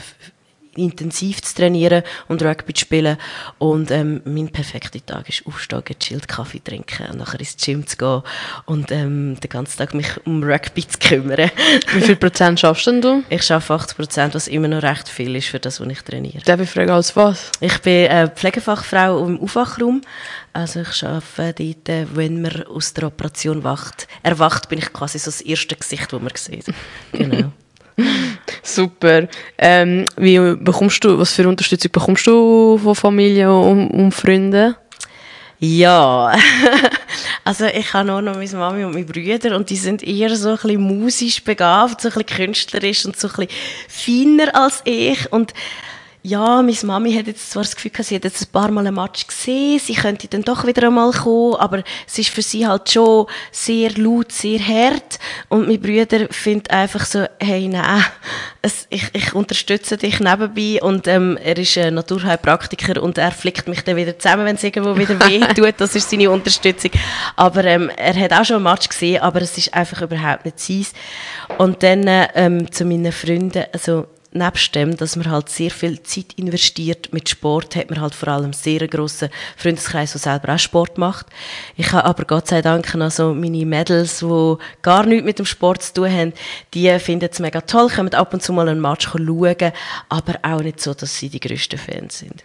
intensiv 0.76 1.42
zu 1.42 1.54
trainieren 1.54 2.02
und 2.28 2.42
Rugby 2.42 2.74
zu 2.74 2.82
spielen. 2.82 3.16
Und 3.58 3.90
ähm, 3.90 4.22
mein 4.24 4.48
perfekter 4.48 5.04
Tag 5.04 5.28
ist 5.28 5.46
aufstehen, 5.46 5.82
chillt 5.98 6.28
Kaffee 6.28 6.62
trinken, 6.62 7.06
und 7.10 7.18
nachher 7.18 7.40
ins 7.40 7.56
Gym 7.56 7.86
zu 7.86 7.96
gehen 7.96 8.22
und 8.66 8.90
ähm, 8.92 9.38
den 9.40 9.48
ganzen 9.48 9.78
Tag 9.78 9.94
mich 9.94 10.08
um 10.26 10.42
Rugby 10.42 10.86
zu 10.86 10.98
kümmern. 10.98 11.50
Wie 11.92 12.00
viel 12.00 12.16
Prozent 12.16 12.60
schaffst 12.60 12.86
denn 12.86 13.00
du? 13.00 13.22
Ich 13.28 13.42
schaffe 13.42 13.74
80 13.74 13.96
Prozent, 13.96 14.34
was 14.34 14.48
immer 14.48 14.68
noch 14.68 14.82
recht 14.82 15.08
viel 15.08 15.34
ist 15.36 15.48
für 15.48 15.58
das, 15.58 15.80
was 15.80 15.88
ich 15.88 16.02
trainiere. 16.02 16.42
Darf 16.44 16.60
ich 16.60 16.70
fragen, 16.70 16.90
als 16.90 17.16
was? 17.16 17.50
Ich 17.60 17.78
bin 17.80 18.06
äh, 18.06 18.28
Pflegefachfrau 18.28 19.24
im 19.26 19.40
Aufwachraum. 19.40 20.02
Also 20.52 20.80
ich 20.80 21.04
arbeite 21.04 21.64
dort, 21.64 21.88
äh, 21.88 22.06
wenn 22.14 22.40
man 22.40 22.62
aus 22.64 22.94
der 22.94 23.08
Operation 23.08 23.62
wacht. 23.64 24.08
Erwacht 24.22 24.68
bin 24.68 24.78
ich 24.78 24.92
quasi 24.92 25.18
so 25.18 25.26
das 25.26 25.40
erste 25.40 25.76
Gesicht, 25.76 26.12
das 26.12 26.20
man 26.20 26.32
sieht. 26.34 26.66
Genau. 27.12 27.52
Super. 28.62 29.28
Ähm, 29.58 30.04
wie 30.16 30.38
bekommst 30.56 31.02
du, 31.04 31.18
was 31.18 31.32
für 31.32 31.48
Unterstützung 31.48 31.92
bekommst 31.92 32.26
du 32.26 32.78
von 32.78 32.94
Familie 32.94 33.52
und, 33.52 33.88
und 33.88 34.12
Freunden? 34.12 34.74
Ja, 35.58 36.36
also 37.44 37.64
ich 37.64 37.94
habe 37.94 38.12
auch 38.12 38.20
noch 38.20 38.36
meine 38.36 38.50
Mami 38.50 38.84
und 38.84 38.92
meine 38.92 39.06
Brüder 39.06 39.56
und 39.56 39.70
die 39.70 39.76
sind 39.76 40.02
eher 40.02 40.36
so 40.36 40.50
ein 40.50 40.56
bisschen 40.56 40.82
musisch 40.82 41.42
begabt, 41.42 42.02
so 42.02 42.08
ein 42.08 42.14
bisschen 42.14 42.26
künstlerisch 42.26 43.06
und 43.06 43.18
so 43.18 43.28
ein 43.28 43.46
bisschen 43.46 44.36
feiner 44.36 44.54
als 44.54 44.82
ich 44.84 45.32
und 45.32 45.54
ja, 46.26 46.60
meine 46.60 46.76
Mami 46.82 47.14
hat 47.14 47.28
jetzt 47.28 47.52
zwar 47.52 47.62
das 47.62 47.76
Gefühl 47.76 47.92
gehabt, 47.92 48.08
sie 48.08 48.16
hat 48.16 48.24
jetzt 48.24 48.42
ein 48.42 48.50
paar 48.50 48.70
Mal 48.72 48.84
einen 48.84 48.96
Match 48.96 49.28
gesehen, 49.28 49.78
sie 49.78 49.94
könnte 49.94 50.26
dann 50.26 50.42
doch 50.42 50.66
wieder 50.66 50.88
einmal 50.88 51.12
kommen, 51.12 51.54
aber 51.54 51.84
es 52.04 52.18
ist 52.18 52.30
für 52.30 52.42
sie 52.42 52.66
halt 52.66 52.90
schon 52.90 53.26
sehr 53.52 53.92
laut, 53.92 54.32
sehr 54.32 54.58
hart 54.58 55.20
und 55.48 55.68
mein 55.68 55.80
Bruder 55.80 56.26
findet 56.30 56.70
einfach 56.72 57.04
so, 57.04 57.26
hey, 57.38 57.68
nein, 57.68 58.04
es, 58.60 58.88
ich, 58.90 59.04
ich 59.12 59.34
unterstütze 59.34 59.96
dich 59.96 60.18
nebenbei 60.18 60.82
und 60.82 61.06
ähm, 61.06 61.38
er 61.40 61.56
ist 61.58 61.78
ein 61.78 61.94
Naturheilpraktiker 61.94 63.00
und 63.00 63.18
er 63.18 63.30
flickt 63.30 63.68
mich 63.68 63.84
dann 63.84 63.94
wieder 63.94 64.18
zusammen, 64.18 64.46
wenn 64.46 64.56
es 64.56 64.64
irgendwo 64.64 64.98
wieder 64.98 65.20
weh 65.28 65.40
tut, 65.54 65.74
das 65.78 65.94
ist 65.94 66.10
seine 66.10 66.28
Unterstützung. 66.28 66.90
Aber 67.36 67.62
ähm, 67.64 67.88
er 67.96 68.18
hat 68.18 68.32
auch 68.32 68.44
schon 68.44 68.56
einen 68.56 68.64
Match 68.64 68.88
gesehen, 68.88 69.22
aber 69.22 69.42
es 69.42 69.56
ist 69.56 69.72
einfach 69.72 70.02
überhaupt 70.02 70.44
nicht 70.44 70.58
sein. 70.58 70.86
Und 71.58 71.84
dann 71.84 72.04
ähm, 72.34 72.72
zu 72.72 72.84
meinen 72.84 73.12
Freunden, 73.12 73.64
also 73.72 74.06
nebst 74.36 74.74
dem, 74.74 74.96
dass 74.96 75.16
man 75.16 75.30
halt 75.30 75.48
sehr 75.48 75.70
viel 75.70 76.02
Zeit 76.02 76.34
investiert 76.36 77.12
mit 77.12 77.28
Sport, 77.28 77.76
hat 77.76 77.90
man 77.90 78.00
halt 78.00 78.14
vor 78.14 78.28
allem 78.28 78.52
sehr 78.52 78.80
einen 78.80 78.90
grossen 78.90 79.28
Freundeskreis, 79.56 80.12
der 80.12 80.20
selber 80.20 80.54
auch 80.54 80.58
Sport 80.58 80.98
macht. 80.98 81.26
Ich 81.76 81.92
habe 81.92 82.04
aber 82.04 82.24
Gott 82.24 82.48
sei 82.48 82.62
Dank 82.62 82.94
also 82.94 83.34
meine 83.34 83.66
Mädels, 83.66 84.20
die 84.20 84.54
gar 84.82 85.04
nichts 85.06 85.24
mit 85.24 85.38
dem 85.38 85.46
Sport 85.46 85.82
zu 85.82 85.94
tun 85.94 86.10
haben, 86.12 86.32
die 86.74 86.98
finden 86.98 87.28
es 87.30 87.40
mega 87.40 87.60
toll, 87.60 87.88
können 87.88 88.14
ab 88.14 88.32
und 88.34 88.42
zu 88.42 88.52
mal 88.52 88.68
einen 88.68 88.80
Match 88.80 89.08
schauen, 89.08 89.72
aber 90.08 90.34
auch 90.42 90.60
nicht 90.60 90.80
so, 90.80 90.94
dass 90.94 91.18
sie 91.18 91.28
die 91.28 91.40
grössten 91.40 91.78
Fans 91.78 92.18
sind. 92.18 92.42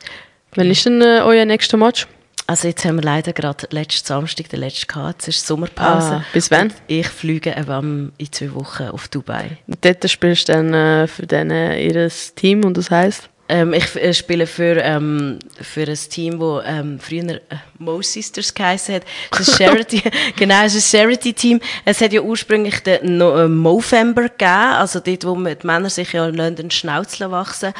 Wann 0.55 0.69
ist 0.69 0.85
denn 0.85 1.01
äh, 1.01 1.21
euer 1.23 1.45
nächster 1.45 1.77
Match? 1.77 2.07
Also 2.51 2.67
jetzt 2.67 2.83
haben 2.83 2.97
wir 2.97 3.03
leider 3.03 3.31
gerade 3.31 3.65
letzten 3.69 4.05
Samstag 4.05 4.49
den 4.49 4.59
letzten 4.59 4.87
gehabt. 4.87 5.21
Es 5.21 5.29
ist 5.29 5.47
Sommerpause. 5.47 6.15
Ah, 6.15 6.25
bis 6.33 6.51
wann? 6.51 6.73
ich 6.87 7.07
fliege 7.07 7.55
eben 7.57 8.11
in 8.17 8.29
zwei 8.29 8.53
Wochen 8.53 8.89
auf 8.89 9.07
Dubai. 9.07 9.57
Und 9.67 9.77
dort 9.85 10.09
spielst 10.09 10.49
du 10.49 10.51
dann 10.51 10.73
äh, 10.73 11.07
für 11.07 11.25
denen 11.25 11.79
ihr 11.79 12.11
Team 12.35 12.65
und 12.65 12.75
das 12.75 12.91
heisst? 12.91 13.29
Ähm, 13.47 13.73
ich 13.73 13.95
äh, 13.95 14.13
spiele 14.13 14.47
für, 14.47 14.75
ähm, 14.81 15.39
für 15.61 15.87
ein 15.87 15.95
Team, 15.95 16.41
das 16.41 16.63
ähm, 16.67 16.99
früher 16.99 17.35
äh, 17.35 17.39
Mo 17.77 18.01
Sisters 18.01 18.53
geheißen 18.53 18.95
hat. 18.95 19.03
Es 19.31 19.47
ist 19.47 19.61
ein 19.61 19.67
Charity, 19.67 20.03
genau, 20.35 20.65
es 20.65 20.75
ist 20.75 20.93
ein 20.93 20.99
Charity-Team. 20.99 21.61
Es 21.85 22.01
hat 22.01 22.11
ja 22.11 22.19
ursprünglich 22.19 22.81
den 22.81 23.17
no 23.17 23.37
äh, 23.37 23.47
Movember 23.47 24.23
gegeben, 24.23 24.51
also 24.51 24.99
dort, 24.99 25.25
wo 25.25 25.35
die 25.35 25.67
Männer 25.67 25.89
sich 25.89 26.11
ja 26.11 26.29
den 26.29 26.69
Schnauzeln 26.69 27.31
wachsen. 27.31 27.71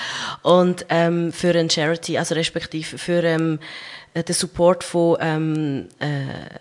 Und 0.43 0.86
ähm, 0.88 1.34
für 1.34 1.53
ein 1.57 1.69
Charity, 1.69 2.17
also 2.17 2.36
respektive 2.36 2.97
für 2.97 3.21
ähm, 3.23 3.60
den 4.15 4.36
Support 4.36 4.84
von 4.84 5.17
ähm, 5.21 5.88
äh, 6.00 6.60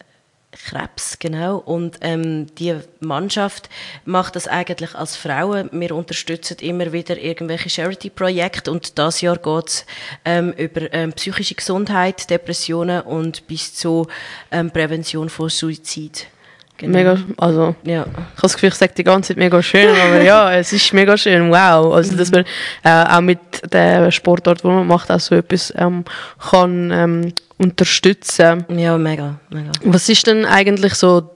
Krebs, 0.53 1.19
genau. 1.19 1.59
Und 1.59 1.99
ähm, 2.01 2.53
die 2.57 2.77
Mannschaft 2.99 3.69
macht 4.05 4.35
das 4.37 4.49
eigentlich 4.49 4.95
als 4.95 5.17
Frauen. 5.17 5.71
Wir 5.73 5.95
unterstützen 5.95 6.57
immer 6.61 6.93
wieder 6.93 7.17
irgendwelche 7.17 7.71
Charity-Projekte 7.71 8.71
und 8.71 8.99
das 8.99 9.21
Jahr 9.21 9.39
geht 9.39 9.69
es 9.69 9.87
ähm, 10.25 10.53
über 10.53 10.93
ähm, 10.93 11.13
psychische 11.13 11.55
Gesundheit, 11.55 12.31
Depressionen 12.31 13.03
und 13.03 13.47
bis 13.47 13.75
zur 13.75 14.09
ähm, 14.51 14.71
Prävention 14.71 15.29
von 15.29 15.49
Suizid. 15.49 16.27
Genau. 16.81 16.97
Mega, 16.97 17.19
also, 17.37 17.75
ja. 17.85 18.07
ich 18.07 18.17
habe 18.17 18.27
das 18.41 18.55
Gefühl, 18.55 18.71
ich 18.71 18.75
sage 18.75 18.95
die 18.97 19.05
ganze 19.05 19.29
Zeit 19.29 19.37
mega 19.37 19.63
schön, 19.63 19.89
aber 19.89 20.23
ja, 20.23 20.55
es 20.55 20.73
ist 20.73 20.95
mega 20.95 21.17
schön, 21.17 21.51
wow. 21.51 21.95
Also, 21.95 22.17
dass 22.17 22.31
man 22.31 22.45
äh, 22.83 23.05
auch 23.05 23.21
mit 23.21 23.39
der 23.71 24.11
Sportart, 24.11 24.63
die 24.65 24.67
man 24.67 24.87
macht, 24.87 25.11
auch 25.11 25.21
so 25.21 25.35
etwas 25.35 25.73
ähm, 25.77 26.05
kann 26.51 26.91
ähm, 26.91 27.33
unterstützen. 27.59 28.65
Ja, 28.75 28.97
mega, 28.97 29.39
mega. 29.51 29.73
Was 29.85 30.09
ist 30.09 30.27
denn 30.27 30.47
eigentlich 30.47 30.95
so 30.95 31.31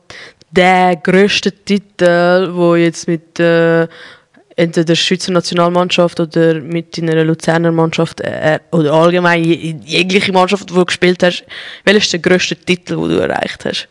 der 0.50 0.96
grösste 0.96 1.52
Titel, 1.52 2.50
wo 2.54 2.74
jetzt 2.74 3.06
mit 3.06 3.38
äh, 3.38 3.86
entweder 4.56 4.84
der 4.84 4.94
Schweizer 4.94 5.32
Nationalmannschaft 5.32 6.20
oder 6.20 6.54
mit 6.54 6.96
deiner 6.96 7.22
Luzerner 7.24 7.72
Mannschaft 7.72 8.22
äh, 8.22 8.60
oder 8.70 8.94
allgemein 8.94 9.44
jegliche 9.44 10.32
Mannschaft, 10.32 10.70
die 10.70 10.74
du 10.74 10.84
gespielt 10.86 11.22
hast, 11.22 11.44
welcher 11.84 11.98
ist 11.98 12.12
der 12.12 12.20
grösste 12.20 12.56
Titel, 12.56 12.96
den 12.96 13.08
du 13.10 13.18
erreicht 13.18 13.64
hast? 13.66 13.88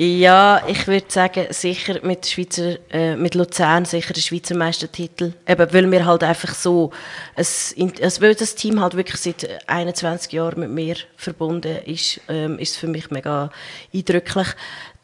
Ja, 0.00 0.62
ich 0.68 0.86
würde 0.86 1.06
sagen, 1.08 1.46
sicher 1.50 1.98
mit, 2.04 2.24
Schweizer, 2.24 2.76
äh, 2.88 3.16
mit 3.16 3.34
Luzern 3.34 3.84
sicher 3.84 4.14
der 4.14 4.20
Schweizer 4.20 4.54
Meistertitel. 4.54 5.32
Eben, 5.44 5.72
weil 5.72 5.90
wir 5.90 6.06
halt 6.06 6.22
einfach 6.22 6.54
so, 6.54 6.92
es, 7.34 7.74
also 8.00 8.22
weil 8.22 8.36
das 8.36 8.54
Team 8.54 8.80
halt 8.80 8.94
wirklich 8.94 9.20
seit 9.20 9.68
21 9.68 10.30
Jahren 10.30 10.60
mit 10.60 10.70
mir 10.70 10.94
verbunden 11.16 11.78
ist, 11.84 12.20
ähm, 12.28 12.60
ist 12.60 12.76
für 12.76 12.86
mich 12.86 13.10
mega 13.10 13.50
eindrücklich, 13.92 14.46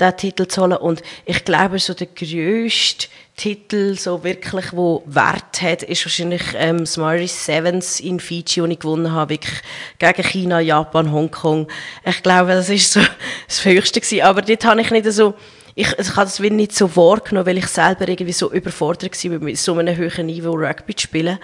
diesen 0.01 0.17
Titel 0.17 0.47
zu 0.47 0.63
holen. 0.63 0.77
Und 0.77 1.03
ich 1.25 1.45
glaube, 1.45 1.79
so 1.79 1.95
der 1.95 2.09
grösste 2.09 3.09
Titel, 3.37 3.97
so 3.97 4.23
wirklich, 4.23 4.73
wo 4.73 5.03
Wert 5.07 5.61
hat, 5.61 5.83
ist 5.83 6.05
wahrscheinlich 6.05 6.43
ähm, 6.57 6.87
Smarties 6.87 7.47
Sevens 7.47 8.01
in 8.01 8.21
Fiji, 8.21 8.63
den 8.63 8.71
ich 8.73 8.79
gewonnen 8.79 9.11
habe, 9.11 9.31
wirklich 9.31 9.61
gegen 9.99 10.23
China, 10.23 10.61
Japan, 10.61 11.11
Hongkong. 11.11 11.67
Ich 12.05 12.23
glaube, 12.23 12.53
das 12.53 12.69
ist 12.69 12.93
so 12.93 13.01
das 13.49 13.65
Höchste 13.65 14.01
gewesen. 14.01 14.23
Aber 14.23 14.43
dort 14.43 14.65
habe 14.65 14.81
ich 14.81 14.91
nicht 14.91 15.11
so, 15.13 15.35
ich, 15.75 15.93
ich 15.99 16.17
habe 16.17 16.27
das 16.27 16.39
nicht 16.39 16.75
so 16.75 16.95
wahrgenommen, 16.95 17.47
weil 17.47 17.59
ich 17.59 17.67
selber 17.67 18.07
irgendwie 18.07 18.33
so 18.33 18.53
überfordert 18.53 19.25
war, 19.25 19.39
mit 19.41 19.59
so 19.59 19.75
einem 19.77 19.97
hohen 19.97 20.27
Niveau 20.27 20.53
Rugby 20.53 20.95
zu 20.95 21.03
spielen. 21.03 21.39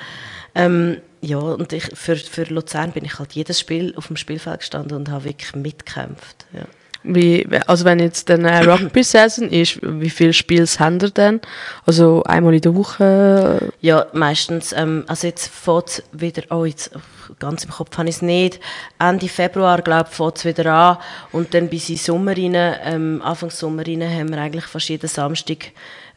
Ähm, 0.55 1.01
ja, 1.21 1.39
und 1.39 1.73
ich, 1.73 1.85
für, 1.95 2.17
für 2.17 2.45
Luzern 2.45 2.93
bin 2.93 3.05
ich 3.05 3.19
halt 3.19 3.33
jedes 3.33 3.61
Spiel 3.61 3.95
auf 3.97 4.07
dem 4.07 4.17
Spielfeld 4.17 4.61
gestanden 4.61 4.97
und 4.97 5.11
habe 5.11 5.25
wirklich 5.25 5.55
mitgekämpft. 5.55 6.47
Ja. 6.53 6.67
Wie, 7.03 7.47
also 7.67 7.85
wenn 7.85 7.99
jetzt 7.99 8.31
eine 8.31 8.67
Rugby-Saison 8.67 9.49
ist, 9.49 9.79
wie 9.83 10.11
viele 10.11 10.33
Spiele 10.33 10.67
haben 10.79 11.01
ihr 11.01 11.11
denn? 11.11 11.41
Also 11.87 12.23
einmal 12.25 12.55
in 12.55 12.61
der 12.61 12.75
Woche? 12.75 13.73
Ja, 13.81 14.07
meistens. 14.13 14.73
Ähm, 14.73 15.05
also 15.07 15.27
jetzt 15.27 15.49
fängt 15.49 16.03
wieder, 16.13 16.43
oh 16.51 16.65
jetzt 16.65 16.91
ganz 17.39 17.65
im 17.65 17.71
Kopf 17.71 17.97
habe 17.97 18.09
ich 18.09 18.17
es 18.17 18.23
nicht, 18.23 18.61
Ende 18.99 19.29
Februar, 19.29 19.83
glaube 19.83 20.09
ich, 20.11 20.17
fängt 20.17 20.39
es 20.39 20.45
wieder 20.45 20.73
an 20.73 20.99
und 21.33 21.55
dann 21.55 21.69
bis 21.69 21.89
in 21.89 21.97
Sommer 21.97 22.37
rein, 22.37 22.55
ähm, 22.55 23.23
Anfang 23.25 23.51
Sommer 23.51 23.87
rein, 23.87 24.03
haben 24.03 24.31
wir 24.31 24.39
eigentlich 24.39 24.65
fast 24.65 24.89
jeden 24.89 25.09
Samstag 25.09 25.73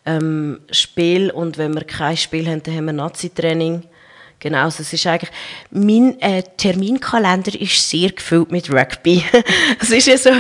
ähm, 0.06 0.60
Spiel 0.72 1.32
und 1.32 1.58
wenn 1.58 1.74
wir 1.74 1.84
kein 1.84 2.18
Spiel 2.18 2.48
haben, 2.48 2.64
dann 2.64 2.76
haben 2.76 2.86
wir 2.86 2.94
Nazi-Training 2.94 3.84
Genau, 4.44 4.66
also 4.66 4.82
es 4.82 4.92
ist 4.92 5.08
eigentlich, 5.08 5.32
mein 5.72 6.20
äh, 6.20 6.44
Terminkalender 6.58 7.58
ist 7.62 7.90
sehr 7.90 8.10
gefüllt 8.10 8.52
mit 8.52 8.70
Rugby. 8.70 9.24
es 9.80 9.90
ist 9.90 10.06
ja 10.06 10.18
so, 10.18 10.32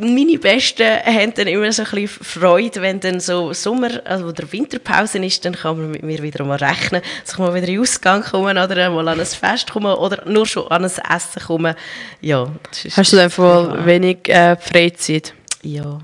meine 0.00 0.36
Besten 0.36 0.84
haben 0.84 1.32
dann 1.34 1.46
immer 1.46 1.70
so 1.70 1.84
ein 1.84 1.90
bisschen 1.92 2.08
Freude, 2.08 2.82
wenn 2.82 2.98
dann 2.98 3.20
so 3.20 3.52
Sommer, 3.52 4.04
also 4.04 4.26
oder 4.26 4.50
Winterpause 4.50 5.24
ist, 5.24 5.44
dann 5.44 5.54
kann 5.54 5.78
man 5.78 5.92
mit 5.92 6.02
mir 6.02 6.20
wieder 6.24 6.44
mal 6.44 6.58
rechnen, 6.58 7.02
dass 7.22 7.34
ich 7.34 7.38
mal 7.38 7.54
wieder 7.54 7.68
in 7.68 7.74
den 7.74 7.82
Ausgang 7.82 8.24
kommen 8.24 8.58
oder 8.58 8.90
mal 8.90 9.06
an 9.06 9.20
ein 9.20 9.26
Fest 9.26 9.70
kommen 9.70 9.94
oder 9.94 10.28
nur 10.28 10.44
schon 10.44 10.66
an 10.66 10.84
ein 10.84 10.90
Essen 10.90 11.42
kommen. 11.46 11.76
Ja, 12.20 12.50
ist, 12.82 12.96
Hast 12.96 13.12
du 13.12 13.16
dann 13.16 13.30
voll 13.30 13.86
wenig 13.86 14.28
äh, 14.28 14.56
Freizeit? 14.56 15.34
Ja, 15.62 16.00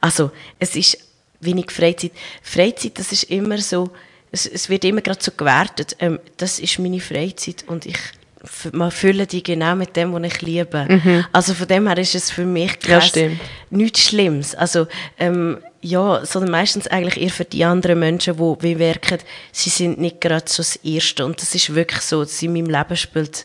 also 0.00 0.30
es 0.58 0.74
ist 0.74 0.96
wenig 1.40 1.70
Freizeit. 1.70 2.12
Freizeit, 2.42 2.98
das 2.98 3.12
ist 3.12 3.24
immer 3.24 3.58
so, 3.58 3.90
es, 4.32 4.46
es 4.46 4.68
wird 4.68 4.84
immer 4.84 5.02
gerade 5.02 5.22
so 5.22 5.30
gewertet, 5.36 5.96
ähm, 6.00 6.18
das 6.38 6.58
ist 6.58 6.78
meine 6.78 7.00
Freizeit 7.00 7.64
und 7.66 7.86
ich 7.86 7.98
man 8.72 8.90
fülle 8.90 9.28
die 9.28 9.42
genau 9.42 9.76
mit 9.76 9.94
dem, 9.94 10.12
was 10.12 10.24
ich 10.24 10.42
liebe. 10.42 10.86
Mhm. 10.88 11.24
Also 11.32 11.54
von 11.54 11.68
dem 11.68 11.86
her 11.86 11.98
ist 11.98 12.16
es 12.16 12.32
für 12.32 12.44
mich 12.44 12.76
kein, 12.80 13.00
ja, 13.14 13.28
nichts 13.70 14.00
Schlimmes. 14.00 14.56
Also 14.56 14.88
ähm, 15.18 15.58
ja, 15.80 16.24
sondern 16.24 16.50
meistens 16.50 16.86
eigentlich 16.86 17.22
eher 17.22 17.30
für 17.30 17.44
die 17.44 17.64
anderen 17.64 17.98
Menschen, 18.00 18.36
die 18.36 18.62
wie 18.62 18.74
merken, 18.74 19.18
sie 19.52 19.70
sind 19.70 20.00
nicht 20.00 20.20
gerade 20.20 20.44
so 20.48 20.62
das 20.62 20.76
Erste 20.76 21.24
und 21.24 21.40
das 21.40 21.54
ist 21.54 21.74
wirklich 21.74 22.00
so, 22.00 22.22
dass 22.22 22.42
in 22.42 22.52
meinem 22.52 22.70
Leben 22.70 22.96
spielt 22.96 23.44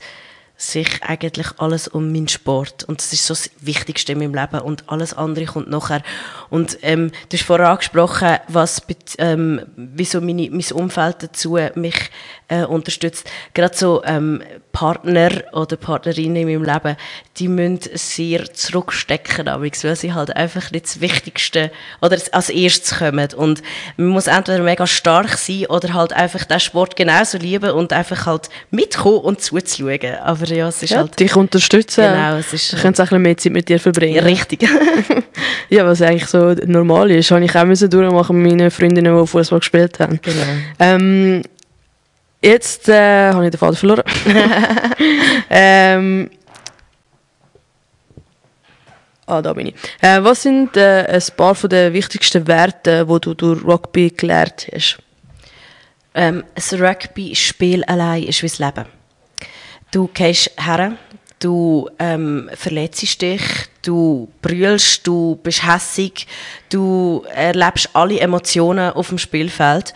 sich 0.58 1.04
eigentlich 1.04 1.48
alles 1.58 1.88
um 1.88 2.12
meinen 2.12 2.28
Sport. 2.28 2.84
Und 2.84 3.00
das 3.00 3.13
ist 3.13 3.28
so 3.28 3.36
das 3.36 3.52
Wichtigste 3.62 4.13
in 4.13 4.20
meinem 4.20 4.34
Leben. 4.34 4.60
Und 4.60 4.84
alles 4.88 5.13
andere 5.13 5.46
kommt 5.46 5.70
nachher. 5.70 6.02
Und 6.50 6.80
ähm, 6.82 7.12
du 7.30 7.38
hast 7.38 7.46
vorher 7.46 7.70
angesprochen, 7.70 8.38
was, 8.48 8.82
ähm, 9.20 9.62
wieso 9.76 10.20
meine, 10.20 10.50
mein 10.50 10.65
Umfeld 10.74 11.22
dazu 11.22 11.60
mich 11.75 12.10
äh, 12.48 12.63
unterstützt. 12.63 13.29
Gerade 13.54 13.77
so 13.77 14.04
ähm, 14.04 14.42
Partner 14.78 15.32
oder 15.54 15.75
Partnerinnen 15.75 16.48
in 16.48 16.48
meinem 16.48 16.63
Leben, 16.63 16.98
die 17.38 17.48
müssen 17.48 17.80
sehr 17.96 18.54
zurückstecken, 18.54 19.48
weil 19.48 19.96
sie 19.96 20.13
halt 20.13 20.36
einfach 20.36 20.69
nicht 20.69 20.86
das 20.86 21.02
Wichtigste 21.02 21.71
oder 22.00 22.15
als 22.32 22.50
erstes 22.52 23.00
kommen. 23.00 23.28
Und 23.36 23.63
man 23.98 24.10
muss 24.10 24.28
entweder 24.28 24.62
mega 24.62 24.86
stark 24.86 25.36
sein 25.36 25.65
oder 25.65 25.96
halt 25.96 26.13
einfach 26.13 26.46
den 26.46 26.60
Sport 26.60 26.96
genauso 26.96 27.40
lieben 27.40 27.71
und 27.71 27.92
einfach 27.92 28.28
halt 28.28 28.50
mitkommen 28.69 29.17
und 29.17 29.42
zuzuschauen. 29.42 30.13
Aber 30.23 30.46
ja, 30.46 30.67
es 30.67 30.84
ist 30.84 30.92
ja, 30.92 31.00
halt... 31.00 31.19
dich 31.19 31.36
unterstützen. 31.36 32.04
Genau, 32.04 32.36
es 32.36 32.54
ist... 32.54 32.73
Ich 32.73 32.80
könnte 32.80 33.02
auch 33.02 33.12
ein 33.12 33.23
bisschen 33.23 33.23
mehr 33.23 33.38
Zeit 33.38 33.54
mit 33.54 33.69
dir 33.69 33.80
verbringen. 33.80 34.23
Richtig. 34.23 34.69
ja, 35.69 35.88
was 35.88 36.04
eigentlich 36.04 36.28
so 36.28 36.54
normal 36.67 37.10
ist, 37.10 37.32
habe 37.32 37.44
ich 37.44 37.56
auch 37.56 37.90
durchmachen 37.90 38.44
mit 38.44 38.52
meinen 38.52 38.69
Freundinnen, 38.69 39.19
die 39.19 39.28
Fußball 39.28 39.58
gespielt 39.58 40.00
haben. 40.00 40.19
Genau. 40.21 40.44
Ähm, 40.78 41.42
jetzt 42.42 42.90
äh, 42.90 43.31
habe 43.31 43.46
ich 43.46 43.52
den 43.52 43.58
Faden 43.58 43.75
verloren. 43.75 44.04
ähm, 45.50 46.29
Ah, 49.29 49.42
da 49.42 49.52
bin 49.52 49.67
ich. 49.67 49.75
Äh, 50.00 50.23
was 50.23 50.44
sind 50.44 50.77
äh, 50.77 51.06
ein 51.06 51.21
paar 51.35 51.54
von 51.54 51.69
den 51.69 51.92
wichtigsten 51.92 52.48
Werte, 52.48 53.06
die 53.06 53.19
du 53.19 53.33
durch 53.33 53.62
Rugby 53.65 54.10
gelernt 54.10 54.69
hast? 54.73 55.00
Ähm, 56.15 56.46
ein 56.56 56.81
Rugby-Spiel 56.81 57.83
allein 57.83 58.23
ist 58.23 58.42
wie 58.42 58.48
das 58.48 58.60
Leben. 58.60 58.85
Du 59.92 60.10
gehst 60.13 60.52
her, 60.58 60.94
du 61.40 61.90
ähm, 62.00 62.50
verletzt 62.54 63.21
dich, 63.21 63.42
du 63.81 64.29
brüllst, 64.42 65.06
du 65.06 65.38
bist 65.44 65.67
hässig, 65.67 66.25
du 66.69 67.25
erlebst 67.29 67.90
alle 67.94 68.21
Emotionen 68.21 68.94
auf 68.94 69.10
dem 69.10 69.17
Spielfeld 69.17 69.94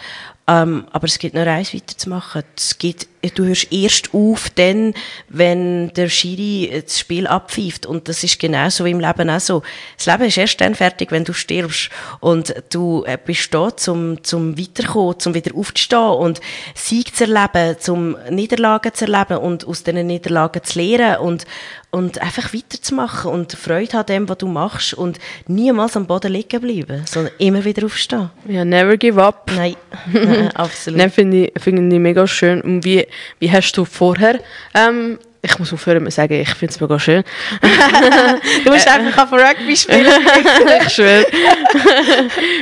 ähm, 0.47 0.85
aber 0.91 1.05
es 1.05 1.19
gibt 1.19 1.35
noch 1.35 1.45
eins 1.45 1.73
weiterzumachen. 1.73 2.43
Es 2.57 2.77
gibt, 2.77 3.07
du 3.35 3.45
hörst 3.45 3.71
erst 3.71 4.13
auf, 4.13 4.49
dann, 4.49 4.93
wenn 5.29 5.93
der 5.93 6.09
Schiri 6.09 6.81
das 6.83 6.99
Spiel 6.99 7.27
abpfeift. 7.27 7.85
Und 7.85 8.07
das 8.07 8.23
ist 8.23 8.39
genau 8.39 8.69
so 8.69 8.85
im 8.85 8.99
Leben 8.99 9.29
auch 9.29 9.39
so. 9.39 9.61
Das 9.97 10.07
Leben 10.07 10.23
ist 10.23 10.37
erst 10.37 10.59
dann 10.59 10.73
fertig, 10.73 11.11
wenn 11.11 11.23
du 11.23 11.33
stirbst. 11.33 11.89
Und 12.19 12.55
du 12.71 13.03
äh, 13.05 13.17
bist 13.23 13.53
da, 13.53 13.75
zum, 13.77 14.23
zum 14.23 14.57
weiterkommen, 14.57 15.19
zum 15.19 15.35
wieder 15.35 15.55
aufzustehen 15.55 16.09
und 16.09 16.41
Sieg 16.73 17.15
zu 17.15 17.25
erleben, 17.25 17.79
zum 17.79 18.17
Niederlagen 18.29 18.93
zu 18.93 19.05
erleben 19.05 19.37
und 19.37 19.67
aus 19.67 19.83
diesen 19.83 20.07
Niederlagen 20.07 20.63
zu 20.63 20.79
lernen 20.79 21.17
und, 21.19 21.45
und 21.91 22.21
einfach 22.21 22.53
weiterzumachen 22.53 23.31
und 23.31 23.51
Freude 23.51 23.99
an 23.99 24.05
dem, 24.05 24.29
was 24.29 24.37
du 24.37 24.47
machst 24.47 24.93
und 24.93 25.19
niemals 25.47 25.97
am 25.97 26.07
Boden 26.07 26.31
liegen 26.31 26.61
bleiben, 26.61 27.03
sondern 27.05 27.33
immer 27.37 27.63
wieder 27.65 27.85
aufstehen. 27.85 28.29
Ja, 28.47 28.63
never 28.63 28.97
give 28.97 29.21
up. 29.21 29.51
Nein, 29.53 29.75
Nein 30.11 30.49
absolut. 30.55 30.97
Nein, 30.97 31.11
finde 31.11 31.45
ich, 31.45 31.61
find 31.61 31.93
ich 31.93 31.99
mega 31.99 32.25
schön. 32.25 32.61
Und 32.61 32.85
wie, 32.85 33.05
wie 33.39 33.51
hast 33.51 33.73
du 33.73 33.83
vorher, 33.83 34.39
ähm, 34.73 35.19
ich 35.41 35.59
muss 35.59 35.73
aufhören 35.73 36.05
zu 36.05 36.11
sagen, 36.11 36.35
ich 36.35 36.53
finde 36.53 36.73
es 36.73 36.79
mega 36.79 36.97
schön. 36.97 37.23
du 38.63 38.71
musst 38.71 38.87
einfach 38.87 39.23
auf 39.23 39.33
Rugby 39.33 39.75
spielen. 39.75 40.05
ich 40.81 40.93
schwöre. 40.93 41.25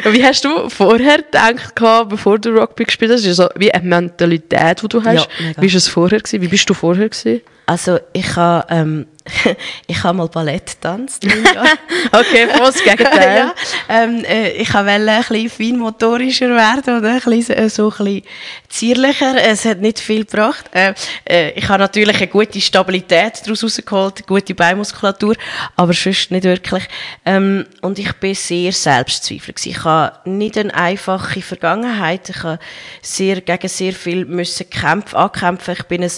wie 0.06 0.26
hast 0.26 0.44
du 0.44 0.70
vorher 0.70 1.18
gedacht, 1.18 1.76
bevor 2.10 2.40
du 2.40 2.50
Rugby 2.50 2.86
gespielt 2.86 3.12
hast? 3.12 3.28
Also, 3.28 3.48
wie 3.56 3.72
eine 3.72 3.86
Mentalität, 3.86 4.82
die 4.82 4.88
du 4.88 5.04
hast. 5.04 5.28
Ja, 5.40 5.62
wie 5.62 5.72
war 5.72 5.78
es 5.78 5.88
vorher? 5.88 6.20
Gewesen? 6.20 6.42
Wie 6.42 6.48
bist 6.48 6.70
du 6.70 6.74
vorher? 6.74 7.10
Gewesen? 7.10 7.42
Also 7.70 8.00
ich 8.14 8.36
habe 8.36 8.66
ähm, 8.72 9.06
ich 9.88 10.04
habe 10.04 10.18
mal 10.18 10.28
Ballett 10.28 10.66
getanzt. 10.66 11.26
okay, 12.12 12.48
was 12.58 12.76
Gegenteil. 12.84 13.38
ja, 13.38 13.56
ähm, 13.88 14.24
äh, 14.24 14.52
ich 14.52 14.74
wollte 14.74 14.90
ein 14.90 15.06
bisschen 15.06 15.50
feinmotorischer 15.50 16.50
werden 16.50 16.98
oder 16.98 17.14
ein 17.14 17.20
bisschen, 17.20 17.56
äh, 17.56 17.70
so 17.70 17.92
ein 17.92 17.98
bisschen 17.98 18.24
zierlicher. 18.68 19.36
Es 19.42 19.66
hat 19.66 19.80
nicht 19.80 20.00
viel 20.00 20.26
gebracht. 20.26 20.66
Äh, 20.72 20.94
äh, 21.28 21.52
ich 21.52 21.68
habe 21.70 21.80
natürlich 21.80 22.18
eine 22.18 22.28
gute 22.28 22.62
Stabilität 22.62 23.42
daraus 23.44 23.64
rausgeholt, 23.64 24.18
eine 24.18 24.26
gute 24.26 24.56
Beinmuskulatur, 24.56 25.36
aber 25.76 25.94
sonst 25.94 26.32
nicht 26.32 26.44
wirklich. 26.44 26.84
Ähm, 27.26 27.66
und 27.82 28.00
ich 28.00 28.14
bin 28.14 28.36
sehr 28.36 28.72
selbstzweifelig. 28.72 29.66
Ich 29.66 29.84
habe 29.84 30.30
nicht 30.30 30.58
eine 30.58 30.74
einfache 30.74 31.42
Vergangenheit. 31.42 32.30
Ich 32.30 32.44
habe 32.44 32.60
sehr, 33.02 33.42
gegen 33.42 33.68
sehr 33.68 33.94
viel 33.94 34.26
müssen 34.26 34.70
kämpfen, 34.70 35.16
ankämpfen. 35.16 35.76
Ich 35.78 35.84
bin 35.84 36.04
ein 36.04 36.12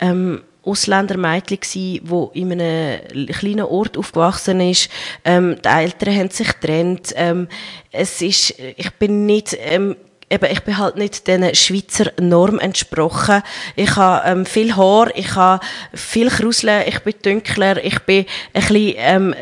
ähm, 0.00 0.42
Ausländermädchen 0.66 1.60
gsi, 1.60 2.02
wo 2.04 2.30
in 2.34 2.52
einem 2.52 3.26
kleinen 3.28 3.66
Ort 3.66 3.96
aufgewachsen 3.96 4.60
ist. 4.60 4.90
Ähm, 5.24 5.56
die 5.64 5.68
Eltern 5.68 6.14
haben 6.16 6.30
sich 6.30 6.48
getrennt. 6.48 7.12
Ähm, 7.16 7.48
es 7.92 8.20
ist, 8.20 8.54
ich 8.58 8.90
bin 8.94 9.26
nicht 9.26 9.56
ähm, 9.60 9.96
eben, 10.30 10.50
ich 10.50 10.60
bin 10.60 10.78
halt 10.78 10.96
nicht 10.96 11.26
den 11.26 11.54
Schweizer 11.54 12.12
Norm 12.20 12.58
entsprochen. 12.58 13.42
Ich 13.76 13.96
habe 13.96 14.28
ähm, 14.28 14.46
viel 14.46 14.76
Haar, 14.76 15.16
ich 15.16 15.34
habe 15.34 15.64
viel 15.94 16.28
Krusle, 16.28 16.84
ich 16.86 17.00
bin 17.00 17.14
dunkler, 17.22 17.82
ich 17.82 17.98
bin 18.00 18.26
ein 18.52 18.62
bisschen 18.62 18.94
ähm, 18.96 19.34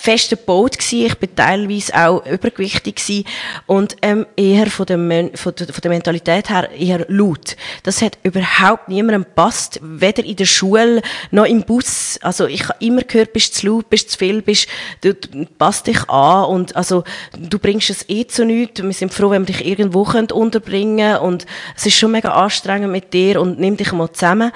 fest 0.00 0.30
gebaut 0.30 0.78
gewesen. 0.78 1.06
Ich 1.06 1.18
bin 1.18 1.34
teilweise 1.36 1.94
auch 1.94 2.24
übergewichtig 2.24 2.96
gewesen 2.96 3.24
und 3.66 3.96
ähm, 4.00 4.26
eher 4.36 4.66
von 4.68 4.86
der, 4.86 4.98
von, 5.34 5.54
der, 5.54 5.66
von 5.66 5.80
der 5.82 5.90
Mentalität 5.90 6.48
her 6.48 6.70
eher 6.70 7.04
laut. 7.08 7.56
Das 7.82 8.00
hat 8.00 8.18
überhaupt 8.22 8.88
niemandem 8.88 9.24
gepasst, 9.24 9.78
weder 9.82 10.24
in 10.24 10.36
der 10.36 10.46
Schule 10.46 11.02
noch 11.30 11.44
im 11.44 11.62
Bus. 11.62 12.18
Also 12.22 12.46
ich 12.46 12.68
habe 12.68 12.82
immer 12.84 13.02
gehört, 13.02 13.34
bist 13.34 13.56
zu 13.56 13.66
laut, 13.66 13.90
bist 13.90 14.10
zu 14.10 14.18
viel, 14.18 14.40
bist, 14.40 14.68
du, 15.02 15.14
du 15.14 15.44
passt 15.58 15.86
dich 15.86 16.08
an 16.08 16.44
und 16.46 16.76
also 16.76 17.04
du 17.38 17.58
bringst 17.58 17.90
es 17.90 18.08
eh 18.08 18.26
zu 18.26 18.46
nichts. 18.46 18.82
Wir 18.82 18.92
sind 18.92 19.12
froh, 19.12 19.30
wenn 19.30 19.46
wir 19.46 19.54
dich 19.54 19.66
irgendwo 19.66 20.02
unterbringen 20.32 21.14
können 21.14 21.26
und 21.26 21.46
es 21.76 21.84
ist 21.84 21.96
schon 21.96 22.12
mega 22.12 22.30
anstrengend 22.30 22.90
mit 22.90 23.12
dir 23.12 23.40
und 23.40 23.60
nimm 23.60 23.76
dich 23.76 23.92
mal 23.92 24.10
zusammen. 24.10 24.52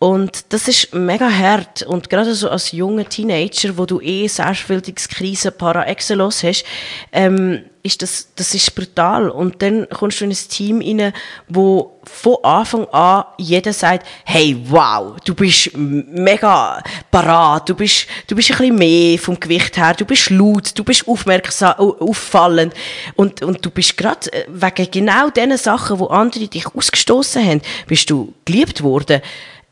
Und 0.00 0.54
das 0.54 0.66
ist 0.66 0.94
mega 0.94 1.30
hart. 1.30 1.82
Und 1.82 2.08
gerade 2.08 2.34
so 2.34 2.48
als 2.48 2.72
junger 2.72 3.06
Teenager, 3.06 3.76
wo 3.76 3.84
du 3.84 4.00
eh 4.00 4.26
Selbstbildungskrise 4.26 5.50
par 5.50 5.86
excellence 5.86 6.42
hast, 6.42 6.64
ähm, 7.12 7.64
ist 7.82 8.00
das, 8.00 8.28
das 8.34 8.54
ist 8.54 8.74
brutal. 8.74 9.28
Und 9.28 9.60
dann 9.60 9.86
kommst 9.90 10.20
du 10.20 10.24
in 10.24 10.30
ein 10.30 10.36
Team 10.48 10.80
rein, 10.80 11.12
wo 11.48 11.98
von 12.04 12.38
Anfang 12.42 12.86
an 12.86 13.24
jeder 13.36 13.74
sagt, 13.74 14.06
hey, 14.24 14.56
wow, 14.68 15.16
du 15.22 15.34
bist 15.34 15.76
mega 15.76 16.82
parat, 17.10 17.68
du 17.68 17.74
bist, 17.74 18.06
du 18.26 18.34
bist 18.34 18.52
ein 18.52 18.56
bisschen 18.56 18.76
mehr 18.76 19.18
vom 19.18 19.38
Gewicht 19.38 19.76
her, 19.76 19.92
du 19.92 20.06
bist 20.06 20.30
laut, 20.30 20.78
du 20.78 20.82
bist 20.82 21.06
aufmerksam, 21.06 21.74
auffallend. 21.74 22.72
Und, 23.16 23.42
und 23.42 23.62
du 23.62 23.70
bist 23.70 23.98
gerade 23.98 24.32
äh, 24.32 24.46
wegen 24.48 24.90
genau 24.90 25.28
diesen 25.28 25.58
Sachen, 25.58 25.98
wo 25.98 26.06
andere 26.06 26.48
dich 26.48 26.66
ausgestoßen 26.74 27.44
haben, 27.44 27.60
bist 27.86 28.08
du 28.08 28.32
geliebt 28.46 28.82
worden 28.82 29.20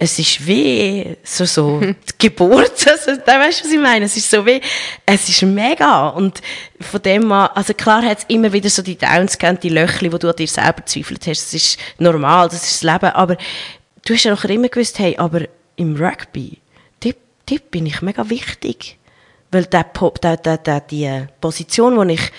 es 0.00 0.18
ist 0.18 0.46
wie 0.46 1.16
so, 1.24 1.44
so 1.44 1.80
die 1.80 1.94
Geburt. 2.18 2.86
Also, 2.88 3.20
da 3.24 3.40
weißt 3.40 3.60
du, 3.60 3.64
was 3.64 3.72
ich 3.72 3.78
meine? 3.78 4.04
Es 4.04 4.16
ist 4.16 4.30
so 4.30 4.46
wie, 4.46 4.60
es 5.04 5.28
ist 5.28 5.42
mega. 5.42 6.08
Und 6.08 6.40
von 6.80 7.02
dem 7.02 7.30
an, 7.32 7.50
also 7.54 7.74
klar 7.74 8.02
hat 8.02 8.18
es 8.18 8.24
immer 8.28 8.52
wieder 8.52 8.70
so 8.70 8.82
die 8.82 8.96
Downs 8.96 9.36
gegeben, 9.36 9.58
die 9.60 9.68
Löchli, 9.68 10.12
wo 10.12 10.18
du 10.18 10.28
an 10.28 10.36
dir 10.36 10.46
selber 10.46 10.86
zweifelt 10.86 11.26
hast. 11.26 11.46
Das 11.46 11.54
ist 11.54 11.78
normal, 11.98 12.48
das 12.48 12.62
ist 12.62 12.82
das 12.82 12.92
Leben. 12.92 13.12
Aber 13.14 13.36
du 14.04 14.14
hast 14.14 14.24
ja 14.24 14.30
noch 14.30 14.44
immer 14.44 14.68
gewusst, 14.68 14.98
hey, 14.98 15.16
aber 15.18 15.42
im 15.76 15.96
Rugby, 15.96 16.58
dort, 17.00 17.70
bin 17.70 17.86
ich 17.86 18.00
mega 18.00 18.28
wichtig. 18.30 18.98
Weil 19.50 19.64
der, 19.64 19.84
der, 20.22 20.36
der, 20.36 20.58
der, 20.58 20.80
die 20.80 21.26
Position, 21.40 22.06
die 22.06 22.14
ich 22.14 22.30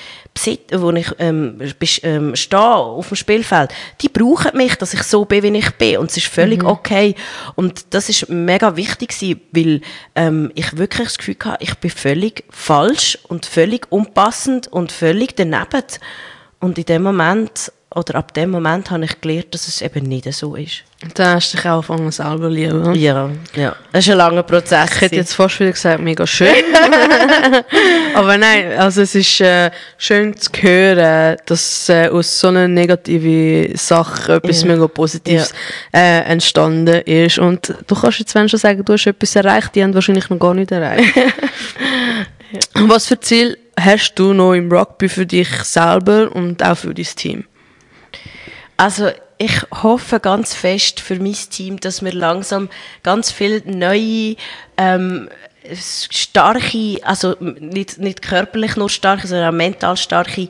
wo 0.71 0.91
ich 0.91 1.11
ähm, 1.19 1.59
ähm, 2.03 2.35
stehe 2.35 2.61
auf 2.61 3.07
dem 3.07 3.15
Spielfeld, 3.15 3.71
die 4.01 4.09
brauchen 4.09 4.55
mich, 4.55 4.75
dass 4.75 4.93
ich 4.93 5.03
so 5.03 5.25
bin, 5.25 5.43
wie 5.43 5.57
ich 5.57 5.71
bin. 5.71 5.97
Und 5.97 6.11
es 6.11 6.17
ist 6.17 6.27
völlig 6.27 6.63
mhm. 6.63 6.69
okay. 6.69 7.15
Und 7.55 7.93
das 7.93 8.09
ist 8.09 8.29
mega 8.29 8.75
wichtig 8.75 9.09
gewesen, 9.09 9.41
weil 9.51 9.81
ähm, 10.15 10.51
ich 10.55 10.77
wirklich 10.77 11.07
das 11.07 11.17
Gefühl 11.17 11.37
hatte, 11.43 11.63
ich 11.63 11.75
bin 11.75 11.91
völlig 11.91 12.43
falsch 12.49 13.17
und 13.27 13.45
völlig 13.45 13.91
unpassend 13.91 14.67
und 14.67 14.91
völlig 14.91 15.35
daneben. 15.35 15.83
Und 16.59 16.77
in 16.77 16.85
dem 16.85 17.03
Moment 17.03 17.71
oder 17.95 18.15
ab 18.15 18.35
dem 18.35 18.51
Moment 18.51 18.91
habe 18.91 19.05
ich 19.05 19.19
gelernt, 19.19 19.51
dass 19.53 19.67
es 19.67 19.81
eben 19.81 20.05
nicht 20.05 20.31
so 20.31 20.55
ist. 20.55 20.83
Dann 21.15 21.35
hast 21.35 21.53
du 21.53 21.57
dich 21.57 21.65
auch 21.65 21.77
angefangen 21.77 22.11
selber 22.11 22.49
lieben. 22.49 22.93
Ja, 22.93 23.31
ja. 23.55 23.75
Das 23.91 24.05
ist 24.05 24.11
ein 24.11 24.17
langer 24.17 24.43
Prozess. 24.43 24.91
Ich 24.95 25.01
hätte 25.01 25.15
jetzt 25.15 25.33
fast 25.33 25.59
wieder 25.59 25.71
gesagt, 25.71 25.99
mega 25.99 26.27
schön. 26.27 26.53
Aber 28.13 28.37
nein, 28.37 28.73
also 28.77 29.01
es 29.01 29.15
ist 29.15 29.41
äh, 29.41 29.71
schön 29.97 30.37
zu 30.37 30.51
hören, 30.59 31.37
dass 31.47 31.89
äh, 31.89 32.09
aus 32.09 32.39
so 32.39 32.49
einer 32.49 32.67
negativen 32.67 33.75
Sache 33.75 34.33
etwas 34.33 34.61
ja. 34.61 34.67
mega 34.67 34.87
Positives 34.87 35.51
ja. 35.91 35.99
äh, 35.99 36.21
entstanden 36.25 37.01
ist. 37.01 37.39
Und 37.39 37.73
du 37.87 37.95
kannst 37.95 38.19
jetzt 38.19 38.35
wenn 38.35 38.49
schon 38.49 38.59
sagen, 38.59 38.85
du 38.85 38.93
hast 38.93 39.07
etwas 39.07 39.35
erreicht, 39.35 39.73
die 39.73 39.81
haben 39.81 39.95
wahrscheinlich 39.95 40.29
noch 40.29 40.37
gar 40.37 40.53
nicht 40.53 40.71
erreicht. 40.71 41.15
ja. 41.15 41.23
Was 42.87 43.07
für 43.07 43.19
Ziel 43.19 43.57
hast 43.79 44.13
du 44.15 44.33
noch 44.33 44.53
im 44.53 44.71
Rugby 44.71 45.09
für 45.09 45.25
dich 45.25 45.49
selber 45.63 46.29
und 46.35 46.61
auch 46.63 46.77
für 46.77 46.93
dein 46.93 47.05
Team? 47.05 47.45
Also 48.79 49.09
ich 49.37 49.61
hoffe 49.83 50.21
ganz 50.21 50.53
fest 50.53 51.01
für 51.01 51.19
mein 51.19 51.33
Team, 51.33 51.81
dass 51.81 52.01
wir 52.01 52.13
langsam 52.13 52.69
ganz 53.03 53.29
viele 53.29 53.61
neue 53.69 54.37
ähm, 54.77 55.27
starke, 55.75 57.01
also 57.03 57.35
nicht, 57.41 57.97
nicht 57.97 58.21
körperlich 58.21 58.77
nur 58.77 58.89
starke, 58.89 59.27
sondern 59.27 59.49
auch 59.49 59.57
mental 59.57 59.97
starke 59.97 60.47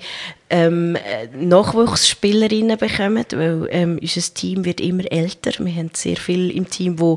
ähm, 0.49 0.97
Nachwuchsspielerinnen 1.35 2.77
bekommen, 2.77 3.25
weil 3.31 3.67
ähm, 3.69 3.99
unser 4.01 4.33
Team 4.33 4.65
wird 4.65 4.81
immer 4.81 5.03
älter. 5.11 5.51
Wir 5.63 5.73
haben 5.73 5.91
sehr 5.93 6.17
viele 6.17 6.51
im 6.51 6.69
Team, 6.69 6.97
die 6.97 7.15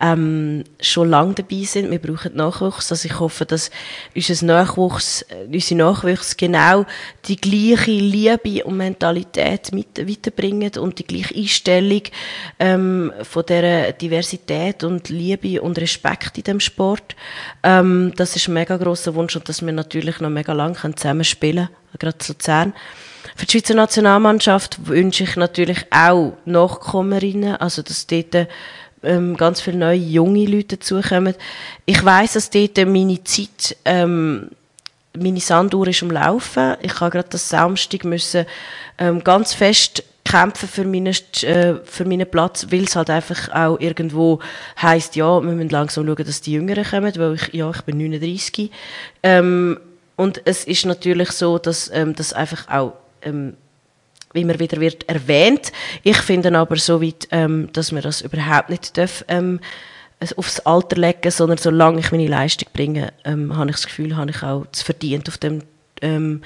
ähm, 0.00 0.64
schon 0.80 1.10
lange 1.10 1.34
dabei 1.34 1.62
sind. 1.64 1.90
Wir 1.90 1.98
brauchen 1.98 2.36
Nachwuchs. 2.36 2.92
Also 2.92 3.06
ich 3.06 3.18
hoffe, 3.18 3.46
dass 3.46 3.70
unser 4.14 4.46
Nachwuchs, 4.46 5.22
äh, 5.22 5.46
unsere 5.52 5.78
Nachwuchs 5.78 6.36
genau 6.36 6.86
die 7.26 7.36
gleiche 7.36 7.90
Liebe 7.90 8.64
und 8.64 8.76
Mentalität 8.76 9.72
mit, 9.72 9.98
weiterbringen 9.98 10.72
und 10.78 10.98
die 10.98 11.06
gleiche 11.06 11.34
Einstellung 11.34 12.02
ähm, 12.60 13.12
von 13.22 13.44
der 13.46 13.92
Diversität 13.92 14.84
und 14.84 15.08
Liebe 15.08 15.60
und 15.60 15.78
Respekt 15.78 16.38
in 16.38 16.44
dem 16.44 16.60
Sport. 16.60 17.16
Ähm, 17.64 18.12
das 18.16 18.36
ist 18.36 18.46
ein 18.46 18.54
mega 18.54 18.76
grosser 18.76 19.14
Wunsch 19.16 19.34
und 19.34 19.48
dass 19.48 19.62
wir 19.62 19.72
natürlich 19.72 20.20
noch 20.20 20.30
mega 20.30 20.52
lange 20.52 20.76
zusammen 20.94 21.24
spielen 21.24 21.66
können 21.66 21.87
gerade 21.98 22.18
Luzern. 22.26 22.72
Für 23.36 23.46
die 23.46 23.52
Schweizer 23.52 23.74
Nationalmannschaft 23.74 24.86
wünsche 24.86 25.24
ich 25.24 25.36
natürlich 25.36 25.86
auch 25.90 26.32
Nachkommerinnen, 26.44 27.56
also 27.56 27.82
dass 27.82 28.06
dort 28.06 28.48
ähm, 29.02 29.36
ganz 29.36 29.60
viele 29.60 29.78
neue 29.78 29.96
junge 29.96 30.46
Leute 30.46 30.76
dazukommen. 30.76 31.34
Ich 31.86 32.04
weiß, 32.04 32.34
dass 32.34 32.50
dort 32.50 32.76
meine 32.78 33.22
Zeit, 33.24 33.76
ähm, 33.84 34.50
meine 35.16 35.40
Sanduhr 35.40 35.88
ist 35.88 36.02
am 36.02 36.10
Laufen. 36.10 36.76
Ich 36.82 37.00
habe 37.00 37.10
gerade 37.10 37.28
das 37.30 37.48
Samstag 37.48 38.04
müssen 38.04 38.46
ähm, 38.98 39.22
ganz 39.22 39.54
fest 39.54 40.02
kämpfen 40.24 40.68
für 40.68 40.84
meinen, 40.84 41.14
äh, 41.42 41.76
für 41.84 42.04
meinen 42.04 42.30
Platz, 42.30 42.66
weil 42.70 42.84
es 42.84 42.96
halt 42.96 43.10
einfach 43.10 43.48
auch 43.52 43.80
irgendwo 43.80 44.40
heisst, 44.80 45.16
ja, 45.16 45.40
wir 45.40 45.52
müssen 45.52 45.70
langsam 45.70 46.06
schauen, 46.06 46.24
dass 46.24 46.42
die 46.42 46.52
Jüngeren 46.52 46.84
kommen, 46.84 47.12
weil 47.16 47.34
ich, 47.34 47.54
ja, 47.54 47.70
ich 47.70 47.80
bin 47.82 47.96
39. 47.96 48.70
Ähm, 49.22 49.80
und 50.18 50.42
es 50.46 50.64
ist 50.64 50.84
natürlich 50.84 51.30
so, 51.30 51.58
dass 51.58 51.88
ähm, 51.94 52.12
das 52.12 52.32
einfach 52.32 52.66
auch 52.68 52.94
ähm, 53.22 53.56
immer 54.32 54.58
wieder 54.58 54.80
wird 54.80 55.08
erwähnt. 55.08 55.70
Ich 56.02 56.16
finde 56.16 56.58
aber 56.58 56.74
so 56.74 57.00
weit, 57.00 57.28
ähm, 57.30 57.68
dass 57.72 57.92
man 57.92 58.02
das 58.02 58.22
überhaupt 58.22 58.68
nicht 58.68 58.98
darf, 58.98 59.24
ähm, 59.28 59.60
aufs 60.36 60.58
Alter 60.58 60.96
legen, 60.96 61.30
sondern 61.30 61.56
solange 61.56 62.00
ich 62.00 62.10
meine 62.10 62.26
Leistung 62.26 62.68
bringe, 62.72 63.12
ähm, 63.24 63.56
habe 63.56 63.70
ich 63.70 63.76
das 63.76 63.86
Gefühl, 63.86 64.16
habe 64.16 64.32
ich 64.32 64.42
auch 64.42 64.66
es 64.72 64.82
verdient, 64.82 65.28
auf 65.28 65.38
dem 65.38 65.62
ähm, 66.02 66.42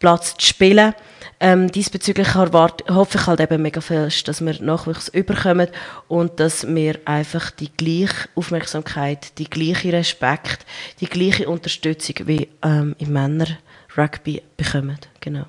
Platz 0.00 0.36
zu 0.36 0.46
spielen. 0.46 0.94
Ähm, 1.42 1.72
diesbezüglich 1.72 2.34
hoffe 2.34 3.18
ich 3.18 3.26
halt 3.26 3.40
eben 3.40 3.62
mega 3.62 3.80
fest, 3.80 4.28
dass 4.28 4.44
wir 4.44 4.60
Nachwuchs 4.60 5.08
überkommen 5.08 5.68
und 6.06 6.38
dass 6.38 6.66
wir 6.66 6.98
einfach 7.06 7.50
die 7.50 7.70
gleiche 7.74 8.28
Aufmerksamkeit, 8.34 9.38
die 9.38 9.48
gleiche 9.48 9.92
Respekt, 9.92 10.66
die 11.00 11.06
gleiche 11.06 11.48
Unterstützung 11.48 12.16
wie 12.26 12.48
ähm, 12.62 12.94
im 12.98 13.12
Männer-Rugby 13.12 14.42
bekommen. 14.58 14.98
Genau. 15.20 15.46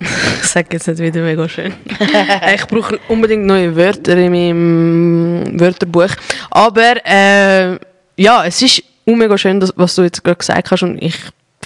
ich 0.00 0.48
sage 0.48 0.68
jetzt 0.72 0.88
nicht 0.88 0.98
wieder 0.98 1.22
mega 1.22 1.48
schön. 1.48 1.74
ich 2.54 2.66
brauche 2.66 2.98
unbedingt 3.08 3.44
neue 3.44 3.76
Wörter 3.76 4.16
in 4.16 4.32
meinem 4.32 5.60
Wörterbuch. 5.60 6.10
Aber 6.50 6.94
äh, 7.06 7.78
ja, 8.16 8.44
es 8.44 8.60
ist 8.60 8.82
mega 9.04 9.38
schön, 9.38 9.62
was 9.76 9.94
du 9.94 10.02
jetzt 10.02 10.24
gerade 10.24 10.38
gesagt 10.38 10.70
hast 10.72 10.82
und 10.82 11.00
ich 11.00 11.16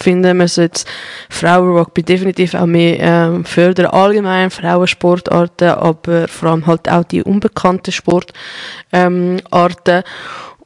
finde, 0.03 0.35
man 0.35 0.49
sollte 0.49 0.85
Frauenrugby 1.31 2.03
definitiv 2.03 2.55
auch 2.55 2.67
mehr 2.67 2.99
ähm, 3.01 3.45
fördern, 3.45 3.87
allgemein 3.87 4.51
Frauensportarten, 4.51 5.71
aber 5.71 6.29
vor 6.29 6.51
allem 6.51 6.67
halt 6.67 6.89
auch 6.89 7.05
die 7.05 7.23
unbekannten 7.23 7.93
Sportarten. 7.93 9.43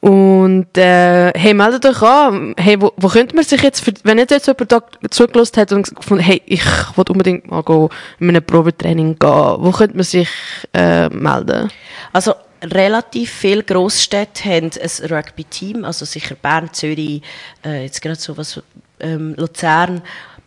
Und 0.01 0.75
äh, 0.79 1.31
hey, 1.37 1.53
meldet 1.53 1.85
euch 1.85 2.01
an. 2.01 2.55
Hey, 2.57 2.81
wo, 2.81 2.91
wo 2.97 3.07
könnte 3.07 3.35
man 3.35 3.45
sich 3.45 3.61
jetzt, 3.61 3.81
für, 3.81 3.93
wenn 4.03 4.17
jetzt 4.17 4.31
jetzt 4.31 4.47
jemand 4.47 4.71
da 4.71 4.81
zugelassen 5.11 5.57
hat 5.57 5.71
und 5.71 5.95
gefunden, 5.95 6.23
hey, 6.23 6.41
ich 6.47 6.65
will 6.95 7.05
unbedingt 7.07 7.51
mal 7.51 7.63
in 8.19 8.29
einem 8.29 8.43
Probetraining 8.43 9.19
gehen, 9.19 9.55
wo 9.59 9.71
könnte 9.71 9.95
man 9.95 10.03
sich 10.03 10.27
äh, 10.73 11.07
melden? 11.09 11.69
Also 12.13 12.33
relativ 12.63 13.31
viele 13.31 13.63
Grossstädte 13.63 14.43
haben 14.45 14.71
ein 14.73 15.11
Rugby-Team, 15.11 15.85
also 15.85 16.05
sicher 16.05 16.33
Bern, 16.33 16.73
Zürich, 16.73 17.21
äh, 17.63 17.83
jetzt 17.83 18.01
gerade 18.01 18.19
so 18.19 18.35
was 18.35 18.59
ähm, 19.01 19.35
Luzern, 19.37 20.01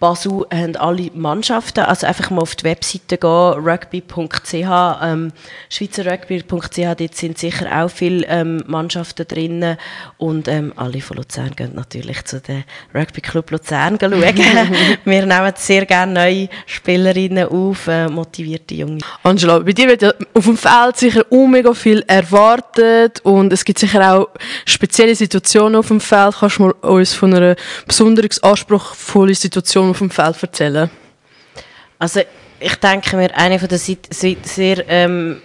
Basel 0.05 0.45
haben 0.53 0.77
alle 0.77 1.11
Mannschaften. 1.15 1.81
Also 1.81 2.07
einfach 2.07 2.29
mal 2.29 2.43
auf 2.43 2.55
die 2.57 2.65
Webseite 2.65 3.17
gehen, 3.17 3.31
rugby.ch, 3.31 4.53
ähm, 4.53 5.33
schweizerrugby.ch, 5.71 6.77
dort 6.99 7.15
sind 7.15 7.39
sicher 7.39 7.83
auch 7.83 7.89
viele 7.89 8.27
ähm, 8.27 8.63
Mannschaften 8.67 9.27
drin. 9.27 9.79
Und 10.19 10.47
ähm, 10.47 10.75
alle 10.77 11.01
von 11.01 11.17
Luzern 11.17 11.57
gehen 11.57 11.75
natürlich 11.75 12.23
zu 12.27 12.39
den 12.39 12.65
Rugby 12.95 13.23
Club 13.23 13.51
Luzern 13.51 13.97
schauen. 13.99 14.13
Wir 15.07 15.25
nehmen 15.25 15.53
sehr 15.57 15.87
gerne 15.87 16.13
neue 16.13 16.49
Spielerinnen 16.67 17.49
auf, 17.49 17.87
äh, 17.87 18.07
motivierte 18.09 18.75
Junge. 18.75 18.99
Angela, 19.23 19.61
bei 19.61 19.73
dir 19.73 19.89
wird 19.89 20.03
ja 20.03 20.13
auf 20.35 20.45
dem 20.45 20.59
Feld 20.59 20.99
sicher 20.99 21.25
mega 21.31 21.73
viel 21.73 22.05
erwartet 22.07 23.21
und 23.23 23.55
es 23.55 23.65
gibt 23.65 23.79
sicher 23.79 24.15
auch 24.15 24.29
spezielle 24.67 25.15
Situationen 25.15 25.77
auf 25.77 25.89
dem 25.89 26.01
Feld. 26.01 26.35
Kannst 26.41 26.59
du 26.59 26.71
uns 26.83 27.15
von 27.15 27.33
einer 27.33 27.57
besonders 27.87 28.43
anspruchsvollen 28.43 29.35
Situation 29.35 29.94
auf 29.95 29.99
dem 29.99 30.11
Feld 30.11 30.43
erzählen? 30.43 30.91
Also 31.99 32.21
ich 32.61 32.75
denke 32.77 33.17
mir, 33.17 33.35
eine 33.37 33.59
von 33.59 33.69
der 33.69 33.79
sehr 33.79 34.89
ähm, 34.89 35.41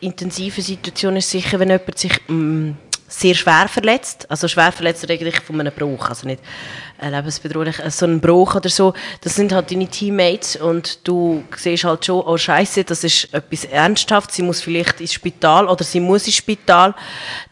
intensiven 0.00 0.62
Situationen 0.62 1.18
ist 1.18 1.30
sicher, 1.30 1.58
wenn 1.58 1.70
jemand 1.70 1.98
sich 1.98 2.12
mm, 2.28 2.72
sehr 3.08 3.34
schwer 3.34 3.68
verletzt, 3.68 4.30
also 4.30 4.46
schwer 4.48 4.70
verletzt 4.70 5.10
eigentlich 5.10 5.40
von 5.40 5.58
einem 5.58 5.72
Bruch, 5.72 6.10
also 6.10 6.26
nicht 6.26 6.42
äh, 7.00 7.08
lebensbedrohlich, 7.08 7.78
äh, 7.78 7.90
so 7.90 8.04
ein 8.04 8.20
Bruch 8.20 8.54
oder 8.54 8.68
so, 8.68 8.92
das 9.22 9.34
sind 9.34 9.52
halt 9.52 9.70
deine 9.70 9.88
Teammates 9.88 10.56
und 10.56 11.08
du 11.08 11.42
siehst 11.56 11.84
halt 11.84 12.04
schon, 12.04 12.20
oh 12.20 12.36
Scheiße, 12.36 12.84
das 12.84 13.04
ist 13.04 13.32
etwas 13.32 13.64
ernsthaft, 13.64 14.32
sie 14.32 14.42
muss 14.42 14.60
vielleicht 14.60 15.00
ins 15.00 15.14
Spital 15.14 15.68
oder 15.68 15.84
sie 15.84 16.00
muss 16.00 16.26
ins 16.26 16.36
Spital, 16.36 16.94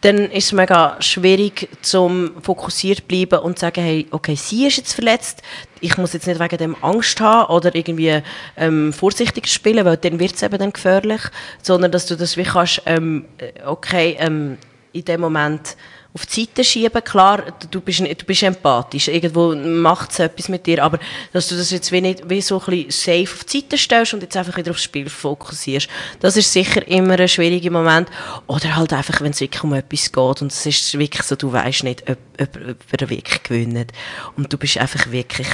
dann 0.03 0.31
ist 0.31 0.47
es 0.47 0.53
mega 0.53 0.97
schwierig, 1.01 1.71
zum 1.81 2.33
fokussiert 2.43 3.09
bleiben 3.09 3.39
und 3.39 3.59
zu 3.59 3.63
sagen, 3.63 3.83
hey, 3.83 4.07
okay, 4.11 4.35
sie 4.35 4.67
ist 4.67 4.77
jetzt 4.77 4.93
verletzt, 4.93 5.41
ich 5.87 5.97
muss 5.99 6.13
jetzt 6.13 6.27
nicht 6.27 6.41
wegen 6.41 6.59
dem 6.59 6.77
Angst 6.83 7.21
haben 7.21 7.53
oder 7.53 7.75
irgendwie 7.75 8.21
ähm, 8.57 8.93
vorsichtig 8.93 9.47
spielen, 9.47 9.85
weil 9.85 9.97
dann 9.97 10.19
wird 10.19 10.35
es 10.35 10.43
eben 10.43 10.59
dann 10.59 10.73
gefährlich, 10.73 11.23
sondern 11.63 11.93
dass 11.93 12.07
du 12.07 12.17
das 12.17 12.37
wie 12.37 12.43
kannst, 12.43 12.83
ähm, 12.87 13.27
okay, 13.65 14.17
ähm, 14.19 14.59
in 14.93 15.05
dem 15.05 15.21
Moment 15.21 15.77
auf 16.17 16.25
die 16.25 16.41
Seite 16.41 16.65
schieben. 16.65 17.05
Klar, 17.05 17.43
du 17.71 17.81
bist, 17.83 18.01
du 18.01 18.25
bist 18.25 18.43
empathisch, 18.43 19.09
irgendwo 19.09 19.55
macht 19.55 20.13
es 20.13 20.19
etwas 20.19 20.49
mit 20.49 20.67
dir, 20.67 20.83
aber 20.83 20.99
dass 21.33 21.49
du 21.49 21.57
das 21.57 21.71
jetzt 21.71 21.93
wie, 21.93 22.01
nicht, 22.01 22.29
wie 22.29 22.41
so 22.41 22.59
ein 22.59 22.87
bisschen 22.87 23.27
safe 23.27 23.35
auf 23.35 23.45
die 23.45 23.61
Seite 23.61 23.77
stellst 23.77 24.15
und 24.15 24.23
jetzt 24.23 24.37
einfach 24.37 24.57
wieder 24.57 24.71
aufs 24.71 24.83
Spiel 24.83 25.11
fokussierst, 25.11 25.89
das 26.21 26.39
ist 26.39 26.51
sicher 26.51 26.89
immer 26.89 27.21
ein 27.21 27.29
schwieriger 27.29 27.71
Moment. 27.71 28.09
Oder 28.47 28.77
halt 28.77 28.95
einfach, 28.95 29.21
wenn 29.21 29.33
es 29.33 29.41
wirklich 29.41 29.63
um 29.63 29.75
etwas 29.75 30.11
geht 30.11 30.43
und 30.43 30.51
es 30.51 30.65
ist 30.65 30.99
wirklich 30.99 31.23
so, 31.23 31.37
du 31.37 31.53
weißt 31.53 31.85
nicht, 31.85 32.09
ob, 32.09 32.19
ob, 32.41 32.57
ob 32.71 33.01
er 33.03 33.11
wirklich 33.11 33.43
gewinnt 33.43 33.93
und 34.37 34.51
du 34.51 34.57
bist 34.57 34.79
einfach 34.79 35.11
wirklich 35.11 35.49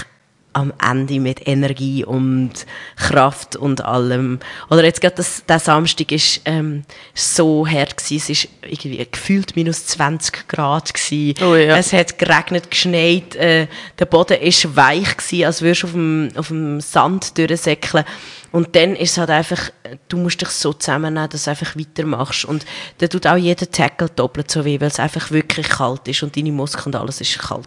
am 0.52 0.72
Ende 0.82 1.20
mit 1.20 1.46
Energie 1.46 2.04
und 2.04 2.52
Kraft 2.96 3.56
und 3.56 3.84
allem. 3.84 4.38
Oder 4.70 4.84
jetzt 4.84 5.00
gerade 5.00 5.16
das, 5.16 5.44
der 5.46 5.58
Samstag 5.58 6.12
ist 6.12 6.42
ähm, 6.44 6.84
so 7.14 7.66
hart 7.66 7.96
gewesen. 7.96 8.16
Es 8.16 8.30
ist 8.30 8.48
irgendwie 8.62 9.06
gefühlt 9.10 9.56
minus 9.56 9.86
20 9.86 10.48
Grad 10.48 10.92
gewesen. 10.92 11.34
Oh, 11.44 11.54
ja. 11.54 11.76
Es 11.76 11.92
hat 11.92 12.18
geregnet, 12.18 12.70
geschneit. 12.70 13.34
Äh, 13.36 13.66
der 13.98 14.06
Boden 14.06 14.40
ist 14.40 14.76
weich 14.76 15.16
gewesen, 15.16 15.44
als 15.46 15.62
würdest 15.62 15.82
du 15.82 15.86
auf 15.86 15.92
dem, 15.92 16.28
auf 16.36 16.48
dem 16.48 16.80
Sand 16.80 17.38
durchsäckeln. 17.38 18.04
Und 18.52 18.76
dann 18.76 18.94
ist 18.94 19.12
es 19.12 19.18
halt 19.18 19.30
einfach, 19.30 19.70
du 20.08 20.18
musst 20.18 20.40
dich 20.40 20.50
so 20.50 20.74
zusammennehmen, 20.74 21.28
dass 21.28 21.44
du 21.44 21.50
einfach 21.50 21.74
weitermachst. 21.74 22.44
Und 22.44 22.66
dann 22.98 23.08
tut 23.08 23.26
auch 23.26 23.36
jeder 23.36 23.68
Tackle 23.70 24.10
doppelt 24.10 24.50
so 24.50 24.64
weh, 24.64 24.78
weil 24.78 24.88
es 24.88 25.00
einfach 25.00 25.30
wirklich 25.30 25.68
kalt 25.68 26.06
ist 26.06 26.22
und 26.22 26.36
deine 26.36 26.52
Muskeln 26.52 26.94
und 26.94 27.00
alles 27.00 27.20
ist 27.22 27.38
kalt. 27.38 27.66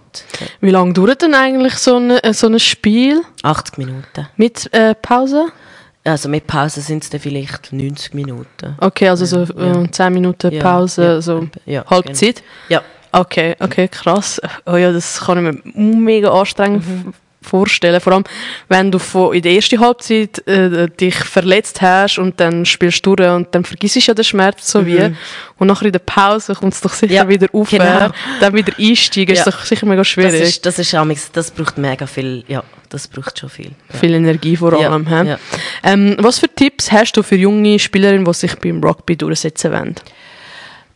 Wie 0.62 0.70
lange 0.70 0.94
dauert 0.94 1.24
denn 1.24 1.34
eigentlich 1.34 1.74
so 1.76 1.98
ein, 1.98 2.12
äh, 2.12 2.34
so 2.34 2.48
ein 2.48 2.60
Spiel? 2.60 3.24
80 3.42 3.78
Minuten. 3.80 4.28
Mit 4.38 4.72
äh, 4.74 4.94
Pause? 4.94 5.48
Also 6.04 6.30
mit 6.30 6.46
Pause 6.46 6.82
sind 6.82 7.04
es 7.04 7.10
dann 7.10 7.20
vielleicht 7.20 7.74
90 7.74 8.14
Minuten. 8.14 8.76
Okay, 8.80 9.10
also 9.10 9.26
so 9.26 9.42
äh, 9.42 9.90
10 9.90 10.14
Minuten 10.14 10.60
Pause, 10.60 11.04
ja, 11.04 11.22
so 11.22 11.48
ja, 11.66 11.84
Halbzeit? 11.88 12.44
Ja. 12.70 12.84
Okay, 13.12 13.56
okay, 13.60 13.88
krass. 13.88 14.40
Oh 14.68 14.76
ja, 14.76 14.92
das 14.92 15.22
kann 15.22 15.38
ich 15.38 15.74
mir 15.74 15.82
mega 15.82 16.32
anstrengend 16.32 16.88
mhm 16.88 17.14
vorstellen. 17.46 18.02
Vor 18.02 18.14
allem, 18.14 18.24
wenn 18.68 18.92
du 18.92 19.00
von, 19.00 19.34
in 19.34 19.42
der 19.42 19.54
ersten 19.54 19.80
Halbzeit 19.80 20.46
äh, 20.48 20.88
dich 20.90 21.16
verletzt 21.16 21.82
hast 21.82 22.18
und 22.20 22.40
dann 22.40 22.66
spielst 22.66 23.06
du 23.06 23.16
durch 23.16 23.30
und 23.30 23.54
dann 23.54 23.64
vergisst 23.64 23.96
du 23.96 24.00
ja 24.02 24.14
den 24.14 24.24
Schmerz 24.26 24.70
so 24.72 24.86
wie. 24.86 25.00
Mhm. 25.00 25.16
Und 25.58 25.68
nachher 25.68 25.86
in 25.86 25.92
der 25.94 26.00
Pause 26.00 26.54
kommt 26.54 26.74
es 26.74 26.82
doch 26.82 26.92
sicher 26.94 27.14
Ja, 27.14 27.30
wieder 27.30 27.48
auf. 27.54 27.70
genau. 27.70 28.10
Dann 28.42 28.54
wieder 28.54 28.74
einsteigen, 28.78 29.34
ist 29.34 29.46
Ja. 29.46 29.52
doch 29.52 29.64
sicher 29.64 29.86
mega 29.86 30.02
Das 30.02 30.08
schwierig. 30.08 30.42
ist, 30.42 30.66
das 30.66 30.80
ist 30.80 30.94
das 31.34 31.52
braucht 31.52 31.78
mega 31.78 32.06
viel, 32.08 32.44
ja, 32.48 32.64
das 32.90 33.08
braucht 33.08 33.40
schon 33.40 33.50
viel. 33.50 33.72
Ja. 33.94 34.00
Viel 34.00 34.14
Energie 34.16 34.58
vor 34.58 34.74
allem. 34.74 35.08
ja. 35.08 35.40
Ähm, 35.84 36.16
was 36.20 36.40
für 36.40 36.50
Tipps 36.54 36.92
hast 36.92 37.14
du 37.14 37.24
für 37.24 37.36
junge 37.38 37.80
Spielerinnen, 37.80 38.26
die 38.26 38.34
sich 38.34 38.56
beim 38.56 38.84
Rugby 38.84 39.16
durchsetzen 39.16 39.72
wollen? 39.72 39.96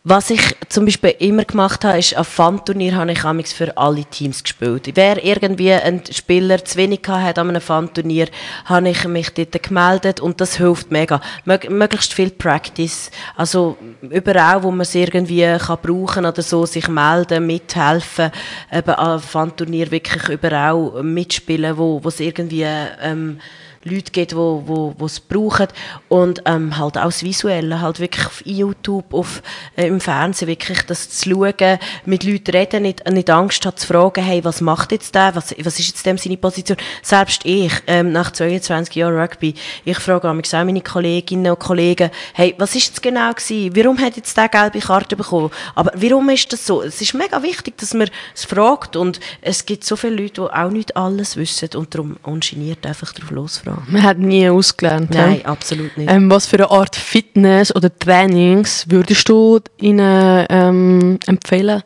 Was 0.02 0.30
ich 0.30 0.40
zum 0.70 0.86
Beispiel 0.86 1.14
immer 1.18 1.44
gemacht 1.44 1.84
habe, 1.84 1.98
ist, 1.98 2.16
auf 2.16 2.26
Fun-Turnier 2.26 2.96
habe 2.96 3.12
ich 3.12 3.22
amigs 3.22 3.52
für 3.52 3.76
alle 3.76 4.06
Teams 4.06 4.42
gespielt. 4.42 4.90
Wer 4.94 5.22
irgendwie 5.22 5.74
ein 5.74 6.02
Spieler 6.10 6.64
zu 6.64 6.78
wenig 6.78 7.02
hat 7.06 7.38
an 7.38 7.50
einem 7.50 7.60
Fun-Turnier, 7.60 8.28
habe 8.64 8.88
ich 8.88 9.06
mich 9.06 9.28
dort 9.34 9.62
gemeldet 9.62 10.20
und 10.20 10.40
das 10.40 10.56
hilft 10.56 10.90
mega. 10.90 11.20
Mög 11.44 11.68
möglichst 11.68 12.14
viel 12.14 12.30
Practice. 12.30 13.10
Also 13.36 13.76
überall, 14.00 14.62
wo 14.62 14.70
man 14.70 14.80
es 14.80 14.94
irgendwie 14.94 15.58
kann 15.58 15.78
brauchen 15.82 16.24
oder 16.24 16.40
so, 16.40 16.64
sich 16.64 16.88
melden, 16.88 17.46
mithelfen, 17.46 18.30
eben 18.72 18.94
an 18.94 19.20
Fun-Turnier 19.20 19.90
wirklich 19.90 20.30
überall 20.30 21.02
mitspielen, 21.02 21.76
wo 21.76 22.02
wo 22.02 22.08
es 22.08 22.20
irgendwie 22.20 22.64
ähm, 23.02 23.38
Leute 23.82 24.12
gibt, 24.12 24.32
die 24.32 24.36
wo, 24.36 24.94
wo, 24.98 25.06
es 25.06 25.20
brauchen. 25.20 25.68
Und 26.10 26.42
ähm, 26.44 26.76
halt 26.76 26.98
auch 26.98 27.04
das 27.04 27.22
Visuelle, 27.22 27.80
halt 27.80 27.98
wirklich 27.98 28.26
auf 28.26 28.42
YouTube, 28.44 29.14
auf, 29.14 29.42
äh, 29.74 29.86
im 29.86 30.02
Fernsehen 30.02 30.48
wirklich 30.48 30.82
das 30.82 31.08
zu 31.08 31.30
schauen, 31.30 31.78
mit 32.04 32.24
Leuten 32.24 32.50
reden, 32.50 32.82
nicht, 32.82 33.08
nicht 33.08 33.30
Angst 33.30 33.64
haben 33.64 33.78
zu 33.78 33.86
fragen, 33.86 34.22
hey, 34.22 34.44
was 34.44 34.60
macht 34.60 34.92
jetzt 34.92 35.14
der, 35.14 35.34
was, 35.34 35.54
was 35.58 35.78
ist 35.78 35.88
jetzt 35.88 36.04
dem 36.04 36.18
seine 36.18 36.36
Position? 36.36 36.76
Selbst 37.00 37.46
ich, 37.46 37.72
ähm, 37.86 38.12
nach 38.12 38.32
22 38.32 38.96
Jahren 38.96 39.18
Rugby, 39.18 39.54
ich 39.86 39.98
frage 39.98 40.28
auch 40.28 40.34
meine 40.34 40.82
Kolleginnen 40.82 41.50
und 41.50 41.58
Kollegen, 41.58 42.10
hey, 42.34 42.54
was 42.58 42.74
ist 42.74 42.88
jetzt 42.88 43.02
genau 43.02 43.32
gewesen? 43.32 43.74
Warum 43.74 43.98
hat 43.98 44.14
jetzt 44.14 44.36
der 44.36 44.50
gelbe 44.50 44.80
Karte 44.80 45.16
bekommen? 45.16 45.50
Aber 45.74 45.90
warum 45.94 46.28
ist 46.28 46.52
das 46.52 46.66
so? 46.66 46.82
Es 46.82 47.00
ist 47.00 47.14
mega 47.14 47.42
wichtig, 47.42 47.78
dass 47.78 47.94
man 47.94 48.10
es 48.34 48.44
fragt 48.44 48.94
und 48.96 49.20
es 49.40 49.64
gibt 49.64 49.84
so 49.84 49.96
viele 49.96 50.16
Leute, 50.16 50.42
die 50.42 50.52
auch 50.52 50.70
nicht 50.70 50.98
alles 50.98 51.38
wissen 51.38 51.70
und 51.76 51.94
darum 51.94 52.18
ungeniert 52.22 52.84
einfach 52.84 53.14
drauf 53.14 53.30
losfragen. 53.30 53.69
Man 53.88 54.02
hat 54.02 54.18
nie 54.18 54.48
ausgelernt. 54.48 55.10
Nein, 55.12 55.44
absolut 55.44 55.96
nicht. 55.96 56.10
Ähm, 56.10 56.30
was 56.30 56.46
für 56.46 56.56
eine 56.56 56.70
Art 56.70 56.96
Fitness 56.96 57.74
oder 57.74 57.96
Trainings 57.96 58.86
würdest 58.88 59.28
du 59.28 59.60
ihnen 59.78 60.46
ähm, 60.48 61.18
empfehlen? 61.26 61.82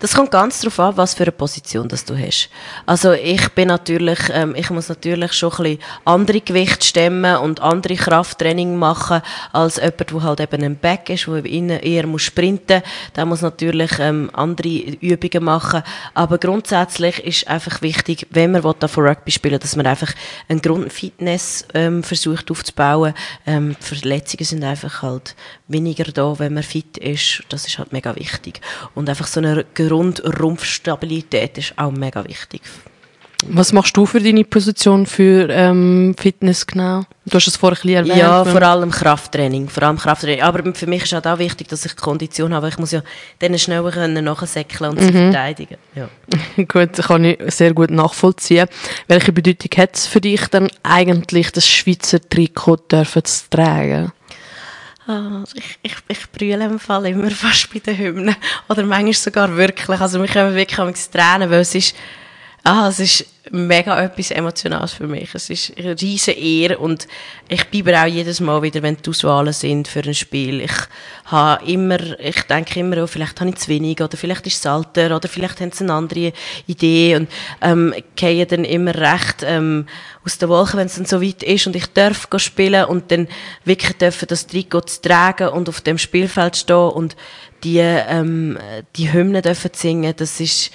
Das 0.00 0.14
kommt 0.14 0.30
ganz 0.30 0.60
darauf 0.60 0.78
an, 0.80 0.96
was 0.96 1.14
für 1.14 1.24
eine 1.24 1.32
Position 1.32 1.88
das 1.88 2.04
du 2.04 2.16
hast. 2.16 2.48
Also 2.86 3.12
ich 3.12 3.48
bin 3.50 3.68
natürlich, 3.68 4.18
ähm, 4.32 4.54
ich 4.56 4.70
muss 4.70 4.88
natürlich 4.88 5.32
schon 5.32 5.52
ein 5.52 5.62
bisschen 5.62 5.78
andere 6.04 6.40
Gewichte 6.40 6.86
stemmen 6.86 7.36
und 7.36 7.60
andere 7.60 7.94
Krafttraining 7.94 8.76
machen 8.76 9.22
als 9.52 9.76
jemand, 9.76 10.10
der 10.10 10.22
halt 10.22 10.40
eben 10.40 10.64
ein 10.64 10.76
Back 10.76 11.10
ist, 11.10 11.26
der 11.26 11.82
eher 11.82 12.06
muss 12.06 12.22
sprinten. 12.22 12.82
Der 13.16 13.26
muss 13.26 13.42
natürlich 13.42 13.98
ähm, 13.98 14.30
andere 14.32 14.68
Übungen 14.68 15.44
machen. 15.44 15.82
Aber 16.14 16.38
grundsätzlich 16.38 17.18
ist 17.24 17.48
einfach 17.48 17.82
wichtig, 17.82 18.26
wenn 18.30 18.52
man 18.52 18.62
da 18.78 18.88
von 18.88 19.06
Rugby 19.06 19.30
spielen, 19.30 19.60
dass 19.60 19.76
man 19.76 19.86
einfach 19.86 20.12
eine 20.48 20.60
Grundfitness 20.60 21.66
ähm, 21.74 22.02
versucht 22.02 22.50
aufzubauen. 22.50 23.14
Ähm, 23.46 23.76
Verletzungen 23.80 24.44
sind 24.44 24.64
einfach 24.64 25.02
halt 25.02 25.34
weniger 25.68 26.04
da, 26.04 26.38
wenn 26.38 26.54
man 26.54 26.62
fit 26.62 26.98
ist. 26.98 27.42
Das 27.48 27.66
ist 27.66 27.78
halt 27.78 27.92
mega 27.92 28.14
wichtig. 28.16 28.60
Und 28.94 29.08
einfach 29.08 29.26
so 29.26 29.40
eine 29.40 29.61
Grundrumpfstabilität 29.74 31.58
ist 31.58 31.74
auch 31.76 31.92
mega 31.92 32.24
wichtig. 32.26 32.62
Was 33.48 33.72
machst 33.72 33.96
du 33.96 34.06
für 34.06 34.20
deine 34.20 34.44
Position 34.44 35.04
für 35.04 35.48
ähm, 35.50 36.14
Fitness 36.18 36.66
genau? 36.66 37.02
Du 37.26 37.34
hast 37.34 37.48
es 37.48 37.56
vorher 37.56 37.76
ein 37.76 37.82
bisschen 37.82 37.96
erwähnt. 37.96 38.18
Ja, 38.18 38.44
vor 38.44 38.62
allem 38.62 38.90
Krafttraining. 38.90 39.68
Vor 39.68 39.82
allem 39.82 39.98
Krafttraining. 39.98 40.42
Aber 40.42 40.74
für 40.74 40.86
mich 40.86 41.04
ist 41.04 41.12
halt 41.12 41.26
auch 41.26 41.38
wichtig, 41.38 41.68
dass 41.68 41.84
ich 41.84 41.96
Kondition 41.96 42.54
habe. 42.54 42.68
Ich 42.68 42.78
muss 42.78 42.92
ja 42.92 43.02
dann 43.40 43.58
schneller 43.58 43.90
können 43.90 44.24
nachsäckeln 44.24 44.90
und 44.90 45.00
sie 45.00 45.12
verteidigen. 45.12 45.76
Ja. 45.94 46.08
Gut, 46.64 46.94
kann 46.94 47.24
ich 47.24 47.38
sehr 47.48 47.74
gut 47.74 47.90
nachvollziehen. 47.90 48.68
Welche 49.08 49.32
Bedeutung 49.32 49.70
hat 49.76 49.96
es 49.96 50.06
für 50.06 50.20
dich 50.20 50.46
dann 50.48 50.68
eigentlich, 50.82 51.50
das 51.50 51.66
Schweizer 51.66 52.20
Trikot 52.20 52.78
dürfen 52.90 53.24
zu 53.24 53.50
tragen? 53.50 54.12
Ah, 55.06 55.42
ich, 55.54 55.78
ich, 55.82 55.94
ich 56.08 56.30
brülle 56.30 56.64
im 56.64 56.78
Fall 56.78 57.06
immer 57.06 57.30
fast 57.30 57.72
bei 57.72 57.80
den 57.80 57.98
Hymnen. 57.98 58.36
Oder 58.68 58.84
manchmal 58.84 59.12
sogar 59.14 59.56
wirklich. 59.56 60.00
Also 60.00 60.20
wir 60.20 60.28
können 60.28 60.54
wirklich 60.54 60.78
am 60.78 60.94
Tränen, 60.94 61.50
weil 61.50 61.60
es 61.60 61.74
ist, 61.74 61.96
ah, 62.64 62.88
es 62.88 63.00
ist 63.00 63.26
mega 63.50 64.00
etwas 64.00 64.30
Emotionales 64.30 64.92
für 64.92 65.06
mich. 65.06 65.34
Es 65.34 65.50
ist 65.50 65.76
eine 65.76 66.00
riesige 66.00 66.38
Ehre 66.38 66.78
und 66.78 67.08
ich 67.48 67.66
bleibe 67.68 68.00
auch 68.00 68.06
jedes 68.06 68.40
Mal 68.40 68.62
wieder, 68.62 68.82
wenn 68.82 68.96
die 68.96 69.10
Auswahlen 69.10 69.52
sind 69.52 69.88
für 69.88 70.00
ein 70.00 70.14
Spiel. 70.14 70.60
Ich 70.60 70.72
habe 71.26 71.64
immer, 71.66 71.98
ich 72.20 72.40
denke 72.42 72.80
immer, 72.80 73.02
oh, 73.02 73.06
vielleicht 73.06 73.40
habe 73.40 73.50
ich 73.50 73.56
zu 73.56 73.68
wenig 73.68 74.00
oder 74.00 74.16
vielleicht 74.16 74.46
ist 74.46 74.58
es 74.58 74.66
Alter 74.66 75.16
oder 75.16 75.28
vielleicht 75.28 75.60
haben 75.60 75.72
sie 75.72 75.84
eine 75.84 75.92
andere 75.92 76.32
Idee 76.66 77.16
und 77.16 77.28
ähm, 77.60 77.94
gehe 78.14 78.46
dann 78.46 78.64
immer 78.64 78.94
recht 78.94 79.42
ähm, 79.42 79.86
aus 80.24 80.38
der 80.38 80.48
Wolke, 80.48 80.76
wenn 80.76 80.86
es 80.86 80.94
dann 80.94 81.04
so 81.04 81.20
weit 81.20 81.42
ist 81.42 81.66
und 81.66 81.74
ich 81.74 81.86
darf 81.88 82.28
spielen 82.36 82.84
und 82.84 83.10
dann 83.10 83.26
wirklich 83.64 83.96
dürfen 83.98 84.28
das 84.28 84.46
Trikot 84.46 84.86
tragen 85.02 85.48
und 85.48 85.68
auf 85.68 85.80
dem 85.80 85.98
Spielfeld 85.98 86.56
stehen 86.56 86.76
und 86.76 87.16
die, 87.64 87.78
ähm, 87.78 88.58
die 88.96 89.12
Hymnen 89.12 89.42
dürfen 89.42 89.70
singen, 89.74 90.14
das 90.16 90.40
ist 90.40 90.70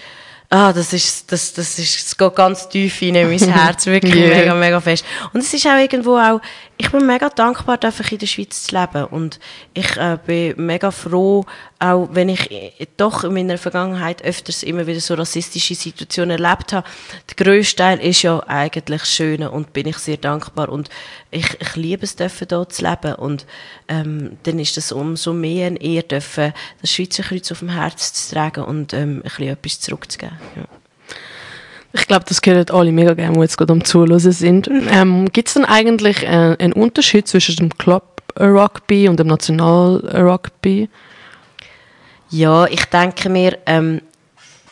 Ah, 0.50 0.72
das 0.72 0.94
ist, 0.94 1.30
das, 1.30 1.52
das 1.52 1.78
ist, 1.78 2.08
es 2.08 2.18
geht 2.18 2.36
ganz 2.36 2.70
tief 2.70 3.02
rein 3.02 3.16
in 3.16 3.28
mein 3.28 3.54
Herz, 3.54 3.86
wirklich 3.86 4.16
Yeah. 4.16 4.38
mega, 4.38 4.56
mega 4.56 4.80
fest. 4.80 5.04
Und 5.34 5.42
es 5.42 5.54
ist 5.54 5.68
auch 5.68 5.78
irgendwo 5.78 6.18
auch, 6.18 6.40
ich 6.78 6.90
bin 6.90 7.06
mega 7.06 7.28
dankbar, 7.28 7.78
einfach 7.84 8.10
in 8.14 8.18
der 8.18 8.28
Schweiz 8.28 8.64
zu 8.64 8.80
leben. 8.80 9.04
Und 9.06 9.40
ich 9.74 9.98
äh, 9.98 10.18
bin 10.26 10.54
mega 10.66 10.92
froh, 10.92 11.46
auch 11.80 12.08
wenn 12.14 12.30
ich 12.30 12.50
äh, 12.50 12.88
doch 12.96 13.26
in 13.26 13.34
meiner 13.34 13.58
Vergangenheit 13.58 14.24
öfters 14.24 14.64
immer 14.64 14.88
wieder 14.88 15.02
so 15.02 15.16
rassistische 15.16 15.76
Situationen 15.76 16.42
erlebt 16.42 16.72
habe. 16.72 16.88
Der 17.30 17.46
grösste 17.46 17.76
Teil 17.76 18.00
ist 18.00 18.22
ja 18.22 18.42
eigentlich 18.48 19.04
schön 19.04 19.46
und 19.46 19.74
bin 19.74 19.88
ich 19.88 19.98
sehr 19.98 20.18
dankbar. 20.18 20.70
Und 20.70 20.90
ich, 21.32 21.60
ich 21.60 21.76
liebe 21.76 22.04
es, 22.04 22.16
dürfen 22.16 22.48
hier 22.50 22.70
zu 22.70 22.84
leben. 22.84 23.16
Und 23.16 23.46
ähm, 23.88 24.38
dann 24.44 24.60
ist 24.60 24.78
es 24.78 24.92
umso 24.92 25.34
mehr 25.34 25.68
eine 25.68 25.82
Ehre, 25.82 26.04
dürfen 26.04 26.54
das 26.82 26.92
Schweizer 26.92 27.24
Kreuz 27.24 27.52
auf 27.52 27.60
dem 27.60 27.70
Herz 27.70 28.14
zu 28.14 28.36
tragen 28.36 28.64
und 28.64 28.94
ähm, 28.94 29.18
ein 29.18 29.22
bisschen 29.24 29.48
etwas 29.50 29.80
zurückzugeben. 29.80 30.38
Ja. 30.56 30.64
Ich 31.94 32.08
glaube, 32.08 32.26
das 32.28 32.42
hören 32.46 32.70
alle 32.70 32.92
mega 32.92 33.14
gerne, 33.14 33.36
die 33.36 33.42
jetzt 33.42 33.58
gerade 33.58 33.74
am 33.74 33.84
Zuhören 33.84 34.20
sind. 34.20 34.70
Ähm, 34.70 35.30
Gibt 35.32 35.48
es 35.48 35.56
denn 35.56 35.66
eigentlich 35.66 36.24
äh, 36.24 36.56
einen 36.60 36.74
Unterschied 36.74 37.28
zwischen 37.28 37.56
dem 37.56 37.78
Club 37.78 38.22
Rugby 38.40 39.08
und 39.08 39.20
dem 39.20 39.28
National 39.28 39.98
Rugby? 40.14 40.90
Ja, 42.30 42.66
ich 42.68 42.86
denke 42.86 43.30
mir, 43.30 43.58
ähm, 43.66 44.02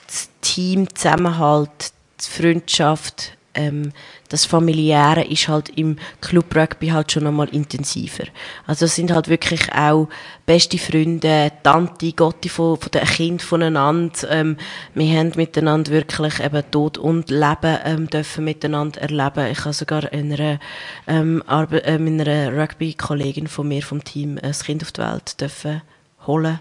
das 0.05 0.29
Team, 0.41 0.93
Zusammenhalt, 0.93 1.93
die 2.19 2.41
Freundschaft, 2.41 3.34
ähm, 3.55 3.91
das 4.29 4.45
Familiäre 4.45 5.23
ist 5.23 5.47
halt 5.47 5.69
im 5.69 5.97
Club 6.21 6.55
Rugby 6.55 6.87
halt 6.87 7.11
schon 7.11 7.27
einmal 7.27 7.49
intensiver. 7.49 8.25
Also 8.67 8.85
es 8.85 8.95
sind 8.95 9.11
halt 9.11 9.27
wirklich 9.27 9.71
auch 9.73 10.09
beste 10.45 10.77
Freunde, 10.77 11.51
Tante, 11.63 12.11
Gotti 12.13 12.49
von, 12.49 12.77
von 12.77 12.91
den 12.91 13.03
Kind 13.03 13.41
voneinander. 13.41 14.29
Ähm, 14.29 14.57
wir 14.93 15.17
haben 15.17 15.31
miteinander 15.35 15.91
wirklich 15.91 16.39
eben 16.39 16.63
Tod 16.71 16.97
und 16.97 17.29
Leben 17.29 17.77
ähm, 17.85 18.09
dürfen 18.09 18.45
miteinander 18.45 19.01
erleben. 19.01 19.51
Ich 19.51 19.59
habe 19.59 19.73
sogar 19.73 20.11
einer, 20.11 20.59
ähm, 21.07 21.43
Arbe 21.47 21.83
äh, 21.83 22.47
Rugby-Kollegin 22.47 23.47
von 23.47 23.67
mir 23.67 23.81
vom 23.81 24.03
Team 24.03 24.39
ein 24.41 24.51
Kind 24.51 24.83
auf 24.83 24.91
die 24.91 25.01
Welt 25.01 25.39
dürfen 25.39 25.81
holen 26.27 26.59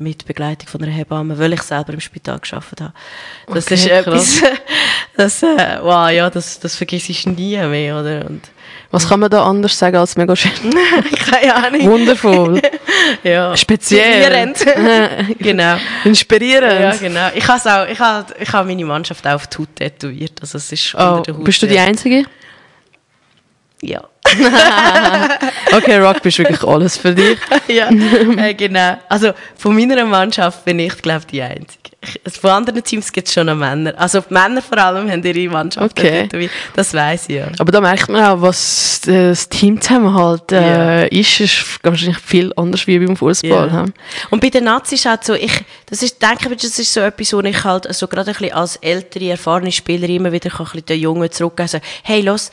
mit 0.00 0.24
Begleitung 0.26 0.68
von 0.68 0.80
einer 0.82 0.92
Hebamme, 0.92 1.38
weil 1.38 1.52
ich 1.52 1.62
selber 1.62 1.92
im 1.92 2.00
Spital 2.00 2.38
geschafft 2.38 2.80
habe. 2.80 2.92
Das 3.48 3.64
Okay, 3.66 3.74
ist 3.74 3.86
etwas, 3.88 4.42
das, 5.16 5.42
äh, 5.42 5.78
wow, 5.82 6.08
ja, 6.10 6.30
das, 6.30 6.60
das 6.60 6.76
vergisst 6.76 7.10
ich 7.10 7.26
nie 7.26 7.56
mehr, 7.58 7.98
oder? 8.00 8.26
Und, 8.30 8.42
Was 8.92 9.08
kann 9.08 9.18
man 9.18 9.28
da 9.28 9.44
anders 9.44 9.76
sagen 9.76 9.96
als 9.96 10.16
mega 10.16 10.36
schön? 10.36 10.52
keine 11.30 11.54
Ahnung. 11.54 11.82
Wundervoll. 11.90 12.62
ja. 13.24 13.56
Speziell. 13.56 14.46
Motivierend. 14.54 15.38
genau. 15.40 15.76
Inspirierend. 16.04 16.80
Ja, 16.80 16.92
genau. 16.96 17.28
Ich 17.34 17.48
habe 17.48 17.60
auch, 17.82 17.88
ich 17.92 17.98
habe, 17.98 18.34
ich 18.40 18.52
habe 18.52 18.68
meine 18.68 18.84
Mannschaft 18.84 19.26
auch 19.26 19.34
auf 19.34 19.46
die 19.48 19.58
Haut 19.58 19.74
tätowiert, 19.76 20.40
also 20.40 20.58
es 20.58 20.70
ist 20.70 20.94
Oh, 20.94 20.98
unter 21.16 21.22
der 21.22 21.34
Haut. 21.38 21.44
bist 21.44 21.60
du 21.62 21.66
die. 21.66 21.78
Einzige? 21.78 22.24
Ja. 23.82 24.02
Okay, 25.72 25.98
Rugby 25.98 26.28
ist 26.28 26.38
wirklich 26.38 26.62
alles 26.64 26.96
für 26.96 27.14
dich. 27.14 27.38
ja, 27.68 27.90
äh, 27.90 28.54
genau. 28.54 28.96
Also, 29.08 29.32
von 29.56 29.74
meiner 29.74 30.04
Mannschaft 30.04 30.64
bin 30.64 30.78
ich, 30.78 30.96
glaube 31.02 31.20
ich, 31.20 31.26
die 31.26 31.42
Einzige. 31.42 31.78
Von 32.40 32.50
anderen 32.50 32.82
Teams 32.82 33.10
gibt 33.12 33.26
es 33.26 33.34
schon 33.34 33.46
noch 33.46 33.56
Männer. 33.56 33.92
Also 33.96 34.20
die 34.20 34.32
Männer 34.32 34.62
vor 34.62 34.78
allem 34.78 35.10
haben 35.10 35.22
ihre 35.22 35.50
Mannschaften. 35.52 35.90
Okay. 35.98 36.48
Das 36.76 36.94
weiß 36.94 37.28
ich 37.28 37.36
ja. 37.36 37.48
Aber 37.58 37.72
da 37.72 37.80
merkt 37.80 38.08
man 38.08 38.24
auch, 38.24 38.40
was 38.40 39.00
das 39.04 39.48
Teamzusammenhalt 39.48 40.52
äh, 40.52 40.60
Ja. 40.60 41.02
ist. 41.06 41.40
ist 41.40 41.64
wahrscheinlich 41.82 42.18
viel 42.18 42.52
anders 42.56 42.86
wie 42.86 43.00
beim 43.00 43.16
Fußball. 43.16 43.68
Ja. 43.68 43.84
Und 44.30 44.40
bei 44.40 44.48
den 44.48 44.64
Nazis 44.64 45.06
halt 45.06 45.24
so, 45.24 45.34
ich, 45.34 45.64
das 45.86 46.02
ist, 46.02 46.22
denke 46.22 46.48
ich, 46.52 46.62
das 46.62 46.78
ist 46.78 46.92
so 46.94 47.00
etwas, 47.00 47.32
wo 47.32 47.40
ich 47.40 47.64
halt 47.64 47.92
so 47.92 48.06
gerade 48.06 48.30
ein 48.30 48.36
bisschen 48.36 48.54
als 48.54 48.76
ältere, 48.76 49.30
erfahrene 49.30 49.72
Spieler 49.72 50.08
immer 50.08 50.30
wieder 50.30 50.50
kann 50.50 50.66
ein 50.66 50.70
bisschen 50.72 50.86
den 50.86 51.00
Jungen 51.00 51.30
zurückgeben 51.32 51.68
so, 51.68 51.78
hey, 52.04 52.20
los, 52.20 52.52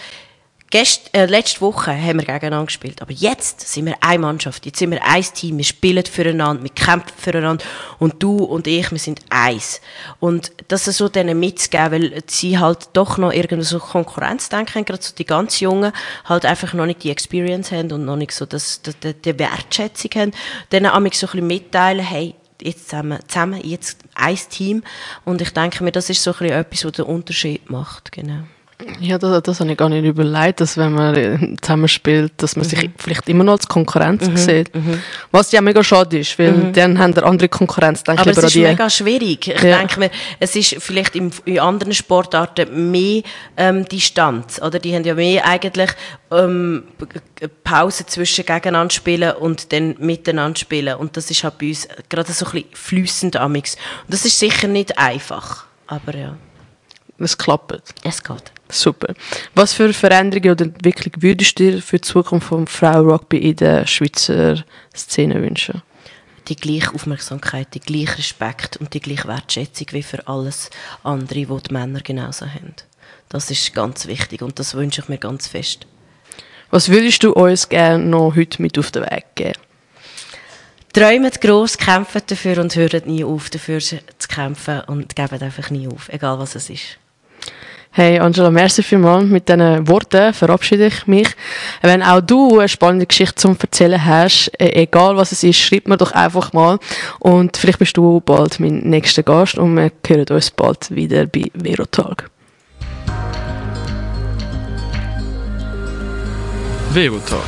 Gest, 0.75 1.11
äh, 1.13 1.25
letzte 1.25 1.61
Woche 1.61 1.91
haben 1.91 2.19
wir 2.19 2.25
gegeneinander 2.25 2.65
gespielt, 2.65 3.01
aber 3.01 3.13
jetzt 3.13 3.61
sind 3.61 3.85
wir 3.85 3.95
eine 4.01 4.19
Mannschaft, 4.19 4.65
jetzt 4.65 4.77
sind 4.77 4.91
wir 4.91 5.01
ein 5.05 5.23
Team, 5.23 5.57
wir 5.57 5.63
spielen 5.63 6.03
füreinander, 6.03 6.63
wir 6.63 6.69
kämpfen 6.69 7.13
füreinander 7.17 7.63
und 7.97 8.21
du 8.21 8.43
und 8.43 8.67
ich, 8.67 8.91
wir 8.91 8.99
sind 8.99 9.21
eins. 9.29 9.79
Und 10.19 10.51
das 10.67 10.83
so 10.83 11.07
denen 11.07 11.39
mitzugeben, 11.39 11.91
weil 11.93 12.23
sie 12.27 12.59
halt 12.59 12.89
doch 12.91 13.17
noch 13.17 13.31
irgendwie 13.31 13.63
so 13.63 13.79
Konkurrenz 13.79 14.49
denken, 14.49 14.83
gerade 14.83 15.01
so 15.01 15.15
die 15.15 15.23
ganz 15.23 15.61
Jungen, 15.61 15.93
halt 16.25 16.43
einfach 16.43 16.73
noch 16.73 16.85
nicht 16.85 17.03
die 17.03 17.09
Experience 17.09 17.71
haben 17.71 17.93
und 17.93 18.03
noch 18.03 18.17
nicht 18.17 18.33
so 18.33 18.45
das, 18.45 18.81
das, 18.81 18.99
die, 18.99 19.13
die 19.13 19.39
Wertschätzung 19.39 20.11
haben, 20.15 20.31
denen 20.73 20.87
amig 20.87 21.15
so 21.15 21.27
ein 21.27 21.31
bisschen 21.31 21.47
mitteilen, 21.47 22.03
hey, 22.03 22.35
jetzt 22.61 22.89
zusammen, 22.89 23.19
zusammen, 23.29 23.61
jetzt 23.63 23.99
ein 24.13 24.37
Team 24.49 24.83
und 25.23 25.39
ich 25.39 25.51
denke 25.51 25.85
mir, 25.85 25.93
das 25.93 26.09
ist 26.09 26.21
so 26.21 26.31
ein 26.31 26.37
bisschen 26.39 26.59
etwas, 26.59 26.83
was 26.83 26.91
den 26.91 27.05
Unterschied 27.05 27.69
macht, 27.69 28.11
genau. 28.11 28.43
Ja, 28.99 29.17
das, 29.17 29.41
das 29.43 29.59
habe 29.61 29.71
ich 29.71 29.77
gar 29.77 29.87
nicht 29.87 30.03
überlegt, 30.03 30.59
dass 30.59 30.75
wenn 30.77 30.91
man 30.91 31.15
äh, 31.15 31.55
zusammenspielt, 31.61 32.33
dass 32.37 32.57
man 32.57 32.65
sich 32.65 32.89
vielleicht 32.97 33.27
immer 33.29 33.45
noch 33.45 33.53
als 33.53 33.67
Konkurrenz 33.69 34.25
sieht. 34.35 34.69
Was 35.31 35.51
ja 35.53 35.61
mega 35.61 35.81
schade 35.81 36.19
ist, 36.19 36.37
weil 36.37 36.73
dann 36.73 36.99
haben 36.99 37.13
der 37.13 37.23
andere 37.25 37.47
Konkurrenz, 37.47 38.03
denke 38.03 38.21
Aber 38.21 38.31
ich, 38.31 38.37
es 38.37 38.43
ist 38.43 38.55
die. 38.55 38.63
mega 38.63 38.89
schwierig. 38.89 39.47
Ich 39.47 39.61
Ja. 39.63 39.77
denke 39.77 39.99
mir, 39.99 40.11
es 40.41 40.55
ist 40.57 40.75
vielleicht 40.79 41.15
im, 41.15 41.31
in 41.45 41.59
anderen 41.59 41.93
Sportarten 41.93 42.91
mehr 42.91 43.21
ähm, 43.55 43.85
Distanz. 43.87 44.59
Oder? 44.61 44.77
Die 44.79 44.93
haben 44.93 45.05
ja 45.05 45.15
mehr 45.15 45.45
eigentlich 45.47 45.91
ähm, 46.31 46.83
Pause 47.63 48.05
zwischen 48.05 48.45
gegeneinander 48.45 48.93
spielen 48.93 49.31
und 49.37 49.71
dann 49.71 49.95
miteinander 49.99 50.59
spielen. 50.59 50.95
Und 50.97 51.15
das 51.15 51.31
ist 51.31 51.45
halt 51.45 51.57
bei 51.59 51.69
uns 51.69 51.87
gerade 52.09 52.31
so 52.33 52.45
ein 52.45 52.51
bisschen 52.51 52.69
fließend 52.73 53.37
amix. 53.37 53.75
Und 54.03 54.13
das 54.13 54.25
ist 54.25 54.37
sicher 54.37 54.67
nicht 54.67 54.97
einfach. 54.99 55.65
Aber 55.87 56.13
ja, 56.15 56.35
Es 57.19 57.37
klappt. 57.37 57.93
es 58.03 58.21
geht. 58.21 58.51
Super. 58.69 59.13
Was 59.53 59.73
für 59.73 59.93
Veränderungen 59.93 60.51
oder 60.51 60.65
Entwicklung 60.65 61.13
würdest 61.21 61.59
du 61.59 61.71
dir 61.71 61.81
für 61.81 61.97
die 61.97 62.01
Zukunft 62.01 62.47
vom 62.47 62.65
Frau-Rugby 62.67 63.37
in 63.37 63.55
der 63.57 63.85
Schweizer 63.85 64.63
Szene 64.93 65.41
wünschen? 65.41 65.81
die 66.47 66.55
gleiche 66.55 66.93
Aufmerksamkeit, 66.93 67.73
die 67.73 67.79
gleiche 67.79 68.19
Respekt 68.19 68.77
und 68.77 68.93
die 68.93 68.99
gleiche 68.99 69.27
Wertschätzung 69.27 69.87
wie 69.91 70.03
für 70.03 70.27
alles 70.27 70.69
andere, 71.03 71.49
was 71.49 71.63
die 71.63 71.73
Männer 71.73 72.01
genauso 72.01 72.45
haben. 72.45 72.75
Das 73.29 73.49
ist 73.51 73.73
ganz 73.73 74.05
wichtig 74.07 74.41
und 74.41 74.59
das 74.59 74.75
wünsche 74.75 75.01
ich 75.01 75.09
mir 75.09 75.17
ganz 75.17 75.47
fest. 75.47 75.87
Was 76.69 76.89
würdest 76.89 77.23
du 77.23 77.31
uns 77.33 77.69
gerne 77.69 78.03
noch 78.03 78.35
heute 78.35 78.61
mit 78.61 78.77
auf 78.77 78.91
den 78.91 79.03
Weg 79.03 79.25
geben? 79.35 79.59
Träumt 80.93 81.41
gross, 81.41 81.77
kämpft 81.77 82.31
dafür 82.31 82.59
und 82.59 82.75
hört 82.75 83.05
nie 83.05 83.23
auf, 83.23 83.49
dafür 83.49 83.79
zu 83.79 83.99
kämpfen 84.29 84.81
und 84.81 85.15
gebt 85.15 85.41
einfach 85.41 85.69
nie 85.69 85.87
auf, 85.87 86.09
egal 86.09 86.39
was 86.39 86.55
es 86.55 86.69
ist. 86.69 86.97
Hey 87.97 88.19
Angela, 88.19 88.51
merci 88.51 88.83
vielmals. 88.83 89.23
Mit 89.29 89.47
diesen 89.47 89.87
Worten 89.87 90.33
verabschiede 90.33 90.87
ich 90.87 91.07
mich. 91.07 91.29
Wenn 91.81 92.03
auch 92.03 92.19
du 92.19 92.59
eine 92.59 92.67
spannende 92.67 93.05
Geschichte 93.05 93.35
zum 93.35 93.55
Erzählen 93.57 94.03
hast, 94.03 94.51
äh, 94.59 94.83
egal 94.83 95.15
was 95.15 95.31
es 95.31 95.43
ist, 95.43 95.59
schreib 95.59 95.87
mir 95.87 95.95
doch 95.95 96.11
einfach 96.11 96.51
mal. 96.51 96.77
Und 97.19 97.55
vielleicht 97.55 97.79
bist 97.79 97.95
du 97.95 98.19
bald 98.19 98.59
mein 98.59 98.79
nächster 98.79 99.23
Gast 99.23 99.57
und 99.57 99.77
wir 99.77 99.91
hören 100.05 100.25
uns 100.29 100.51
bald 100.51 100.93
wieder 100.93 101.25
bei 101.25 101.45
Verotag. 101.57 102.29
Verotag. 106.91 107.45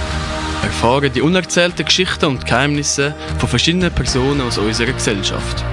Erfahren 0.64 1.12
die 1.14 1.22
unerzählten 1.22 1.84
Geschichten 1.84 2.26
und 2.26 2.46
Geheimnisse 2.46 3.14
von 3.38 3.50
verschiedenen 3.50 3.92
Personen 3.92 4.40
aus 4.40 4.58
unserer 4.58 4.94
Gesellschaft. 4.94 5.66